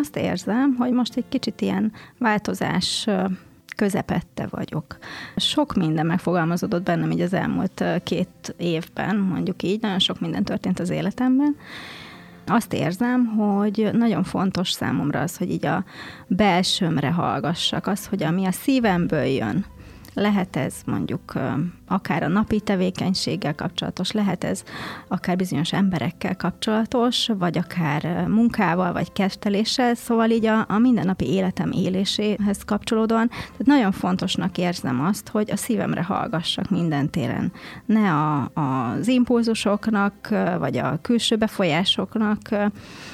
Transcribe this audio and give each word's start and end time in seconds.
azt 0.00 0.16
érzem, 0.16 0.74
hogy 0.78 0.92
most 0.92 1.16
egy 1.16 1.28
kicsit 1.28 1.60
ilyen 1.60 1.92
változás 2.18 3.08
közepette 3.76 4.46
vagyok. 4.50 4.98
Sok 5.36 5.74
minden 5.74 6.06
megfogalmazódott 6.06 6.82
bennem 6.82 7.10
így 7.10 7.20
az 7.20 7.32
elmúlt 7.32 7.84
két 8.04 8.54
évben, 8.56 9.16
mondjuk 9.16 9.62
így, 9.62 9.80
nagyon 9.80 9.98
sok 9.98 10.20
minden 10.20 10.44
történt 10.44 10.78
az 10.78 10.90
életemben, 10.90 11.56
azt 12.46 12.72
érzem, 12.72 13.26
hogy 13.26 13.90
nagyon 13.92 14.24
fontos 14.24 14.70
számomra 14.70 15.20
az, 15.20 15.36
hogy 15.36 15.50
így 15.50 15.66
a 15.66 15.84
belsőmre 16.26 17.10
hallgassak, 17.10 17.86
az, 17.86 18.06
hogy 18.06 18.22
ami 18.22 18.44
a 18.44 18.52
szívemből 18.52 19.24
jön, 19.24 19.64
lehet 20.16 20.56
ez 20.56 20.74
mondjuk 20.86 21.32
akár 21.86 22.22
a 22.22 22.28
napi 22.28 22.60
tevékenységgel 22.60 23.54
kapcsolatos, 23.54 24.12
lehet 24.12 24.44
ez 24.44 24.62
akár 25.08 25.36
bizonyos 25.36 25.72
emberekkel 25.72 26.36
kapcsolatos, 26.36 27.30
vagy 27.38 27.58
akár 27.58 28.26
munkával, 28.28 28.92
vagy 28.92 29.12
kezdeléssel, 29.12 29.94
szóval 29.94 30.30
így 30.30 30.46
a, 30.46 30.64
a 30.68 30.78
mindennapi 30.78 31.26
életem 31.26 31.70
éléséhez 31.72 32.64
kapcsolódóan. 32.64 33.28
Tehát 33.28 33.64
nagyon 33.64 33.92
fontosnak 33.92 34.58
érzem 34.58 35.00
azt, 35.00 35.28
hogy 35.28 35.50
a 35.50 35.56
szívemre 35.56 36.02
hallgassak 36.02 36.70
minden 36.70 37.10
téren. 37.10 37.52
Ne 37.86 38.12
a, 38.12 38.50
az 38.54 39.08
impulzusoknak, 39.08 40.28
vagy 40.58 40.76
a 40.76 40.98
külső 41.02 41.36
befolyásoknak 41.36 42.38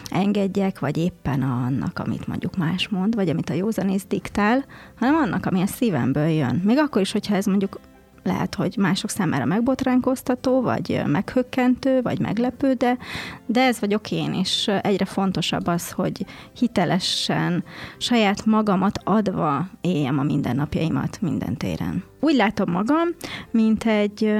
engedjek, 0.05 0.79
vagy 0.79 0.97
éppen 0.97 1.43
annak, 1.43 1.98
amit 1.98 2.27
mondjuk 2.27 2.57
más 2.57 2.89
mond, 2.89 3.15
vagy 3.15 3.29
amit 3.29 3.51
a 3.51 3.55
józanész 3.55 4.05
diktál, 4.09 4.65
hanem 4.98 5.15
annak, 5.15 5.47
ami 5.47 5.61
a 5.62 5.67
szívemből 5.67 6.27
jön. 6.27 6.61
Még 6.65 6.79
akkor 6.79 6.92
is, 7.01 7.13
hogyha 7.13 7.35
ez 7.35 7.47
mondjuk 7.47 7.81
lehet, 8.23 8.55
hogy 8.55 8.75
mások 8.79 9.11
számára 9.11 9.45
megbotránkoztató, 9.45 10.61
vagy 10.61 11.03
meghökkentő, 11.07 12.03
vagy 12.03 12.21
meglepő, 12.21 12.73
de, 12.73 12.99
de 13.47 13.61
ez 13.63 13.81
vagyok 13.81 14.11
én, 14.11 14.35
és 14.35 14.71
egyre 14.83 15.05
fontosabb 15.05 15.67
az, 15.67 15.91
hogy 15.91 16.27
hitelesen, 16.57 17.65
saját 17.99 18.45
magamat 18.47 18.99
adva 19.05 19.67
éljem 19.81 20.19
a 20.19 20.23
mindennapjaimat 20.23 21.21
minden 21.21 21.57
téren. 21.57 22.05
Úgy 22.21 22.34
látom 22.34 22.71
magam, 22.71 23.09
mint 23.51 23.84
egy 23.84 24.34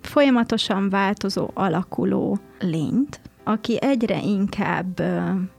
folyamatosan 0.00 0.88
változó, 0.88 1.50
alakuló 1.54 2.38
lényt, 2.58 3.20
aki 3.44 3.78
egyre 3.80 4.20
inkább 4.22 5.02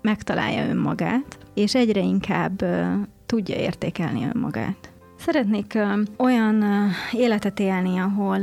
megtalálja 0.01 0.69
önmagát, 0.69 1.37
és 1.53 1.75
egyre 1.75 2.01
inkább 2.01 2.63
tudja 3.25 3.55
értékelni 3.55 4.27
önmagát. 4.33 4.90
Szeretnék 5.25 5.77
olyan 6.17 6.63
életet 7.11 7.59
élni, 7.59 7.97
ahol 7.97 8.37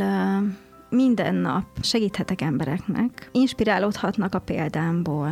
minden 0.91 1.34
nap 1.34 1.65
segíthetek 1.81 2.41
embereknek, 2.41 3.29
inspirálódhatnak 3.33 4.34
a 4.34 4.39
példámból. 4.39 5.31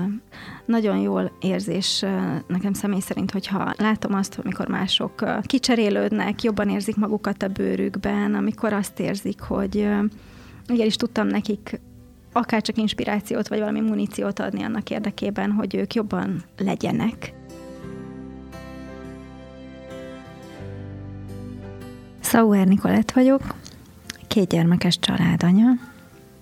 Nagyon 0.64 0.96
jól 0.96 1.32
érzés 1.40 2.04
nekem 2.46 2.72
személy 2.72 3.00
szerint, 3.00 3.30
hogyha 3.30 3.74
látom 3.76 4.14
azt, 4.14 4.38
amikor 4.44 4.68
mások 4.68 5.24
kicserélődnek, 5.42 6.42
jobban 6.42 6.68
érzik 6.68 6.96
magukat 6.96 7.42
a 7.42 7.48
bőrükben, 7.48 8.34
amikor 8.34 8.72
azt 8.72 9.00
érzik, 9.00 9.40
hogy 9.40 9.88
igenis 10.68 10.96
tudtam 10.96 11.26
nekik 11.26 11.80
akár 12.32 12.62
csak 12.62 12.76
inspirációt, 12.76 13.48
vagy 13.48 13.58
valami 13.58 13.80
muníciót 13.80 14.38
adni 14.38 14.62
annak 14.62 14.90
érdekében, 14.90 15.50
hogy 15.50 15.74
ők 15.74 15.94
jobban 15.94 16.42
legyenek. 16.56 17.34
Sauer 22.28 22.66
Nikolett 22.66 23.10
vagyok, 23.10 23.54
két 24.28 24.48
gyermekes 24.48 24.98
családanya, 24.98 25.68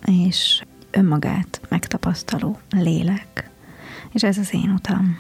és 0.05 0.63
önmagát 0.91 1.61
megtapasztaló 1.69 2.59
lélek. 2.71 3.51
És 4.13 4.23
ez 4.23 4.39
az 4.39 4.55
én 4.55 4.71
utam. 4.71 5.19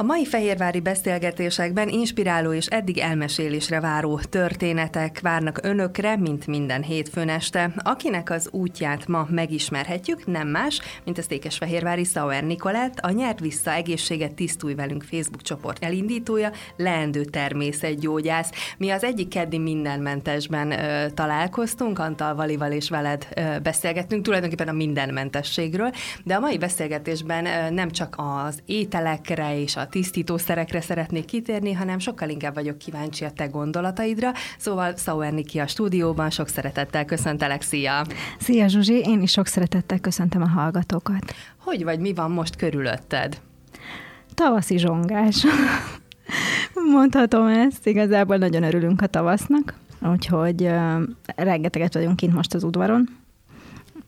A 0.00 0.02
mai 0.02 0.24
fehérvári 0.24 0.80
beszélgetésekben 0.80 1.88
inspiráló 1.88 2.52
és 2.52 2.66
eddig 2.66 2.98
elmesélésre 2.98 3.80
váró 3.80 4.18
történetek 4.18 5.20
várnak 5.20 5.60
önökre, 5.62 6.16
mint 6.16 6.46
minden 6.46 6.82
hétfőn 6.82 7.28
este. 7.28 7.72
Akinek 7.76 8.30
az 8.30 8.48
útját 8.50 9.06
ma 9.06 9.26
megismerhetjük, 9.30 10.26
nem 10.26 10.48
más, 10.48 10.80
mint 11.04 11.18
a 11.18 11.22
Székesfehérvári 11.22 12.04
Sauer 12.04 12.44
Nikolett, 12.44 12.98
a 12.98 13.10
Nyert 13.10 13.40
Vissza 13.40 13.72
Egészséget 13.72 14.34
Tisztulj 14.34 14.74
Velünk 14.74 15.02
Facebook 15.02 15.42
csoport 15.42 15.84
elindítója, 15.84 16.50
leendő 16.76 17.24
természetgyógyász. 17.24 18.50
Mi 18.78 18.90
az 18.90 19.04
egyik 19.04 19.28
keddi 19.28 19.58
mindenmentesben 19.58 20.70
ö, 20.70 21.10
találkoztunk, 21.10 21.98
Antal 21.98 22.34
Valival 22.34 22.72
és 22.72 22.88
veled 22.88 23.28
ö, 23.36 23.58
beszélgettünk, 23.62 24.24
tulajdonképpen 24.24 24.68
a 24.68 24.72
mindenmentességről, 24.72 25.90
de 26.24 26.34
a 26.34 26.40
mai 26.40 26.58
beszélgetésben 26.58 27.46
ö, 27.46 27.70
nem 27.70 27.90
csak 27.90 28.14
az 28.18 28.62
ételekre 28.66 29.60
és 29.60 29.76
a 29.76 29.88
tisztítószerekre 29.90 30.80
szeretnék 30.80 31.24
kitérni, 31.24 31.72
hanem 31.72 31.98
sokkal 31.98 32.28
inkább 32.28 32.54
vagyok 32.54 32.78
kíváncsi 32.78 33.24
a 33.24 33.30
te 33.30 33.46
gondolataidra. 33.46 34.32
Szóval 34.58 34.96
Sauer 34.96 35.32
Niki 35.32 35.58
a 35.58 35.66
stúdióban, 35.66 36.30
sok 36.30 36.48
szeretettel 36.48 37.04
köszöntelek, 37.04 37.62
szia! 37.62 38.06
Szia 38.38 38.68
Zsuzsi, 38.68 38.98
én 38.98 39.22
is 39.22 39.30
sok 39.30 39.46
szeretettel 39.46 39.98
köszöntöm 39.98 40.42
a 40.42 40.48
hallgatókat. 40.48 41.34
Hogy 41.58 41.84
vagy, 41.84 42.00
mi 42.00 42.14
van 42.14 42.30
most 42.30 42.56
körülötted? 42.56 43.40
Tavaszi 44.34 44.78
zsongás. 44.78 45.46
Mondhatom 46.94 47.46
ezt, 47.46 47.86
igazából 47.86 48.36
nagyon 48.36 48.62
örülünk 48.62 49.02
a 49.02 49.06
tavasznak, 49.06 49.74
úgyhogy 50.12 50.62
uh, 50.62 51.02
rengeteget 51.36 51.94
vagyunk 51.94 52.16
kint 52.16 52.34
most 52.34 52.54
az 52.54 52.64
udvaron, 52.64 53.08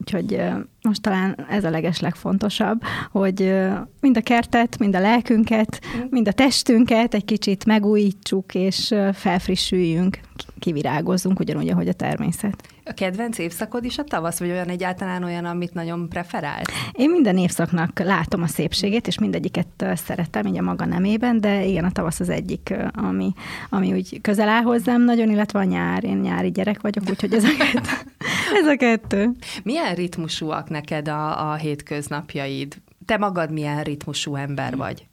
Úgyhogy 0.02 0.40
most 0.82 1.02
talán 1.02 1.46
ez 1.48 1.64
a 1.64 1.70
leges 1.70 2.00
legfontosabb, 2.00 2.82
hogy 3.10 3.54
mind 4.00 4.16
a 4.16 4.20
kertet, 4.20 4.78
mind 4.78 4.96
a 4.96 5.00
lelkünket, 5.00 5.80
mind 6.10 6.28
a 6.28 6.32
testünket 6.32 7.14
egy 7.14 7.24
kicsit 7.24 7.64
megújítsuk 7.64 8.54
és 8.54 8.94
felfrissüljünk, 9.12 10.18
kivirágozzunk, 10.58 11.40
ugyanúgy, 11.40 11.68
ahogy 11.68 11.88
a 11.88 11.92
természet. 11.92 12.68
A 12.92 12.94
kedvenc 12.94 13.38
évszakod 13.38 13.84
is 13.84 13.98
a 13.98 14.04
tavasz, 14.04 14.38
vagy 14.38 14.50
olyan 14.50 14.68
egyáltalán 14.68 15.24
olyan, 15.24 15.44
amit 15.44 15.74
nagyon 15.74 16.08
preferál? 16.08 16.62
Én 16.92 17.10
minden 17.10 17.38
évszaknak 17.38 17.98
látom 17.98 18.42
a 18.42 18.46
szépségét, 18.46 19.06
és 19.06 19.18
mindegyiket 19.18 19.66
szeretem, 19.94 20.46
így 20.46 20.58
a 20.58 20.62
maga 20.62 20.84
nemében, 20.84 21.40
de 21.40 21.64
igen, 21.64 21.84
a 21.84 21.90
tavasz 21.90 22.20
az 22.20 22.28
egyik, 22.28 22.74
ami, 22.92 23.32
ami 23.70 23.92
úgy 23.92 24.20
közel 24.20 24.48
áll 24.48 24.62
hozzám 24.62 25.02
nagyon, 25.02 25.30
illetve 25.30 25.58
a 25.58 25.64
nyár. 25.64 26.04
Én 26.04 26.16
nyári 26.16 26.50
gyerek 26.50 26.80
vagyok, 26.80 27.04
úgyhogy 27.10 27.32
ez 27.32 27.44
a 27.44 27.56
kettő. 27.58 27.80
ez 28.60 28.66
a 28.66 28.76
kettő. 28.76 29.30
Milyen 29.62 29.94
ritmusúak 29.94 30.68
neked 30.68 31.08
a, 31.08 31.50
a 31.50 31.54
hétköznapjaid? 31.54 32.76
Te 33.06 33.16
magad 33.16 33.52
milyen 33.52 33.82
ritmusú 33.82 34.34
ember 34.34 34.76
vagy? 34.76 35.06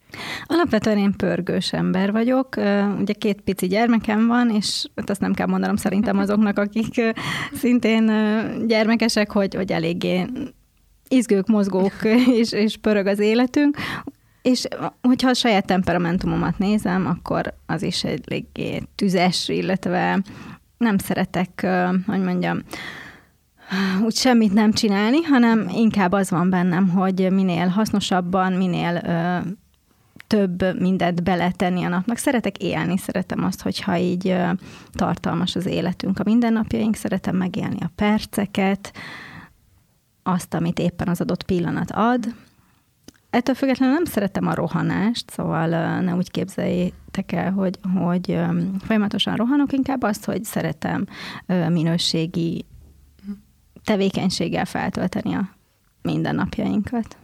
Alapvetően 0.45 0.97
én 0.97 1.15
pörgős 1.15 1.73
ember 1.73 2.11
vagyok. 2.11 2.55
Ugye 2.99 3.13
két 3.13 3.41
pici 3.41 3.67
gyermekem 3.67 4.27
van, 4.27 4.49
és 4.49 4.85
hát 4.95 5.09
azt 5.09 5.21
nem 5.21 5.33
kell 5.33 5.47
mondanom 5.47 5.75
szerintem 5.75 6.17
azoknak, 6.23 6.59
akik 6.59 7.01
szintén 7.53 8.11
gyermekesek, 8.67 9.31
hogy, 9.31 9.55
hogy 9.55 9.71
eléggé 9.71 10.25
izgők, 11.07 11.47
mozgók, 11.47 11.93
és, 12.39 12.51
és 12.51 12.77
pörög 12.77 13.07
az 13.07 13.19
életünk. 13.19 13.77
És 14.41 14.67
hogyha 15.01 15.29
a 15.29 15.33
saját 15.33 15.65
temperamentumomat 15.65 16.57
nézem, 16.57 17.05
akkor 17.05 17.53
az 17.65 17.81
is 17.81 18.03
eléggé 18.03 18.81
tüzes, 18.95 19.49
illetve 19.49 20.21
nem 20.77 20.97
szeretek, 20.97 21.67
hogy 22.05 22.21
mondjam, 22.21 22.59
úgy 24.03 24.15
semmit 24.15 24.53
nem 24.53 24.71
csinálni, 24.71 25.21
hanem 25.21 25.69
inkább 25.75 26.11
az 26.11 26.29
van 26.29 26.49
bennem, 26.49 26.89
hogy 26.89 27.31
minél 27.31 27.67
hasznosabban, 27.67 28.53
minél 28.53 29.01
több 30.29 30.79
mindent 30.79 31.23
beletenni 31.23 31.83
a 31.83 31.89
napnak. 31.89 32.17
Szeretek 32.17 32.57
élni, 32.57 32.97
szeretem 32.97 33.43
azt, 33.43 33.61
hogyha 33.61 33.97
így 33.97 34.35
tartalmas 34.91 35.55
az 35.55 35.65
életünk, 35.65 36.19
a 36.19 36.23
mindennapjaink, 36.23 36.95
szeretem 36.95 37.35
megélni 37.35 37.77
a 37.79 37.91
perceket, 37.95 38.93
azt, 40.23 40.53
amit 40.53 40.79
éppen 40.79 41.07
az 41.07 41.21
adott 41.21 41.43
pillanat 41.43 41.91
ad. 41.91 42.33
Ettől 43.29 43.55
függetlenül 43.55 43.93
nem 43.95 44.05
szeretem 44.05 44.47
a 44.47 44.53
rohanást, 44.53 45.29
szóval 45.29 45.99
ne 45.99 46.15
úgy 46.15 46.31
képzeljétek 46.31 47.31
el, 47.31 47.51
hogy, 47.51 47.79
hogy 47.95 48.39
folyamatosan 48.79 49.35
rohanok, 49.35 49.73
inkább 49.73 50.03
azt, 50.03 50.25
hogy 50.25 50.43
szeretem 50.43 51.05
minőségi 51.45 52.65
tevékenységgel 53.83 54.65
feltölteni 54.65 55.33
a 55.33 55.49
mindennapjainkat. 56.01 57.17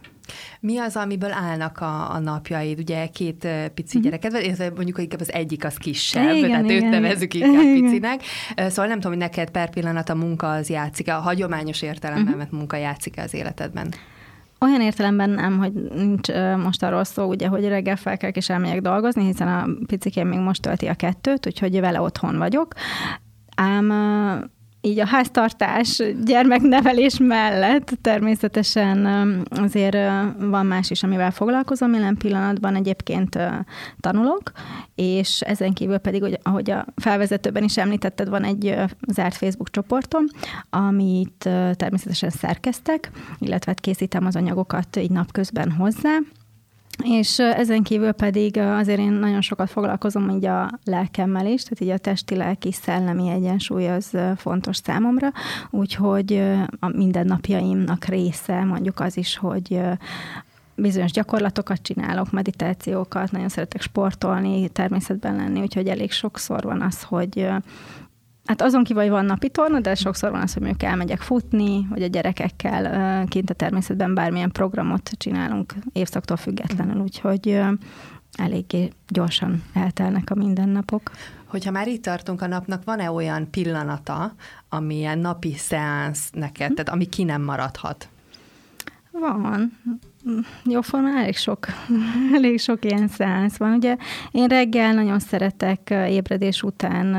Mi 0.60 0.78
az, 0.78 0.96
amiből 0.96 1.32
állnak 1.32 1.80
a, 1.80 2.14
a 2.14 2.18
napjaid? 2.18 2.78
Ugye 2.78 3.06
két 3.06 3.48
pici 3.74 3.98
uh-huh. 3.98 4.02
gyereked 4.02 4.58
van, 4.58 4.72
mondjuk 4.74 4.98
inkább 4.98 5.20
az 5.20 5.32
egyik 5.32 5.64
az 5.64 5.76
kisebb, 5.76 6.34
igen, 6.34 6.50
tehát 6.50 6.70
igen, 6.70 6.84
őt 6.84 6.90
nevezzük 6.90 7.34
inkább 7.34 7.62
igen. 7.62 7.82
picinek. 7.82 8.22
Szóval 8.56 8.86
nem 8.86 9.00
tudom, 9.00 9.12
hogy 9.12 9.20
neked 9.20 9.50
per 9.50 9.70
pillanat 9.70 10.08
a 10.08 10.14
munka 10.14 10.50
az 10.50 10.68
játszik 10.68 11.08
a 11.08 11.12
hagyományos 11.12 11.82
értelemben 11.82 12.34
uh-huh. 12.34 12.50
munka 12.50 12.76
játszik 12.76 13.18
az 13.18 13.34
életedben? 13.34 13.94
Olyan 14.60 14.80
értelemben 14.80 15.30
nem, 15.30 15.58
hogy 15.58 15.72
nincs 15.72 16.28
most 16.62 16.82
arról 16.82 17.04
szó, 17.04 17.24
ugye, 17.24 17.48
hogy 17.48 17.68
reggel 17.68 17.96
felkelek 17.96 18.36
és 18.36 18.50
elmegyek 18.50 18.80
dolgozni, 18.80 19.24
hiszen 19.24 19.48
a 19.48 19.66
picikém 19.86 20.28
még 20.28 20.38
most 20.38 20.62
tölti 20.62 20.86
a 20.86 20.94
kettőt, 20.94 21.46
úgyhogy 21.46 21.80
vele 21.80 22.00
otthon 22.00 22.38
vagyok. 22.38 22.74
Ám 23.56 23.92
így 24.86 25.00
a 25.00 25.06
háztartás, 25.06 26.02
gyermeknevelés 26.24 27.18
mellett 27.18 27.92
természetesen 28.00 29.06
azért 29.50 29.96
van 30.38 30.66
más 30.66 30.90
is, 30.90 31.02
amivel 31.02 31.30
foglalkozom. 31.30 31.92
Jelen 31.92 32.16
pillanatban 32.16 32.74
egyébként 32.74 33.38
tanulok, 34.00 34.52
és 34.94 35.40
ezen 35.40 35.72
kívül 35.72 35.98
pedig, 35.98 36.38
ahogy 36.42 36.70
a 36.70 36.86
felvezetőben 36.96 37.64
is 37.64 37.76
említetted, 37.76 38.28
van 38.28 38.44
egy 38.44 38.74
zárt 39.08 39.36
Facebook 39.36 39.70
csoportom, 39.70 40.24
amit 40.70 41.48
természetesen 41.72 42.30
szerkeztek, 42.30 43.10
illetve 43.38 43.70
hát 43.70 43.80
készítem 43.80 44.26
az 44.26 44.36
anyagokat 44.36 44.96
így 44.96 45.10
napközben 45.10 45.72
hozzá, 45.72 46.18
és 47.04 47.38
ezen 47.38 47.82
kívül 47.82 48.12
pedig 48.12 48.58
azért 48.58 48.98
én 48.98 49.12
nagyon 49.12 49.40
sokat 49.40 49.70
foglalkozom 49.70 50.30
így 50.30 50.46
a 50.46 50.70
lelkemmel 50.84 51.46
is, 51.46 51.62
tehát 51.62 51.80
így 51.80 51.88
a 51.88 51.98
testi-lelki 51.98 52.72
szellemi 52.72 53.28
egyensúly 53.28 53.88
az 53.88 54.16
fontos 54.36 54.76
számomra, 54.76 55.32
úgyhogy 55.70 56.42
a 56.80 56.88
mindennapjaimnak 56.88 58.04
része 58.04 58.64
mondjuk 58.64 59.00
az 59.00 59.16
is, 59.16 59.36
hogy 59.36 59.80
bizonyos 60.74 61.10
gyakorlatokat 61.10 61.82
csinálok, 61.82 62.30
meditációkat, 62.30 63.30
nagyon 63.30 63.48
szeretek 63.48 63.82
sportolni, 63.82 64.68
természetben 64.68 65.36
lenni, 65.36 65.60
úgyhogy 65.60 65.88
elég 65.88 66.12
sokszor 66.12 66.62
van 66.62 66.82
az, 66.82 67.02
hogy 67.02 67.48
Hát 68.46 68.62
azon 68.62 68.84
kívül, 68.84 69.02
hogy 69.02 69.10
van 69.10 69.24
napi 69.24 69.48
torna, 69.48 69.80
de 69.80 69.94
sokszor 69.94 70.30
van 70.30 70.40
az, 70.40 70.52
hogy 70.52 70.62
mondjuk 70.62 70.90
elmegyek 70.90 71.20
futni, 71.20 71.86
vagy 71.90 72.02
a 72.02 72.06
gyerekekkel 72.06 73.24
kint 73.28 73.50
a 73.50 73.54
természetben 73.54 74.14
bármilyen 74.14 74.52
programot 74.52 75.10
csinálunk 75.16 75.74
évszaktól 75.92 76.36
függetlenül, 76.36 77.02
úgyhogy 77.02 77.60
eléggé 78.32 78.92
gyorsan 79.08 79.62
eltelnek 79.74 80.30
a 80.30 80.34
mindennapok. 80.34 81.10
Hogyha 81.44 81.70
már 81.70 81.88
itt 81.88 82.02
tartunk 82.02 82.42
a 82.42 82.46
napnak, 82.46 82.84
van-e 82.84 83.10
olyan 83.10 83.50
pillanata, 83.50 84.34
amilyen 84.68 85.18
napi 85.18 85.54
szeánsz 85.56 86.30
neked, 86.32 86.72
tehát 86.72 86.88
ami 86.88 87.04
ki 87.04 87.24
nem 87.24 87.42
maradhat? 87.42 88.08
Van. 89.10 89.78
Jóformán 90.64 91.16
elég 91.16 91.36
sok, 91.36 91.66
elég 92.36 92.60
sok 92.60 92.84
ilyen 92.84 93.08
szeánsz 93.08 93.56
van. 93.56 93.72
Ugye 93.72 93.96
én 94.30 94.46
reggel 94.46 94.94
nagyon 94.94 95.18
szeretek 95.18 95.90
ébredés 95.90 96.62
után 96.62 97.14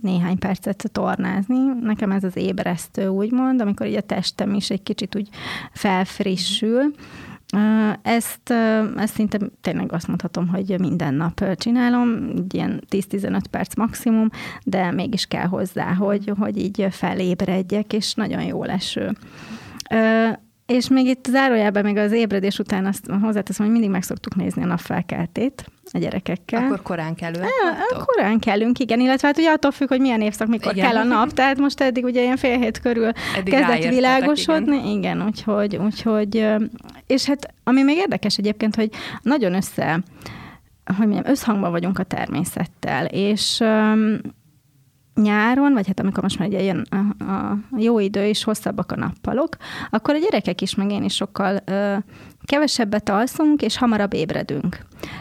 néhány 0.00 0.38
percet 0.38 0.90
tornázni. 0.92 1.58
Nekem 1.80 2.10
ez 2.10 2.24
az 2.24 2.36
ébresztő, 2.36 3.08
úgymond, 3.08 3.60
amikor 3.60 3.86
így 3.86 3.96
a 3.96 4.00
testem 4.00 4.54
is 4.54 4.70
egy 4.70 4.82
kicsit 4.82 5.16
úgy 5.16 5.28
felfrissül. 5.72 6.94
Ezt, 8.02 8.50
ezt 8.96 9.14
szinte 9.14 9.38
tényleg 9.60 9.92
azt 9.92 10.06
mondhatom, 10.06 10.48
hogy 10.48 10.74
minden 10.78 11.14
nap 11.14 11.56
csinálom, 11.56 12.32
ilyen 12.50 12.82
10-15 12.90 13.40
perc 13.50 13.74
maximum, 13.76 14.28
de 14.64 14.90
mégis 14.90 15.26
kell 15.26 15.46
hozzá, 15.46 15.94
hogy, 15.94 16.32
hogy 16.38 16.58
így 16.58 16.86
felébredjek, 16.90 17.92
és 17.92 18.14
nagyon 18.14 18.42
jó 18.42 18.64
leső. 18.64 19.16
És 20.66 20.88
még 20.88 21.06
itt 21.06 21.26
zárójában, 21.30 21.82
még 21.82 21.96
az 21.96 22.12
ébredés 22.12 22.58
után 22.58 22.86
azt 22.86 23.06
hozzáteszem, 23.20 23.64
hogy 23.64 23.74
mindig 23.74 23.90
meg 23.90 24.02
szoktuk 24.02 24.36
nézni 24.36 24.62
a 24.62 24.66
napfelkeltét 24.66 25.71
a 25.92 25.98
gyerekekkel. 25.98 26.64
Akkor 26.64 26.82
korán 26.82 27.14
kellünk? 27.14 27.46
Korán 28.04 28.38
kellünk, 28.38 28.78
igen, 28.78 29.00
illetve 29.00 29.26
hát 29.26 29.38
ugye 29.38 29.50
attól 29.50 29.70
függ, 29.70 29.88
hogy 29.88 30.00
milyen 30.00 30.20
évszak, 30.20 30.48
mikor 30.48 30.72
igen. 30.72 30.90
kell 30.90 31.00
a 31.00 31.04
nap, 31.04 31.32
tehát 31.32 31.58
most 31.58 31.80
eddig 31.80 32.04
ugye 32.04 32.22
ilyen 32.22 32.36
fél 32.36 32.58
hét 32.58 32.80
körül 32.80 33.10
eddig 33.36 33.52
kezdett 33.54 33.88
világosodni, 33.88 34.76
igen. 34.76 34.96
igen, 34.96 35.22
úgyhogy, 35.24 35.76
úgyhogy, 35.76 36.46
és 37.06 37.26
hát 37.26 37.54
ami 37.64 37.82
még 37.82 37.96
érdekes 37.96 38.36
egyébként, 38.36 38.74
hogy 38.74 38.90
nagyon 39.22 39.54
össze, 39.54 40.02
hogy 40.84 41.06
mondjam, 41.06 41.32
összhangban 41.32 41.70
vagyunk 41.70 41.98
a 41.98 42.02
természettel, 42.02 43.06
és 43.06 43.62
nyáron, 45.14 45.72
vagy 45.72 45.86
hát 45.86 46.00
amikor 46.00 46.22
most 46.22 46.38
már 46.38 46.48
ugye 46.48 46.62
jön 46.62 46.86
a, 46.90 47.24
a 47.24 47.58
jó 47.76 47.98
idő 47.98 48.24
és 48.24 48.44
hosszabbak 48.44 48.92
a 48.92 48.96
nappalok, 48.96 49.56
akkor 49.90 50.14
a 50.14 50.18
gyerekek 50.18 50.60
is, 50.60 50.74
meg 50.74 50.90
én 50.90 51.02
is 51.02 51.14
sokkal 51.14 51.60
ö, 51.64 51.96
kevesebbet 52.44 53.08
alszunk, 53.08 53.62
és 53.62 53.78
hamarabb 53.78 54.14
ébredünk. 54.14 54.78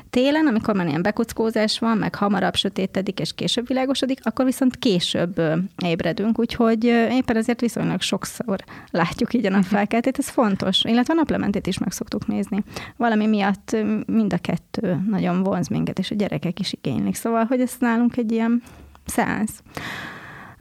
Télen, 0.10 0.48
amikor 0.48 0.76
már 0.76 0.88
ilyen 0.88 1.02
bekuckózás 1.02 1.80
van, 1.80 1.98
meg 1.98 2.16
hamarabb 2.16 2.56
sötétedik, 2.56 3.20
és 3.20 3.34
később 3.34 3.68
világosodik, 3.68 4.20
akkor 4.24 4.46
viszont 4.46 4.78
később 4.78 5.38
ö, 5.38 5.56
ébredünk, 5.86 6.40
úgyhogy 6.40 6.86
ö, 6.86 7.08
éppen 7.10 7.38
ezért 7.38 7.62
viszonylag 7.62 8.02
sokszor 8.02 8.60
látjuk 8.92 9.34
így 9.34 9.46
a 9.46 9.50
napfelkeltét, 9.50 10.18
ez 10.18 10.30
fontos. 10.30 10.84
Illetve 10.84 11.14
a 11.14 11.16
naplementét 11.16 11.68
is 11.68 11.78
meg 11.78 11.92
szoktuk 11.92 12.28
nézni. 12.28 12.64
Valami 12.98 13.28
miatt 13.28 13.78
mind 14.06 14.34
a 14.34 14.38
kettő 14.38 15.02
nagyon 15.10 15.44
vonz 15.44 15.68
minket, 15.68 16.00
és 16.00 16.12
a 16.12 16.16
gyerekek 16.16 16.60
is 16.60 16.74
igénylik. 16.74 17.16
Szóval, 17.16 17.46
hogy 17.46 17.62
ez 17.62 17.74
nálunk 17.80 18.18
egy 18.18 18.32
ilyen 18.32 18.62
szeánsz. 19.06 19.62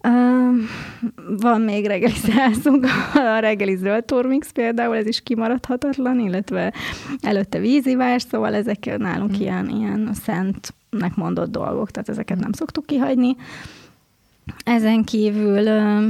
Uh, 0.08 0.56
van 1.40 1.60
még 1.60 1.86
reggeli 1.86 2.12
szeánszunk, 2.12 2.86
a 3.14 3.38
reggeli 3.38 3.76
zöld 3.76 4.04
turmix 4.04 4.50
például, 4.50 4.96
ez 4.96 5.06
is 5.06 5.22
kimaradhatatlan, 5.22 6.18
illetve 6.20 6.72
előtte 7.20 7.58
vízivás, 7.58 8.22
szóval 8.22 8.54
ezek 8.54 8.98
nálunk 8.98 9.30
mm. 9.30 9.40
ilyen, 9.40 9.68
ilyen 9.68 10.10
szentnek 10.14 11.14
mondott 11.14 11.50
dolgok, 11.50 11.90
tehát 11.90 12.08
ezeket 12.08 12.38
nem 12.38 12.52
szoktuk 12.52 12.86
kihagyni. 12.86 13.36
Ezen 14.64 15.04
kívül 15.04 15.66
uh, 15.66 16.04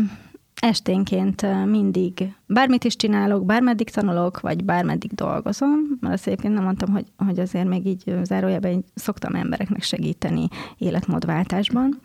esténként 0.60 1.66
mindig 1.66 2.34
bármit 2.46 2.84
is 2.84 2.96
csinálok, 2.96 3.44
bármeddig 3.44 3.90
tanulok, 3.90 4.40
vagy 4.40 4.64
bármeddig 4.64 5.12
dolgozom, 5.12 5.78
mert 6.00 6.14
azt 6.14 6.26
egyébként 6.26 6.54
nem 6.54 6.64
mondtam, 6.64 6.92
hogy, 6.92 7.04
hogy 7.16 7.40
azért 7.40 7.68
még 7.68 7.86
így 7.86 8.14
zárójában 8.22 8.84
szoktam 8.94 9.34
embereknek 9.34 9.82
segíteni 9.82 10.48
életmódváltásban. 10.78 12.00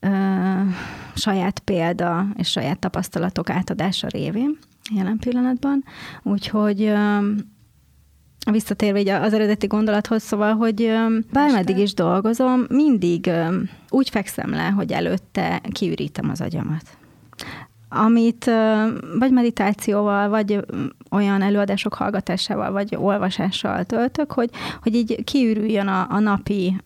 Ö, 0.00 0.08
saját 1.14 1.58
példa 1.58 2.26
és 2.36 2.50
saját 2.50 2.78
tapasztalatok 2.78 3.50
átadása 3.50 4.06
révén 4.08 4.58
jelen 4.94 5.18
pillanatban. 5.18 5.84
Úgyhogy 6.22 6.82
ö, 6.82 7.18
visszatérve 8.50 9.20
az 9.20 9.32
eredeti 9.32 9.66
gondolathoz, 9.66 10.22
szóval, 10.22 10.54
hogy 10.54 10.92
bármeddig 11.32 11.78
is 11.78 11.94
dolgozom, 11.94 12.64
mindig 12.68 13.30
úgy 13.88 14.10
fekszem 14.10 14.50
le, 14.50 14.68
hogy 14.68 14.92
előtte 14.92 15.60
kiürítem 15.72 16.30
az 16.30 16.40
agyamat 16.40 16.84
amit 17.88 18.44
vagy 19.18 19.32
meditációval, 19.32 20.28
vagy 20.28 20.64
olyan 21.10 21.42
előadások 21.42 21.94
hallgatásával, 21.94 22.72
vagy 22.72 22.96
olvasással 22.96 23.84
töltök, 23.84 24.32
hogy, 24.32 24.50
hogy 24.82 24.94
így 24.94 25.24
kiürüljön 25.24 25.88
a, 25.88 26.06
a 26.10 26.18
napi 26.18 26.76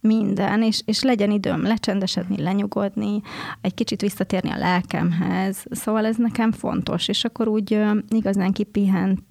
minden, 0.00 0.62
és, 0.62 0.82
és 0.84 1.02
legyen 1.02 1.30
időm 1.30 1.62
lecsendesedni, 1.62 2.42
lenyugodni, 2.42 3.20
egy 3.60 3.74
kicsit 3.74 4.00
visszatérni 4.00 4.50
a 4.50 4.58
lelkemhez. 4.58 5.64
Szóval 5.70 6.06
ez 6.06 6.16
nekem 6.16 6.52
fontos, 6.52 7.08
és 7.08 7.24
akkor 7.24 7.48
úgy 7.48 7.78
igazán 8.08 8.52
kipihent 8.52 9.22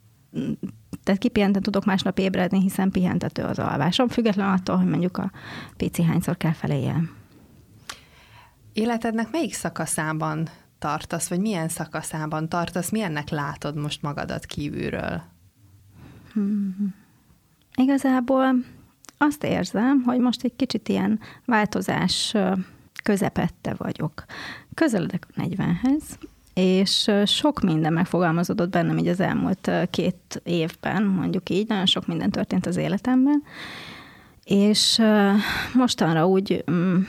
tehát 1.04 1.20
kipihenten 1.20 1.62
tudok 1.62 1.86
másnap 1.86 2.20
ébredni, 2.20 2.62
hiszen 2.62 2.92
pihentető 2.92 3.44
az 3.44 3.60
alvásom, 3.60 4.08
független 4.08 4.50
attól, 4.50 4.78
hogy 4.78 4.88
mondjuk 4.88 5.18
a 5.18 5.32
pici 5.78 6.04
hányszor 6.04 6.38
kell 6.38 6.52
feléljen. 6.52 7.12
Életednek 8.74 9.32
melyik 9.32 9.54
szakaszában 9.54 10.50
tartasz, 10.84 11.28
vagy 11.28 11.40
milyen 11.40 11.68
szakaszában 11.70 12.50
tartasz, 12.50 12.90
milyennek 12.90 13.30
látod 13.30 13.76
most 13.76 14.02
magadat 14.02 14.46
kívülről? 14.46 15.22
Hmm. 16.34 16.94
Igazából 17.76 18.56
azt 19.18 19.44
érzem, 19.44 20.02
hogy 20.06 20.20
most 20.20 20.44
egy 20.44 20.56
kicsit 20.56 20.90
ilyen 20.90 21.20
változás 21.46 22.36
közepette 23.04 23.74
vagyok. 23.78 24.26
Közeledek 24.74 25.28
a 25.36 25.42
40-hez, 25.42 26.04
és 26.54 27.12
sok 27.26 27.62
minden 27.62 27.94
megfogalmazódott 27.94 28.70
bennem 28.70 28.98
így 28.98 29.08
az 29.08 29.20
elmúlt 29.20 29.72
két 29.90 30.42
évben, 30.44 31.04
mondjuk 31.04 31.50
így, 31.50 31.68
nagyon 31.68 31.86
sok 31.86 32.08
minden 32.08 32.32
történt 32.32 32.66
az 32.66 32.78
életemben, 32.78 33.44
és 34.44 35.02
mostanra 35.74 36.28
úgy 36.28 36.64
mm, 36.72 37.02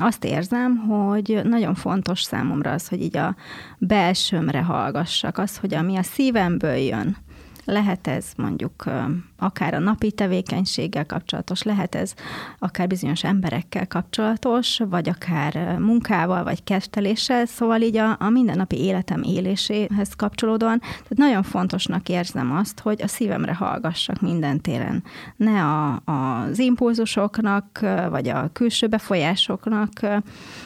azt 0.00 0.24
érzem, 0.24 0.76
hogy 0.76 1.40
nagyon 1.44 1.74
fontos 1.74 2.22
számomra 2.22 2.72
az, 2.72 2.88
hogy 2.88 3.02
így 3.02 3.16
a 3.16 3.36
belsőmre 3.78 4.62
hallgassak, 4.62 5.38
az, 5.38 5.58
hogy 5.58 5.74
ami 5.74 5.96
a 5.96 6.02
szívemből 6.02 6.74
jön, 6.74 7.16
lehet 7.64 8.06
ez 8.06 8.26
mondjuk 8.36 8.84
akár 9.40 9.74
a 9.74 9.78
napi 9.78 10.12
tevékenységgel 10.12 11.06
kapcsolatos, 11.06 11.62
lehet 11.62 11.94
ez 11.94 12.14
akár 12.58 12.86
bizonyos 12.86 13.24
emberekkel 13.24 13.86
kapcsolatos, 13.86 14.80
vagy 14.88 15.08
akár 15.08 15.78
munkával, 15.78 16.44
vagy 16.44 16.64
kezdeléssel, 16.64 17.46
szóval 17.46 17.80
így 17.80 17.96
a, 17.96 18.16
a 18.18 18.28
mindennapi 18.28 18.76
életem 18.76 19.22
éléséhez 19.22 20.14
kapcsolódóan. 20.16 20.78
Tehát 20.80 21.16
nagyon 21.16 21.42
fontosnak 21.42 22.08
érzem 22.08 22.52
azt, 22.52 22.80
hogy 22.80 23.02
a 23.02 23.08
szívemre 23.08 23.54
hallgassak 23.54 24.20
minden 24.20 24.60
téren. 24.60 25.02
Ne 25.36 25.64
a, 25.64 26.02
az 26.04 26.58
impulzusoknak, 26.58 27.80
vagy 28.10 28.28
a 28.28 28.50
külső 28.52 28.86
befolyásoknak 28.86 29.90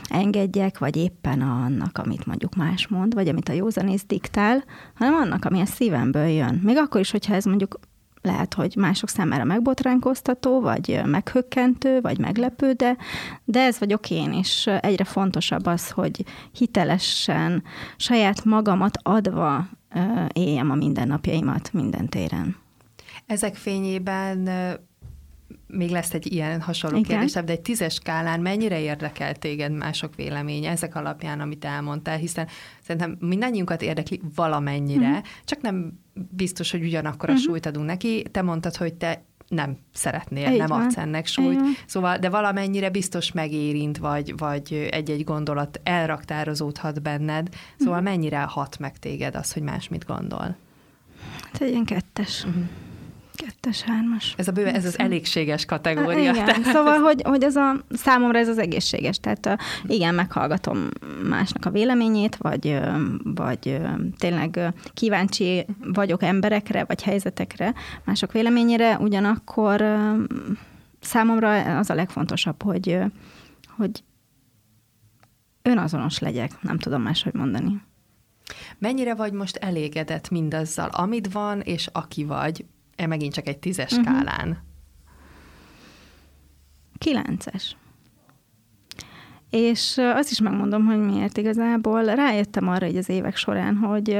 engedjek, 0.08 0.78
vagy 0.78 0.96
éppen 0.96 1.40
annak, 1.40 1.98
amit 1.98 2.26
mondjuk 2.26 2.54
más 2.54 2.88
mond, 2.88 3.14
vagy 3.14 3.28
amit 3.28 3.48
a 3.48 3.52
józanész 3.52 4.04
diktál, 4.06 4.64
hanem 4.94 5.14
annak, 5.14 5.44
ami 5.44 5.60
a 5.60 5.66
szívemből 5.66 6.26
jön. 6.26 6.60
Még 6.62 6.76
akkor 6.76 7.00
is, 7.00 7.10
hogyha 7.10 7.34
ez 7.34 7.44
mondjuk 7.44 7.78
lehet, 8.24 8.54
hogy 8.54 8.74
mások 8.76 9.08
számára 9.08 9.44
megbotránkoztató, 9.44 10.60
vagy 10.60 11.00
meghökkentő, 11.04 12.00
vagy 12.00 12.18
meglepő, 12.18 12.72
de, 12.72 12.96
de 13.44 13.60
ez 13.60 13.78
vagyok 13.78 14.10
én, 14.10 14.32
és 14.32 14.66
egyre 14.80 15.04
fontosabb 15.04 15.66
az, 15.66 15.90
hogy 15.90 16.24
hitelesen, 16.52 17.62
saját 17.96 18.44
magamat 18.44 18.98
adva 19.02 19.68
éljem 20.32 20.70
a 20.70 20.74
mindennapjaimat 20.74 21.72
minden 21.72 22.08
téren. 22.08 22.56
Ezek 23.26 23.54
fényében 23.54 24.48
még 25.66 25.90
lesz 25.90 26.14
egy 26.14 26.32
ilyen 26.32 26.60
hasonló 26.60 26.96
Igen. 26.96 27.10
kérdésem, 27.10 27.44
de 27.44 27.52
egy 27.52 27.60
tízes 27.60 27.94
skálán 27.94 28.40
mennyire 28.40 28.80
érdekel 28.80 29.34
téged 29.34 29.72
mások 29.72 30.14
véleménye 30.14 30.70
ezek 30.70 30.94
alapján, 30.94 31.40
amit 31.40 31.64
elmondtál, 31.64 32.16
hiszen 32.16 32.48
szerintem 32.82 33.16
mindannyiunkat 33.20 33.82
érdekli 33.82 34.20
valamennyire, 34.34 35.08
uh-huh. 35.08 35.24
csak 35.44 35.60
nem 35.60 36.03
biztos, 36.14 36.70
hogy 36.70 36.82
ugyanakkor 36.82 37.28
a 37.28 37.32
uh-huh. 37.32 37.46
súlyt 37.46 37.66
adunk 37.66 37.86
neki. 37.86 38.22
Te 38.30 38.42
mondtad, 38.42 38.76
hogy 38.76 38.94
te 38.94 39.24
nem 39.48 39.76
szeretnél, 39.92 40.50
Így 40.52 40.58
nem 40.58 40.66
van. 40.66 40.82
adsz 40.82 40.96
ennek 40.96 41.26
súlyt. 41.26 41.60
Igen. 41.60 41.72
Szóval, 41.86 42.18
de 42.18 42.28
valamennyire 42.28 42.90
biztos 42.90 43.32
megérint, 43.32 43.98
vagy, 43.98 44.34
vagy 44.36 44.88
egy-egy 44.90 45.24
gondolat 45.24 45.80
elraktározódhat 45.82 47.02
benned. 47.02 47.48
Szóval 47.78 47.98
uh-huh. 47.98 48.10
mennyire 48.12 48.40
hat 48.40 48.78
meg 48.78 48.98
téged 48.98 49.34
az, 49.34 49.52
hogy 49.52 49.62
más 49.62 49.88
mit 49.88 50.04
gondol? 50.06 50.56
Hát 51.52 51.60
egy 51.60 51.70
ilyen 51.70 51.84
kettes. 51.84 52.44
Uh-huh. 52.44 52.64
Kettes, 53.34 53.82
hármas. 53.82 54.34
Ez, 54.36 54.48
a 54.48 54.52
bőve, 54.52 54.74
ez 54.74 54.84
az 54.84 54.98
elégséges 54.98 55.64
kategória. 55.64 56.32
Igen, 56.32 56.44
tehát... 56.44 56.64
szóval, 56.64 56.98
hogy, 56.98 57.22
hogy 57.24 57.42
ez 57.42 57.56
a, 57.56 57.76
számomra 57.90 58.38
ez 58.38 58.48
az 58.48 58.58
egészséges. 58.58 59.18
Tehát 59.18 59.58
igen, 59.86 60.14
meghallgatom 60.14 60.88
másnak 61.28 61.64
a 61.64 61.70
véleményét, 61.70 62.36
vagy, 62.36 62.80
vagy 63.22 63.80
tényleg 64.18 64.74
kíváncsi 64.94 65.66
vagyok 65.92 66.22
emberekre, 66.22 66.84
vagy 66.84 67.02
helyzetekre, 67.02 67.74
mások 68.04 68.32
véleményére, 68.32 68.98
ugyanakkor 68.98 69.84
számomra 71.00 71.78
az 71.78 71.90
a 71.90 71.94
legfontosabb, 71.94 72.62
hogy, 72.62 72.98
hogy 73.76 74.04
önazonos 75.62 76.18
legyek, 76.18 76.62
nem 76.62 76.78
tudom 76.78 77.02
máshogy 77.02 77.34
mondani. 77.34 77.82
Mennyire 78.78 79.14
vagy 79.14 79.32
most 79.32 79.56
elégedett 79.56 80.30
mindazzal, 80.30 80.88
amit 80.88 81.32
van, 81.32 81.60
és 81.60 81.88
aki 81.92 82.24
vagy? 82.24 82.64
E 82.96 83.06
megint 83.06 83.32
csak 83.32 83.46
egy 83.46 83.58
tízes 83.58 83.90
uh-huh. 83.92 84.06
skálán. 84.06 84.62
Kilences. 86.98 87.76
És 89.50 89.98
azt 89.98 90.30
is 90.30 90.40
megmondom, 90.40 90.84
hogy 90.84 90.98
miért 90.98 91.36
igazából 91.36 92.04
rájöttem 92.04 92.68
arra 92.68 92.86
hogy 92.86 92.96
az 92.96 93.08
évek 93.08 93.36
során, 93.36 93.76
hogy, 93.76 94.18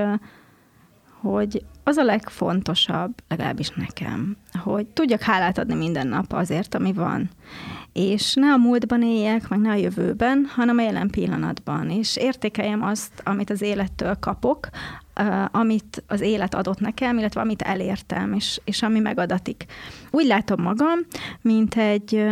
hogy 1.21 1.65
az 1.85 1.97
a 1.97 2.05
legfontosabb, 2.05 3.23
legalábbis 3.29 3.71
nekem, 3.71 4.37
hogy 4.53 4.87
tudjak 4.87 5.21
hálát 5.21 5.59
adni 5.59 5.75
minden 5.75 6.07
nap 6.07 6.33
azért, 6.33 6.75
ami 6.75 6.93
van. 6.93 7.31
És 7.95 8.35
ne 8.35 8.53
a 8.53 8.57
múltban 8.57 9.03
éljek, 9.03 9.49
meg 9.49 9.59
ne 9.59 9.71
a 9.71 9.75
jövőben, 9.75 10.47
hanem 10.55 10.79
a 10.79 10.83
jelen 10.83 11.11
pillanatban. 11.11 11.91
És 11.91 12.17
értékeljem 12.17 12.83
azt, 12.83 13.13
amit 13.25 13.51
az 13.51 13.63
élettől 13.63 14.15
kapok, 14.15 14.69
amit 15.51 16.03
az 16.07 16.21
élet 16.21 16.55
adott 16.55 16.81
nekem, 16.81 17.19
illetve 17.19 17.41
amit 17.41 17.63
elértem, 17.63 18.33
és, 18.33 18.61
és 18.65 18.83
ami 18.83 18.99
megadatik. 18.99 19.65
Úgy 20.11 20.27
látom 20.27 20.63
magam, 20.63 20.99
mint 21.41 21.75
egy 21.75 22.27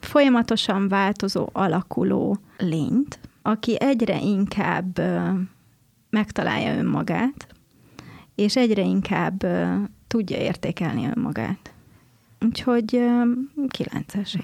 folyamatosan 0.00 0.88
változó, 0.88 1.48
alakuló 1.52 2.38
lényt, 2.58 3.18
aki 3.42 3.76
egyre 3.80 4.20
inkább 4.20 5.00
megtalálja 6.10 6.78
önmagát, 6.78 7.46
és 8.34 8.56
egyre 8.56 8.82
inkább 8.82 9.46
tudja 10.08 10.36
értékelni 10.36 11.10
önmagát. 11.16 11.72
Úgyhogy 12.40 13.08
kilences. 13.68 14.36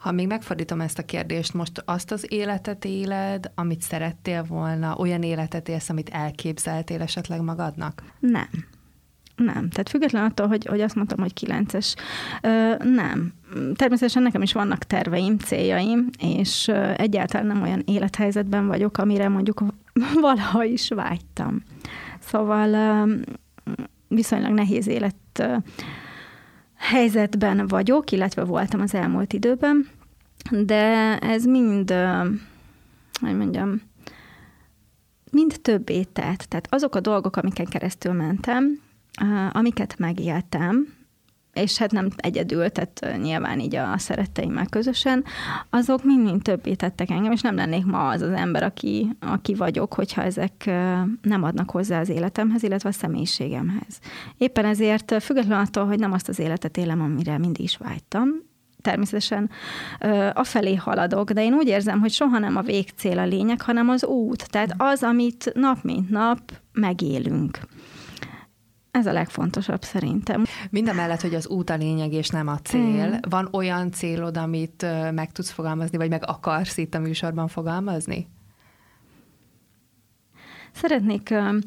Ha 0.00 0.12
még 0.12 0.26
megfordítom 0.26 0.80
ezt 0.80 0.98
a 0.98 1.04
kérdést, 1.04 1.54
most 1.54 1.82
azt 1.84 2.10
az 2.10 2.26
életet 2.28 2.84
éled, 2.84 3.50
amit 3.54 3.82
szerettél 3.82 4.42
volna, 4.42 4.96
olyan 4.96 5.22
életet 5.22 5.68
élsz, 5.68 5.88
amit 5.88 6.08
elképzeltél 6.08 7.00
esetleg 7.02 7.40
magadnak? 7.40 8.02
Nem. 8.18 8.48
Nem. 9.36 9.68
Tehát 9.68 9.88
független 9.88 10.24
attól, 10.24 10.46
hogy, 10.46 10.66
hogy 10.66 10.80
azt 10.80 10.94
mondtam, 10.94 11.18
hogy 11.18 11.32
kilences, 11.32 11.94
nem. 12.78 13.32
Természetesen 13.74 14.22
nekem 14.22 14.42
is 14.42 14.52
vannak 14.52 14.84
terveim, 14.84 15.38
céljaim, 15.38 16.08
és 16.18 16.68
egyáltalán 16.96 17.46
nem 17.46 17.62
olyan 17.62 17.82
élethelyzetben 17.86 18.66
vagyok, 18.66 18.98
amire 18.98 19.28
mondjuk 19.28 19.64
valaha 20.20 20.64
is 20.64 20.88
vágytam. 20.88 21.62
Szóval 22.18 23.08
viszonylag 24.08 24.52
nehéz 24.52 24.86
élet 24.86 25.44
helyzetben 26.90 27.66
vagyok, 27.66 28.10
illetve 28.10 28.44
voltam 28.44 28.80
az 28.80 28.94
elmúlt 28.94 29.32
időben, 29.32 29.88
de 30.50 31.18
ez 31.18 31.44
mind, 31.44 31.94
hogy 33.20 33.36
mondjam, 33.36 33.82
mind 35.30 35.60
többé 35.62 36.02
tett. 36.02 36.38
Tehát 36.38 36.66
azok 36.70 36.94
a 36.94 37.00
dolgok, 37.00 37.36
amiken 37.36 37.66
keresztül 37.66 38.12
mentem, 38.12 38.80
amiket 39.52 39.98
megéltem, 39.98 40.94
és 41.52 41.78
hát 41.78 41.90
nem 41.90 42.08
egyedül, 42.16 42.68
tehát 42.68 43.18
nyilván 43.22 43.60
így 43.60 43.76
a 43.76 43.98
szeretteimmel 43.98 44.66
közösen, 44.66 45.24
azok 45.70 46.04
mind-mind 46.04 46.42
többé 46.42 46.74
tettek 46.74 47.10
engem, 47.10 47.32
és 47.32 47.40
nem 47.40 47.54
lennék 47.54 47.84
ma 47.84 48.08
az 48.08 48.20
az 48.20 48.32
ember, 48.32 48.62
aki, 48.62 49.16
aki 49.20 49.54
vagyok, 49.54 49.94
hogyha 49.94 50.22
ezek 50.22 50.64
nem 51.22 51.42
adnak 51.42 51.70
hozzá 51.70 52.00
az 52.00 52.08
életemhez, 52.08 52.62
illetve 52.62 52.88
a 52.88 52.92
személyiségemhez. 52.92 53.98
Éppen 54.36 54.64
ezért, 54.64 55.22
függetlenül 55.22 55.64
attól, 55.64 55.86
hogy 55.86 55.98
nem 55.98 56.12
azt 56.12 56.28
az 56.28 56.38
életet 56.38 56.76
élem, 56.76 57.00
amire 57.00 57.38
mindig 57.38 57.64
is 57.64 57.76
vágytam, 57.76 58.28
természetesen 58.82 59.50
afelé 60.32 60.74
haladok, 60.74 61.30
de 61.30 61.42
én 61.42 61.54
úgy 61.54 61.68
érzem, 61.68 62.00
hogy 62.00 62.10
soha 62.10 62.38
nem 62.38 62.56
a 62.56 62.62
végcél 62.62 63.18
a 63.18 63.24
lényeg, 63.24 63.62
hanem 63.62 63.88
az 63.88 64.04
út. 64.04 64.50
Tehát 64.50 64.74
az, 64.76 65.02
amit 65.02 65.50
nap 65.54 65.82
mint 65.82 66.10
nap 66.10 66.40
megélünk. 66.72 67.58
Ez 68.90 69.06
a 69.06 69.12
legfontosabb 69.12 69.82
szerintem. 69.82 70.44
Minden 70.70 70.94
mellett, 70.94 71.20
hogy 71.20 71.34
az 71.34 71.48
út 71.48 71.70
a 71.70 71.76
lényeg 71.76 72.12
és 72.12 72.28
nem 72.28 72.48
a 72.48 72.58
cél. 72.58 73.08
Mm. 73.08 73.14
Van 73.28 73.48
olyan 73.52 73.90
célod, 73.90 74.36
amit 74.36 74.86
meg 75.12 75.32
tudsz 75.32 75.50
fogalmazni, 75.50 75.96
vagy 75.96 76.10
meg 76.10 76.22
akarsz 76.26 76.76
itt 76.76 76.94
a 76.94 76.98
műsorban 76.98 77.48
fogalmazni? 77.48 78.28
Szeretnék 80.72 81.30
ö, 81.30 81.58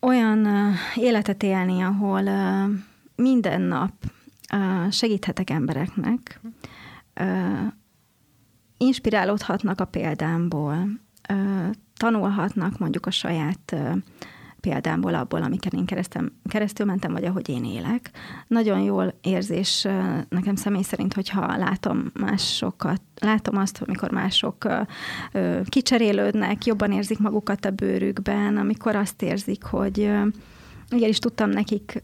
olyan 0.00 0.44
ö, 0.44 0.70
életet 0.94 1.42
élni, 1.42 1.82
ahol 1.82 2.26
ö, 2.26 2.64
minden 3.16 3.60
nap 3.60 3.92
ö, 4.52 4.90
segíthetek 4.90 5.50
embereknek, 5.50 6.40
ö, 7.14 7.24
inspirálódhatnak 8.76 9.80
a 9.80 9.84
példámból, 9.84 10.86
ö, 11.28 11.66
tanulhatnak 11.96 12.78
mondjuk 12.78 13.06
a 13.06 13.10
saját 13.10 13.72
ö, 13.72 13.92
példámból 14.62 15.14
abból, 15.14 15.42
amiket 15.42 15.72
én 15.72 15.84
keresztem, 15.84 16.32
keresztül 16.48 16.86
mentem, 16.86 17.12
vagy 17.12 17.24
ahogy 17.24 17.48
én 17.48 17.64
élek. 17.64 18.10
Nagyon 18.46 18.80
jól 18.80 19.14
érzés 19.20 19.86
nekem 20.28 20.54
személy 20.54 20.82
szerint, 20.82 21.14
hogyha 21.14 21.56
látom 21.56 22.10
másokat, 22.20 23.02
látom 23.20 23.56
azt, 23.56 23.82
amikor 23.86 24.10
mások 24.10 24.66
kicserélődnek, 25.64 26.64
jobban 26.64 26.92
érzik 26.92 27.18
magukat 27.18 27.64
a 27.64 27.70
bőrükben, 27.70 28.56
amikor 28.56 28.96
azt 28.96 29.22
érzik, 29.22 29.64
hogy 29.64 30.10
igenis 30.90 31.18
tudtam 31.18 31.50
nekik 31.50 32.02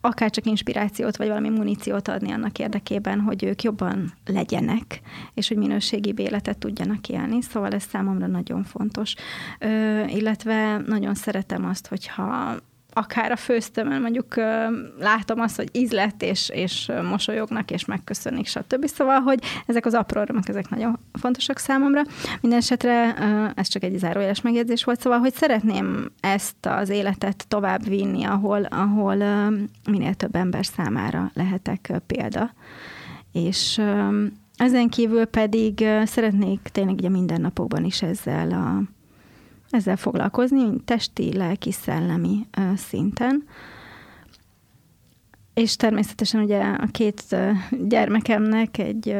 akár 0.00 0.30
csak 0.30 0.46
inspirációt, 0.46 1.16
vagy 1.16 1.26
valami 1.28 1.48
muníciót 1.48 2.08
adni 2.08 2.32
annak 2.32 2.58
érdekében, 2.58 3.20
hogy 3.20 3.44
ők 3.44 3.62
jobban 3.62 4.12
legyenek, 4.26 5.00
és 5.34 5.48
hogy 5.48 5.56
minőségi 5.56 6.14
életet 6.16 6.58
tudjanak 6.58 7.08
élni. 7.08 7.42
Szóval 7.42 7.72
ez 7.72 7.82
számomra 7.82 8.26
nagyon 8.26 8.64
fontos. 8.64 9.14
Ö, 9.58 10.04
illetve 10.06 10.78
nagyon 10.86 11.14
szeretem 11.14 11.64
azt, 11.64 11.86
hogyha 11.86 12.56
akár 12.98 13.30
a 13.30 13.36
főztömön 13.36 14.00
mondjuk 14.00 14.36
látom 14.98 15.40
azt, 15.40 15.56
hogy 15.56 15.68
ízlet, 15.72 16.22
és, 16.22 16.48
és 16.48 16.92
mosolyognak, 17.08 17.70
és 17.70 17.84
megköszönik, 17.84 18.46
stb. 18.46 18.86
Szóval, 18.86 19.20
hogy 19.20 19.38
ezek 19.66 19.86
az 19.86 19.94
apró 19.94 20.20
örömök, 20.20 20.48
ezek 20.48 20.68
nagyon 20.68 20.98
fontosak 21.12 21.58
számomra. 21.58 22.02
Minden 22.40 22.58
esetre 22.58 23.14
ez 23.54 23.68
csak 23.68 23.82
egy 23.82 23.98
zárójeles 23.98 24.40
megjegyzés 24.40 24.84
volt, 24.84 25.00
szóval, 25.00 25.18
hogy 25.18 25.34
szeretném 25.34 26.10
ezt 26.20 26.66
az 26.66 26.88
életet 26.88 27.44
tovább 27.48 27.88
vinni, 27.88 28.24
ahol, 28.24 28.64
ahol 28.64 29.16
minél 29.90 30.14
több 30.14 30.34
ember 30.34 30.66
számára 30.66 31.30
lehetek 31.34 31.92
példa. 32.06 32.50
És 33.32 33.80
ezen 34.56 34.88
kívül 34.88 35.24
pedig 35.24 35.84
szeretnék 36.04 36.60
tényleg 36.72 36.94
ugye 36.94 37.08
mindennapokban 37.08 37.84
is 37.84 38.02
ezzel 38.02 38.50
a 38.50 38.82
ezzel 39.70 39.96
foglalkozni, 39.96 40.80
testi, 40.84 41.36
lelki, 41.36 41.72
szellemi 41.72 42.46
szinten. 42.76 43.44
És 45.54 45.76
természetesen 45.76 46.42
ugye 46.42 46.60
a 46.62 46.86
két 46.86 47.36
gyermekemnek 47.88 48.78
egy 48.78 49.16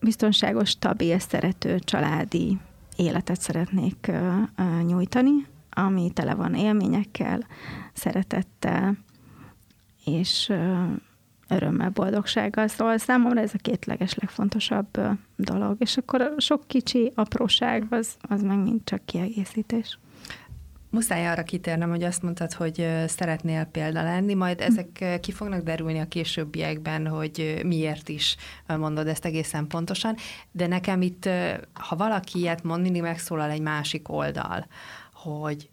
biztonságos, 0.00 0.68
stabil, 0.68 1.18
szerető, 1.18 1.78
családi 1.78 2.58
életet 2.96 3.40
szeretnék 3.40 4.10
nyújtani, 4.86 5.46
ami 5.70 6.10
tele 6.14 6.34
van 6.34 6.54
élményekkel, 6.54 7.46
szeretettel, 7.92 8.96
és 10.04 10.52
örömmel, 11.50 11.90
boldogsággal. 11.90 12.68
Szóval 12.68 12.98
számomra 12.98 13.40
ez 13.40 13.50
a 13.54 13.58
két 13.60 13.84
leges 13.84 14.14
legfontosabb 14.14 15.00
dolog. 15.36 15.76
És 15.78 15.96
akkor 15.96 16.20
a 16.20 16.32
sok 16.36 16.66
kicsi 16.66 17.12
apróság, 17.14 17.86
az, 17.90 18.16
az 18.20 18.42
meg 18.42 18.58
mind 18.58 18.80
csak 18.84 19.04
kiegészítés. 19.04 19.98
Muszáj 20.90 21.28
arra 21.28 21.42
kitérnem, 21.42 21.90
hogy 21.90 22.02
azt 22.02 22.22
mondtad, 22.22 22.52
hogy 22.52 22.88
szeretnél 23.06 23.64
példa 23.64 24.02
lenni, 24.02 24.34
majd 24.34 24.60
ezek 24.60 25.20
ki 25.20 25.32
fognak 25.32 25.62
derülni 25.62 25.98
a 25.98 26.08
későbbiekben, 26.08 27.06
hogy 27.06 27.60
miért 27.64 28.08
is 28.08 28.36
mondod 28.66 29.06
ezt 29.06 29.24
egészen 29.24 29.66
pontosan, 29.66 30.16
de 30.52 30.66
nekem 30.66 31.02
itt, 31.02 31.28
ha 31.72 31.96
valaki 31.96 32.38
ilyet 32.38 32.62
mond, 32.62 32.82
mindig 32.82 33.02
megszólal 33.02 33.50
egy 33.50 33.60
másik 33.60 34.08
oldal, 34.08 34.66
hogy 35.12 35.68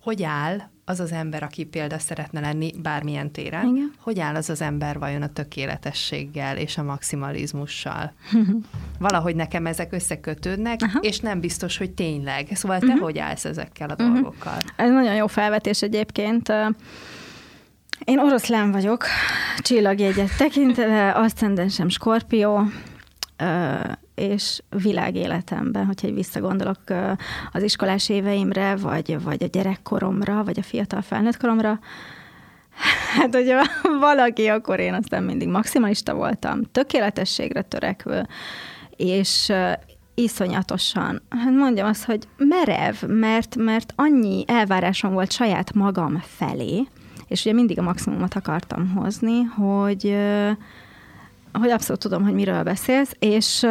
hogy 0.00 0.22
áll 0.22 0.58
az 0.88 1.00
az 1.00 1.12
ember, 1.12 1.42
aki 1.42 1.64
példa 1.64 1.98
szeretne 1.98 2.40
lenni 2.40 2.72
bármilyen 2.82 3.30
téren, 3.30 3.66
Igen. 3.66 3.92
hogy 4.00 4.20
áll 4.20 4.34
az 4.34 4.50
az 4.50 4.60
ember 4.60 4.98
vajon 4.98 5.22
a 5.22 5.32
tökéletességgel 5.32 6.56
és 6.56 6.78
a 6.78 6.82
maximalizmussal. 6.82 8.12
Valahogy 8.98 9.36
nekem 9.36 9.66
ezek 9.66 9.92
összekötődnek, 9.92 10.80
Aha. 10.82 10.98
és 11.02 11.18
nem 11.18 11.40
biztos, 11.40 11.76
hogy 11.76 11.90
tényleg. 11.90 12.48
Szóval 12.52 12.78
te 12.78 12.86
uh-huh. 12.86 13.02
hogy 13.02 13.18
állsz 13.18 13.44
ezekkel 13.44 13.88
a 13.88 13.92
uh-huh. 13.92 14.12
dolgokkal? 14.12 14.58
Ez 14.76 14.90
nagyon 14.90 15.14
jó 15.14 15.26
felvetés 15.26 15.82
egyébként. 15.82 16.52
Én 18.04 18.18
oroszlán 18.18 18.72
vagyok, 18.72 19.04
csillagjegyet 19.58 20.36
tekintve, 20.36 21.10
aszcendensem 21.10 21.88
skorpió, 21.88 22.62
és 24.18 24.62
világéletemben, 24.82 25.86
hogyha 25.86 26.06
egy 26.06 26.14
visszagondolok 26.14 26.80
az 27.52 27.62
iskolás 27.62 28.08
éveimre, 28.08 28.76
vagy, 28.76 29.22
vagy 29.22 29.42
a 29.42 29.46
gyerekkoromra, 29.46 30.44
vagy 30.44 30.58
a 30.58 30.62
fiatal 30.62 31.02
felnőtt 31.02 31.36
koromra, 31.36 31.78
hát 33.16 33.34
hogyha 33.34 33.64
valaki, 34.00 34.46
akkor 34.46 34.80
én 34.80 34.94
aztán 34.94 35.22
mindig 35.22 35.48
maximalista 35.48 36.14
voltam, 36.14 36.62
tökéletességre 36.72 37.62
törekvő, 37.62 38.26
és 38.96 39.52
iszonyatosan, 40.14 41.22
hát 41.28 41.52
mondjam 41.52 41.86
azt, 41.86 42.04
hogy 42.04 42.28
merev, 42.36 43.02
mert, 43.06 43.56
mert 43.56 43.92
annyi 43.96 44.44
elvárásom 44.46 45.12
volt 45.12 45.32
saját 45.32 45.74
magam 45.74 46.22
felé, 46.24 46.88
és 47.28 47.44
ugye 47.44 47.54
mindig 47.54 47.78
a 47.78 47.82
maximumot 47.82 48.34
akartam 48.34 48.88
hozni, 48.88 49.42
hogy 49.42 50.16
hogy 51.52 51.70
abszolút 51.70 52.00
tudom, 52.00 52.24
hogy 52.24 52.34
miről 52.34 52.62
beszélsz, 52.62 53.12
és 53.18 53.66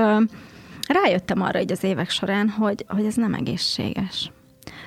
rájöttem 0.87 1.41
arra 1.41 1.59
így 1.59 1.71
az 1.71 1.83
évek 1.83 2.09
során, 2.09 2.49
hogy, 2.49 2.85
hogy 2.87 3.05
ez 3.05 3.15
nem 3.15 3.33
egészséges. 3.33 4.31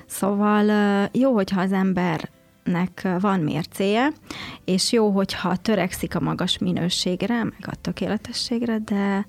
Szóval 0.06 0.64
jó, 1.12 1.32
hogyha 1.32 1.60
az 1.60 1.72
embernek 1.72 3.08
van 3.20 3.40
mércéje, 3.40 4.12
és 4.64 4.92
jó, 4.92 5.10
hogyha 5.10 5.56
törekszik 5.56 6.14
a 6.14 6.20
magas 6.20 6.58
minőségre, 6.58 7.44
meg 7.44 7.64
a 7.66 7.74
tökéletességre, 7.80 8.78
de 8.78 9.26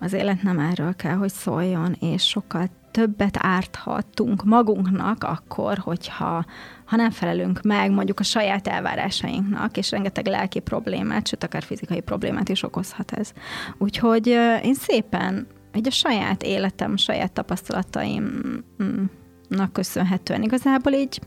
az 0.00 0.12
élet 0.12 0.42
nem 0.42 0.58
erről 0.58 0.96
kell, 0.96 1.14
hogy 1.14 1.32
szóljon, 1.32 1.96
és 2.00 2.22
sokkal 2.22 2.68
többet 2.90 3.36
árthatunk 3.38 4.44
magunknak 4.44 5.24
akkor, 5.24 5.78
hogyha 5.78 6.44
ha 6.84 6.96
nem 6.96 7.10
felelünk 7.10 7.62
meg 7.62 7.90
mondjuk 7.90 8.20
a 8.20 8.22
saját 8.22 8.66
elvárásainknak, 8.66 9.76
és 9.76 9.90
rengeteg 9.90 10.26
lelki 10.26 10.60
problémát, 10.60 11.26
sőt, 11.26 11.44
akár 11.44 11.62
fizikai 11.62 12.00
problémát 12.00 12.48
is 12.48 12.62
okozhat 12.62 13.12
ez. 13.12 13.32
Úgyhogy 13.78 14.26
én 14.62 14.74
szépen 14.74 15.46
egy 15.72 15.86
a 15.86 15.90
saját 15.90 16.42
életem, 16.42 16.96
saját 16.96 17.32
tapasztalataimnak 17.32 19.72
köszönhetően 19.72 20.42
igazából 20.42 20.92
így 20.92 21.20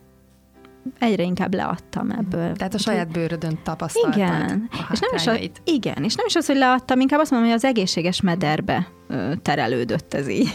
egyre 0.99 1.23
inkább 1.23 1.53
leadtam 1.53 2.09
ebből. 2.09 2.55
Tehát 2.55 2.73
a 2.73 2.77
saját 2.77 3.11
bőrödön 3.11 3.59
tapasztaltad 3.63 4.13
igen. 4.13 4.69
A 4.71 4.89
és 4.91 4.99
nem 4.99 5.15
is 5.15 5.27
az, 5.27 5.51
igen, 5.63 6.03
és 6.03 6.15
nem 6.15 6.25
is 6.25 6.35
az, 6.35 6.45
hogy 6.45 6.57
leadtam, 6.57 6.99
inkább 6.99 7.19
azt 7.19 7.31
mondom, 7.31 7.49
hogy 7.49 7.57
az 7.57 7.65
egészséges 7.65 8.21
mederbe 8.21 8.87
terelődött 9.41 10.13
ez 10.13 10.27
így. 10.27 10.53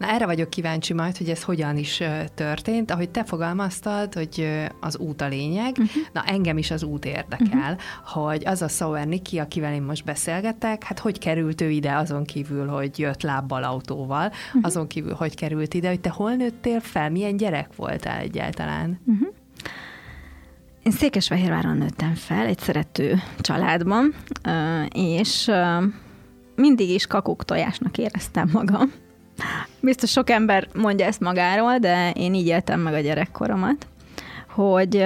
Na 0.00 0.06
erre 0.06 0.26
vagyok 0.26 0.50
kíváncsi 0.50 0.92
majd, 0.92 1.16
hogy 1.16 1.28
ez 1.28 1.42
hogyan 1.42 1.76
is 1.76 2.02
történt. 2.34 2.90
Ahogy 2.90 3.10
te 3.10 3.24
fogalmaztad, 3.24 4.14
hogy 4.14 4.48
az 4.80 4.98
út 4.98 5.20
a 5.20 5.28
lényeg, 5.28 5.70
uh-huh. 5.70 6.02
na 6.12 6.22
engem 6.26 6.58
is 6.58 6.70
az 6.70 6.82
út 6.82 7.04
érdekel, 7.04 7.72
uh-huh. 7.72 7.78
hogy 8.04 8.46
az 8.46 8.62
a 8.62 8.68
Sauer 8.68 9.06
Niki, 9.06 9.38
akivel 9.38 9.74
én 9.74 9.82
most 9.82 10.04
beszélgetek, 10.04 10.84
hát 10.84 10.98
hogy 10.98 11.18
került 11.18 11.60
ő 11.60 11.70
ide 11.70 11.92
azon 11.92 12.24
kívül, 12.24 12.66
hogy 12.66 12.98
jött 12.98 13.22
lábbal 13.22 13.64
autóval, 13.64 14.26
uh-huh. 14.26 14.60
azon 14.62 14.86
kívül, 14.86 15.14
hogy 15.14 15.34
került 15.34 15.74
ide, 15.74 15.88
hogy 15.88 16.00
te 16.00 16.10
hol 16.10 16.34
nőttél 16.34 16.80
fel, 16.80 17.10
milyen 17.10 17.36
gyerek 17.36 17.76
voltál 17.76 18.18
egyáltalán? 18.18 19.00
Uh-huh. 19.06 19.28
Én 20.82 20.92
Székesfehérváron 20.92 21.76
nőttem 21.76 22.14
fel, 22.14 22.46
egy 22.46 22.58
szerető 22.58 23.22
családban, 23.40 24.14
és 24.94 25.50
mindig 26.54 26.88
is 26.90 27.06
kakuk 27.06 27.44
tojásnak 27.44 27.98
éreztem 27.98 28.48
magam. 28.52 28.92
Biztos 29.80 30.10
sok 30.10 30.30
ember 30.30 30.68
mondja 30.74 31.06
ezt 31.06 31.20
magáról, 31.20 31.78
de 31.78 32.10
én 32.10 32.34
így 32.34 32.46
éltem 32.46 32.80
meg 32.80 32.94
a 32.94 33.00
gyerekkoromat, 33.00 33.86
hogy 34.48 35.04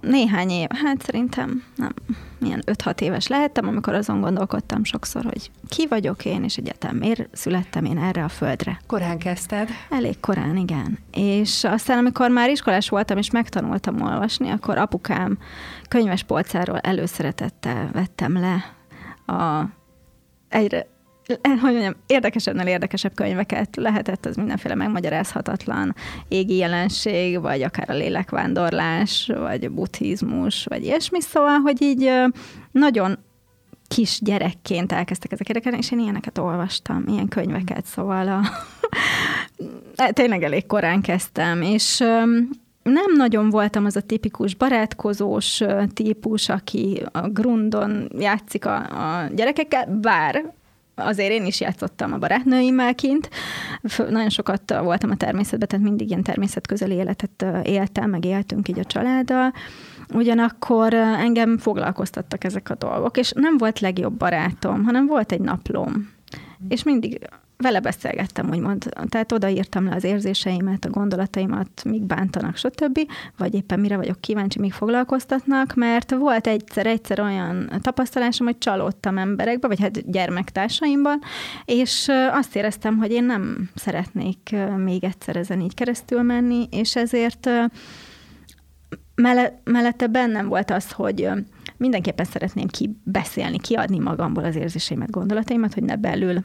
néhány 0.00 0.50
év, 0.50 0.68
hát 0.84 1.02
szerintem 1.02 1.64
nem, 1.76 1.94
milyen 2.38 2.62
5-6 2.66 3.00
éves 3.00 3.26
lehettem, 3.26 3.68
amikor 3.68 3.94
azon 3.94 4.20
gondolkodtam 4.20 4.84
sokszor, 4.84 5.22
hogy 5.22 5.50
ki 5.68 5.86
vagyok 5.88 6.24
én, 6.24 6.44
és 6.44 6.56
egyáltalán 6.56 6.96
miért 6.96 7.28
születtem 7.32 7.84
én 7.84 7.98
erre 7.98 8.24
a 8.24 8.28
földre. 8.28 8.80
Korán 8.86 9.18
kezdted? 9.18 9.68
Elég 9.90 10.20
korán, 10.20 10.56
igen. 10.56 10.98
És 11.12 11.64
aztán, 11.64 11.98
amikor 11.98 12.30
már 12.30 12.50
iskolás 12.50 12.88
voltam, 12.88 13.18
és 13.18 13.30
megtanultam 13.30 14.00
olvasni, 14.00 14.50
akkor 14.50 14.78
apukám 14.78 15.38
könyves 15.88 16.22
polcáról 16.22 16.78
előszeretettel 16.78 17.90
vettem 17.92 18.32
le 18.32 18.74
a 19.34 19.64
egyre 20.48 20.86
hogy 21.42 21.72
mondjam, 21.72 21.94
érdekesebbnél 22.06 22.66
érdekesebb 22.66 23.14
könyveket 23.14 23.76
lehetett, 23.76 24.26
az 24.26 24.36
mindenféle 24.36 24.74
megmagyarázhatatlan 24.74 25.94
égi 26.28 26.56
jelenség, 26.56 27.40
vagy 27.40 27.62
akár 27.62 27.90
a 27.90 27.94
lélekvándorlás, 27.94 29.30
vagy 29.38 29.64
a 29.64 29.70
buddhizmus, 29.70 30.64
vagy 30.64 30.84
ilyesmi, 30.84 31.20
szóval, 31.20 31.58
hogy 31.58 31.82
így 31.82 32.10
nagyon 32.72 33.18
kis 33.88 34.18
gyerekként 34.22 34.92
elkezdtek 34.92 35.32
ezek 35.32 35.48
érdekelni, 35.48 35.78
és 35.78 35.92
én 35.92 35.98
ilyeneket 35.98 36.38
olvastam, 36.38 37.04
ilyen 37.06 37.28
könyveket, 37.28 37.84
szóval 37.84 38.28
a... 38.28 38.40
tényleg 40.12 40.42
elég 40.42 40.66
korán 40.66 41.00
kezdtem, 41.00 41.62
és 41.62 41.98
nem 42.82 43.12
nagyon 43.16 43.50
voltam 43.50 43.84
az 43.84 43.96
a 43.96 44.00
tipikus 44.00 44.54
barátkozós 44.54 45.62
típus, 45.94 46.48
aki 46.48 47.02
a 47.12 47.28
grundon 47.28 48.10
játszik 48.18 48.66
a, 48.66 48.76
a 48.76 49.28
gyerekekkel, 49.34 49.98
bár 50.00 50.52
azért 51.00 51.30
én 51.30 51.46
is 51.46 51.60
játszottam 51.60 52.12
a 52.12 52.18
barátnőimmel 52.18 52.94
kint. 52.94 53.30
Nagyon 53.96 54.28
sokat 54.28 54.78
voltam 54.82 55.10
a 55.10 55.16
természetben, 55.16 55.68
tehát 55.68 55.86
mindig 55.86 56.08
ilyen 56.08 56.22
természetközeli 56.22 56.94
életet 56.94 57.44
éltem, 57.62 58.10
meg 58.10 58.24
éltünk 58.24 58.68
így 58.68 58.78
a 58.78 58.84
családdal. 58.84 59.52
Ugyanakkor 60.14 60.94
engem 60.94 61.58
foglalkoztattak 61.58 62.44
ezek 62.44 62.70
a 62.70 62.74
dolgok, 62.74 63.16
és 63.16 63.32
nem 63.34 63.58
volt 63.58 63.80
legjobb 63.80 64.14
barátom, 64.14 64.84
hanem 64.84 65.06
volt 65.06 65.32
egy 65.32 65.40
naplóm. 65.40 66.10
És 66.68 66.82
mindig 66.82 67.28
vele 67.60 67.80
beszélgettem, 67.80 68.48
úgymond. 68.50 68.88
Tehát 69.08 69.32
odaírtam 69.32 69.84
le 69.84 69.94
az 69.94 70.04
érzéseimet, 70.04 70.84
a 70.84 70.90
gondolataimat, 70.90 71.68
mik 71.84 72.02
bántanak, 72.02 72.56
stb. 72.56 72.98
Vagy 73.36 73.54
éppen 73.54 73.80
mire 73.80 73.96
vagyok 73.96 74.20
kíváncsi, 74.20 74.58
mik 74.58 74.72
foglalkoztatnak, 74.72 75.74
mert 75.74 76.10
volt 76.10 76.46
egyszer-egyszer 76.46 77.20
olyan 77.20 77.70
tapasztalásom, 77.80 78.46
hogy 78.46 78.58
csalódtam 78.58 79.18
emberekbe, 79.18 79.68
vagy 79.68 79.80
hát 79.80 80.10
gyermektársaimban, 80.10 81.20
és 81.64 82.10
azt 82.32 82.56
éreztem, 82.56 82.96
hogy 82.96 83.10
én 83.10 83.24
nem 83.24 83.70
szeretnék 83.74 84.56
még 84.76 85.04
egyszer 85.04 85.36
ezen 85.36 85.60
így 85.60 85.74
keresztül 85.74 86.22
menni, 86.22 86.68
és 86.70 86.96
ezért 86.96 87.50
mellette 89.64 90.06
bennem 90.06 90.48
volt 90.48 90.70
az, 90.70 90.90
hogy 90.90 91.28
mindenképpen 91.76 92.24
szeretném 92.24 92.66
kibeszélni, 92.66 93.58
kiadni 93.58 93.98
magamból 93.98 94.44
az 94.44 94.56
érzéseimet, 94.56 95.10
gondolataimat, 95.10 95.74
hogy 95.74 95.82
ne 95.82 95.96
belül 95.96 96.44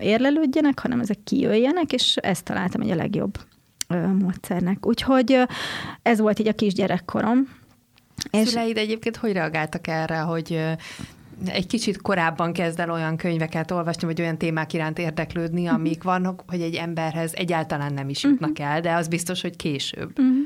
érlelődjenek, 0.00 0.78
hanem 0.78 1.00
ezek 1.00 1.18
kijöjjenek, 1.24 1.92
és 1.92 2.16
ezt 2.16 2.44
találtam 2.44 2.80
egy 2.80 2.90
a 2.90 2.94
legjobb 2.94 3.38
módszernek. 4.18 4.86
Úgyhogy 4.86 5.38
ez 6.02 6.20
volt 6.20 6.38
így 6.38 6.48
a 6.48 6.52
kisgyerekkorom. 6.52 7.48
És... 8.30 8.48
Szüleid 8.48 8.76
egyébként 8.76 9.16
hogy 9.16 9.32
reagáltak 9.32 9.86
erre, 9.86 10.18
hogy 10.18 10.60
egy 11.46 11.66
kicsit 11.66 12.02
korábban 12.02 12.52
kezd 12.52 12.80
el 12.80 12.90
olyan 12.90 13.16
könyveket 13.16 13.70
olvasni, 13.70 14.06
vagy 14.06 14.20
olyan 14.20 14.38
témák 14.38 14.72
iránt 14.72 14.98
érdeklődni, 14.98 15.62
mhm. 15.62 15.74
amik 15.74 16.02
vannak, 16.02 16.42
hogy 16.46 16.60
egy 16.60 16.74
emberhez 16.74 17.32
egyáltalán 17.34 17.92
nem 17.92 18.08
is 18.08 18.22
jutnak 18.22 18.50
uh-huh. 18.50 18.66
el, 18.66 18.80
de 18.80 18.94
az 18.94 19.08
biztos, 19.08 19.40
hogy 19.40 19.56
később. 19.56 20.18
Uh-huh. 20.18 20.36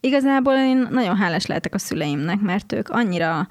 Igazából 0.00 0.54
én 0.54 0.86
nagyon 0.90 1.16
hálás 1.16 1.46
lehetek 1.46 1.74
a 1.74 1.78
szüleimnek, 1.78 2.40
mert 2.40 2.72
ők 2.72 2.88
annyira 2.88 3.48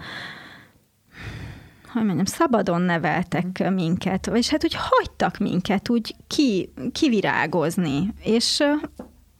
hogy 1.93 2.05
mondjam, 2.05 2.25
szabadon 2.25 2.81
neveltek 2.81 3.69
minket, 3.73 4.25
vagy 4.25 4.49
hát 4.49 4.63
úgy 4.63 4.75
hagytak 4.77 5.37
minket 5.37 5.89
úgy 5.89 6.15
ki, 6.27 6.73
kivirágozni, 6.91 8.13
és 8.23 8.63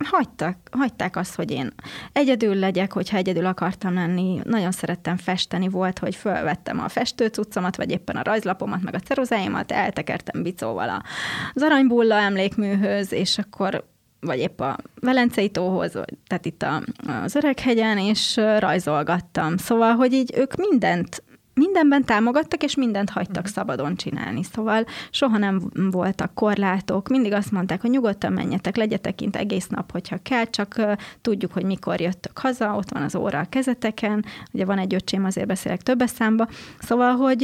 hagytak, 0.05 0.57
hagyták 0.71 1.15
azt, 1.15 1.35
hogy 1.35 1.51
én 1.51 1.73
egyedül 2.11 2.55
legyek, 2.55 2.93
hogyha 2.93 3.17
egyedül 3.17 3.45
akartam 3.45 3.93
lenni. 3.93 4.39
Nagyon 4.43 4.71
szerettem 4.71 5.17
festeni, 5.17 5.67
volt, 5.67 5.99
hogy 5.99 6.15
fölvettem 6.15 6.79
a 6.79 6.89
festőcuccomat, 6.89 7.75
vagy 7.75 7.91
éppen 7.91 8.15
a 8.15 8.23
rajzlapomat, 8.23 8.81
meg 8.81 8.95
a 8.95 8.99
ceruzáimat, 8.99 9.71
eltekertem 9.71 10.43
bicóval 10.43 11.01
az 11.53 11.61
aranybulla 11.61 12.15
emlékműhöz, 12.15 13.11
és 13.11 13.37
akkor 13.37 13.85
vagy 14.19 14.39
épp 14.39 14.59
a 14.59 14.77
Velencei 14.99 15.49
tóhoz, 15.49 15.91
tehát 16.27 16.45
itt 16.45 16.63
a, 16.63 16.81
az 17.23 17.35
Öreghegyen, 17.35 17.97
és 17.97 18.35
rajzolgattam. 18.59 19.57
Szóval, 19.57 19.95
hogy 19.95 20.13
így 20.13 20.33
ők 20.37 20.55
mindent 20.55 21.23
mindenben 21.55 22.03
támogattak, 22.03 22.63
és 22.63 22.75
mindent 22.75 23.09
hagytak 23.09 23.35
uh-huh. 23.35 23.51
szabadon 23.51 23.95
csinálni. 23.95 24.43
Szóval 24.43 24.85
soha 25.09 25.37
nem 25.37 25.61
voltak 25.91 26.33
korlátok, 26.33 27.07
mindig 27.07 27.33
azt 27.33 27.51
mondták, 27.51 27.81
hogy 27.81 27.89
nyugodtan 27.89 28.33
menjetek, 28.33 28.75
legyetek 28.75 29.15
kint 29.15 29.35
egész 29.35 29.67
nap, 29.67 29.91
hogyha 29.91 30.17
kell, 30.21 30.45
csak 30.45 30.97
tudjuk, 31.21 31.53
hogy 31.53 31.63
mikor 31.63 32.01
jöttök 32.01 32.37
haza, 32.37 32.75
ott 32.75 32.89
van 32.89 33.01
az 33.01 33.15
óra 33.15 33.39
a 33.39 33.49
kezeteken, 33.49 34.25
ugye 34.51 34.65
van 34.65 34.77
egy 34.77 34.93
öcsém, 34.93 35.25
azért 35.25 35.47
beszélek 35.47 35.81
többes 35.81 36.09
számba, 36.09 36.47
szóval, 36.79 37.15
hogy 37.15 37.43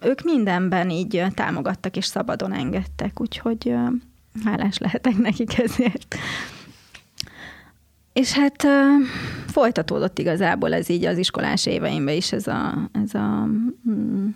ők 0.00 0.22
mindenben 0.22 0.90
így 0.90 1.24
támogattak, 1.34 1.96
és 1.96 2.04
szabadon 2.04 2.52
engedtek, 2.52 3.20
úgyhogy 3.20 3.74
hálás 4.44 4.78
lehetek 4.78 5.16
nekik 5.16 5.58
ezért. 5.58 6.16
És 8.12 8.32
hát 8.32 8.66
folytatódott 9.46 10.18
igazából 10.18 10.74
ez 10.74 10.88
így 10.88 11.04
az 11.04 11.18
iskolás 11.18 11.66
éveimben 11.66 12.14
is 12.14 12.32
ez 12.32 12.46
a, 12.46 12.88
ez 12.92 13.14
a 13.14 13.48
mm, 13.90 14.26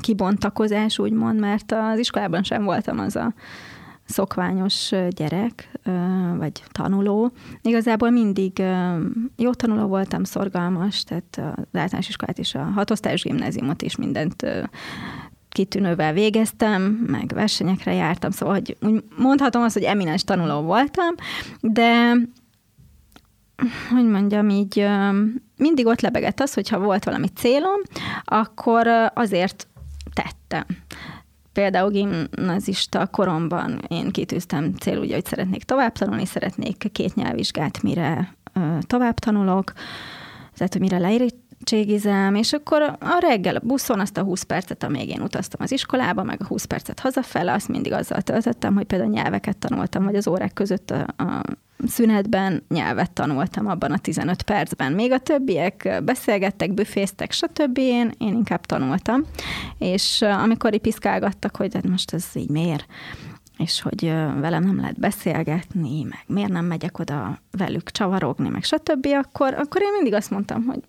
kibontakozás, 0.00 0.98
úgymond, 0.98 1.40
mert 1.40 1.72
az 1.72 1.98
iskolában 1.98 2.42
sem 2.42 2.64
voltam 2.64 2.98
az 2.98 3.16
a 3.16 3.34
szokványos 4.04 4.90
gyerek, 5.08 5.70
vagy 6.36 6.62
tanuló. 6.72 7.32
Igazából 7.62 8.10
mindig 8.10 8.62
jó 9.36 9.52
tanuló 9.52 9.86
voltam, 9.86 10.24
szorgalmas, 10.24 11.02
tehát 11.02 11.36
az 11.36 11.78
általános 11.78 12.08
iskolát 12.08 12.38
és 12.38 12.54
a 12.54 12.62
hatosztályos 12.62 13.22
gimnáziumot 13.22 13.82
is 13.82 13.96
mindent 13.96 14.46
kitűnővel 15.54 16.12
végeztem, 16.12 16.82
meg 17.06 17.30
versenyekre 17.34 17.92
jártam, 17.92 18.30
szóval 18.30 18.54
hogy 18.54 18.76
mondhatom 19.16 19.62
azt, 19.62 19.74
hogy 19.74 19.82
eminens 19.82 20.24
tanuló 20.24 20.60
voltam, 20.60 21.14
de 21.60 22.12
hogy 23.90 24.04
mondjam, 24.04 24.48
így 24.48 24.86
mindig 25.56 25.86
ott 25.86 26.00
lebegett 26.00 26.40
az, 26.40 26.54
hogyha 26.54 26.78
volt 26.78 27.04
valami 27.04 27.28
célom, 27.28 27.80
akkor 28.24 28.86
azért 29.14 29.68
tettem. 30.12 30.64
Például 31.52 31.90
gimnazista 31.90 33.06
koromban 33.06 33.80
én 33.88 34.10
kitűztem 34.10 34.74
cél, 34.74 34.98
ugye, 34.98 35.14
hogy 35.14 35.26
szeretnék 35.26 35.62
tovább 35.62 35.92
tanulni, 35.92 36.26
szeretnék 36.26 36.88
két 36.92 37.14
nyelvvizsgát, 37.14 37.82
mire 37.82 38.34
tovább 38.80 39.18
tanulok, 39.18 39.72
tehát, 40.56 40.72
hogy 40.72 40.82
mire 40.82 40.98
leérettségizem, 41.70 42.34
és 42.34 42.52
akkor 42.52 42.82
a 43.00 43.18
reggel 43.20 43.56
a 43.56 43.60
buszon 43.62 44.00
azt 44.00 44.18
a 44.18 44.22
20 44.22 44.42
percet, 44.42 44.82
amíg 44.82 45.08
én 45.08 45.20
utaztam 45.20 45.60
az 45.62 45.72
iskolába, 45.72 46.22
meg 46.22 46.40
a 46.40 46.46
20 46.46 46.64
percet 46.64 47.00
hazafele, 47.00 47.52
azt 47.52 47.68
mindig 47.68 47.92
azzal 47.92 48.20
töltöttem, 48.20 48.74
hogy 48.74 48.84
például 48.84 49.10
nyelveket 49.10 49.56
tanultam, 49.56 50.04
vagy 50.04 50.16
az 50.16 50.28
órák 50.28 50.52
között 50.52 50.90
a, 50.90 51.22
a 51.22 51.42
szünetben 51.86 52.62
nyelvet 52.68 53.10
tanultam 53.10 53.66
abban 53.66 53.92
a 53.92 53.98
15 53.98 54.42
percben. 54.42 54.92
Még 54.92 55.12
a 55.12 55.18
többiek 55.18 56.00
beszélgettek, 56.04 56.74
büféztek, 56.74 57.32
stb. 57.32 57.78
Én, 57.78 58.10
én 58.18 58.34
inkább 58.34 58.66
tanultam. 58.66 59.22
És 59.78 60.22
amikor 60.22 60.74
így 60.74 60.80
hogy 61.56 61.74
hát 61.74 61.88
most 61.88 62.14
ez 62.14 62.24
így 62.34 62.48
miért, 62.48 62.86
és 63.58 63.82
hogy 63.82 64.04
velem 64.40 64.64
nem 64.64 64.80
lehet 64.80 64.98
beszélgetni, 64.98 66.02
meg 66.02 66.24
miért 66.26 66.50
nem 66.50 66.64
megyek 66.64 66.98
oda 66.98 67.38
velük 67.50 67.90
csavarogni, 67.90 68.48
meg 68.48 68.64
stb., 68.64 69.06
akkor, 69.06 69.54
akkor 69.54 69.82
én 69.82 69.92
mindig 69.92 70.14
azt 70.14 70.30
mondtam, 70.30 70.64
hogy 70.64 70.80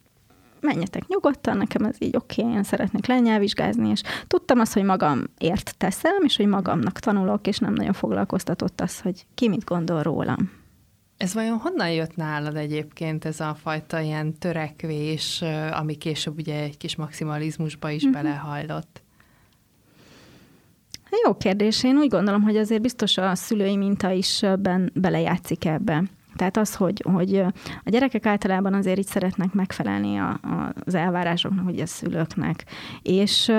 menjetek 0.65 1.07
nyugodtan, 1.07 1.57
nekem 1.57 1.83
ez 1.85 1.95
így 1.99 2.15
oké, 2.15 2.41
okay, 2.41 2.53
én 2.53 2.63
szeretnék 2.63 3.07
lenyelvizsgázni, 3.07 3.89
és 3.89 4.01
tudtam 4.27 4.59
azt, 4.59 4.73
hogy 4.73 4.83
magamért 4.83 5.77
teszem, 5.77 6.23
és 6.23 6.37
hogy 6.37 6.47
magamnak 6.47 6.99
tanulok, 6.99 7.47
és 7.47 7.57
nem 7.57 7.73
nagyon 7.73 7.93
foglalkoztatott 7.93 8.81
az, 8.81 8.99
hogy 9.01 9.25
ki 9.35 9.47
mit 9.47 9.63
gondol 9.63 10.01
rólam. 10.01 10.51
Ez 11.17 11.33
vajon 11.33 11.57
honnan 11.57 11.91
jött 11.91 12.15
nálad 12.15 12.55
egyébként 12.55 13.25
ez 13.25 13.39
a 13.39 13.57
fajta 13.61 13.99
ilyen 13.99 14.37
törekvés, 14.37 15.43
ami 15.71 15.95
később 15.95 16.37
ugye 16.37 16.61
egy 16.61 16.77
kis 16.77 16.95
maximalizmusba 16.95 17.89
is 17.89 18.03
mm-hmm. 18.03 18.13
belehajlott? 18.13 19.03
Jó 21.23 21.37
kérdés. 21.37 21.83
Én 21.83 21.97
úgy 21.97 22.09
gondolom, 22.09 22.41
hogy 22.41 22.57
azért 22.57 22.81
biztos 22.81 23.17
a 23.17 23.35
szülői 23.35 23.75
minta 23.75 24.11
is 24.11 24.41
ben, 24.59 24.91
belejátszik 24.93 25.65
ebbe. 25.65 26.03
Tehát 26.35 26.57
az, 26.57 26.75
hogy, 26.75 27.03
hogy 27.11 27.35
a 27.83 27.89
gyerekek 27.89 28.25
általában 28.25 28.73
azért 28.73 28.97
így 28.97 29.07
szeretnek 29.07 29.53
megfelelni 29.53 30.17
a, 30.17 30.29
a, 30.29 30.73
az 30.85 30.95
elvárásoknak, 30.95 31.65
hogy 31.65 31.79
a 31.79 31.85
szülőknek. 31.85 32.65
És 33.01 33.51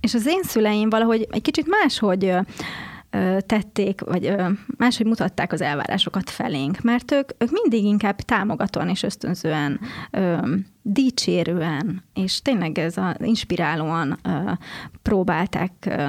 és 0.00 0.14
az 0.14 0.26
én 0.26 0.42
szüleim 0.42 0.90
valahogy 0.90 1.26
egy 1.30 1.42
kicsit 1.42 1.66
máshogy 1.68 2.34
tették, 3.46 4.00
vagy 4.00 4.34
máshogy 4.76 5.06
mutatták 5.06 5.52
az 5.52 5.60
elvárásokat 5.60 6.30
felénk, 6.30 6.80
mert 6.80 7.12
ők, 7.12 7.30
ők 7.38 7.50
mindig 7.50 7.84
inkább 7.84 8.20
támogatóan 8.20 8.88
és 8.88 9.02
ösztönzően, 9.02 9.80
dicsérően, 10.82 12.04
és 12.14 12.42
tényleg 12.42 12.78
ez 12.78 12.96
az 12.96 13.14
inspirálóan 13.18 14.20
próbálták 15.02 16.00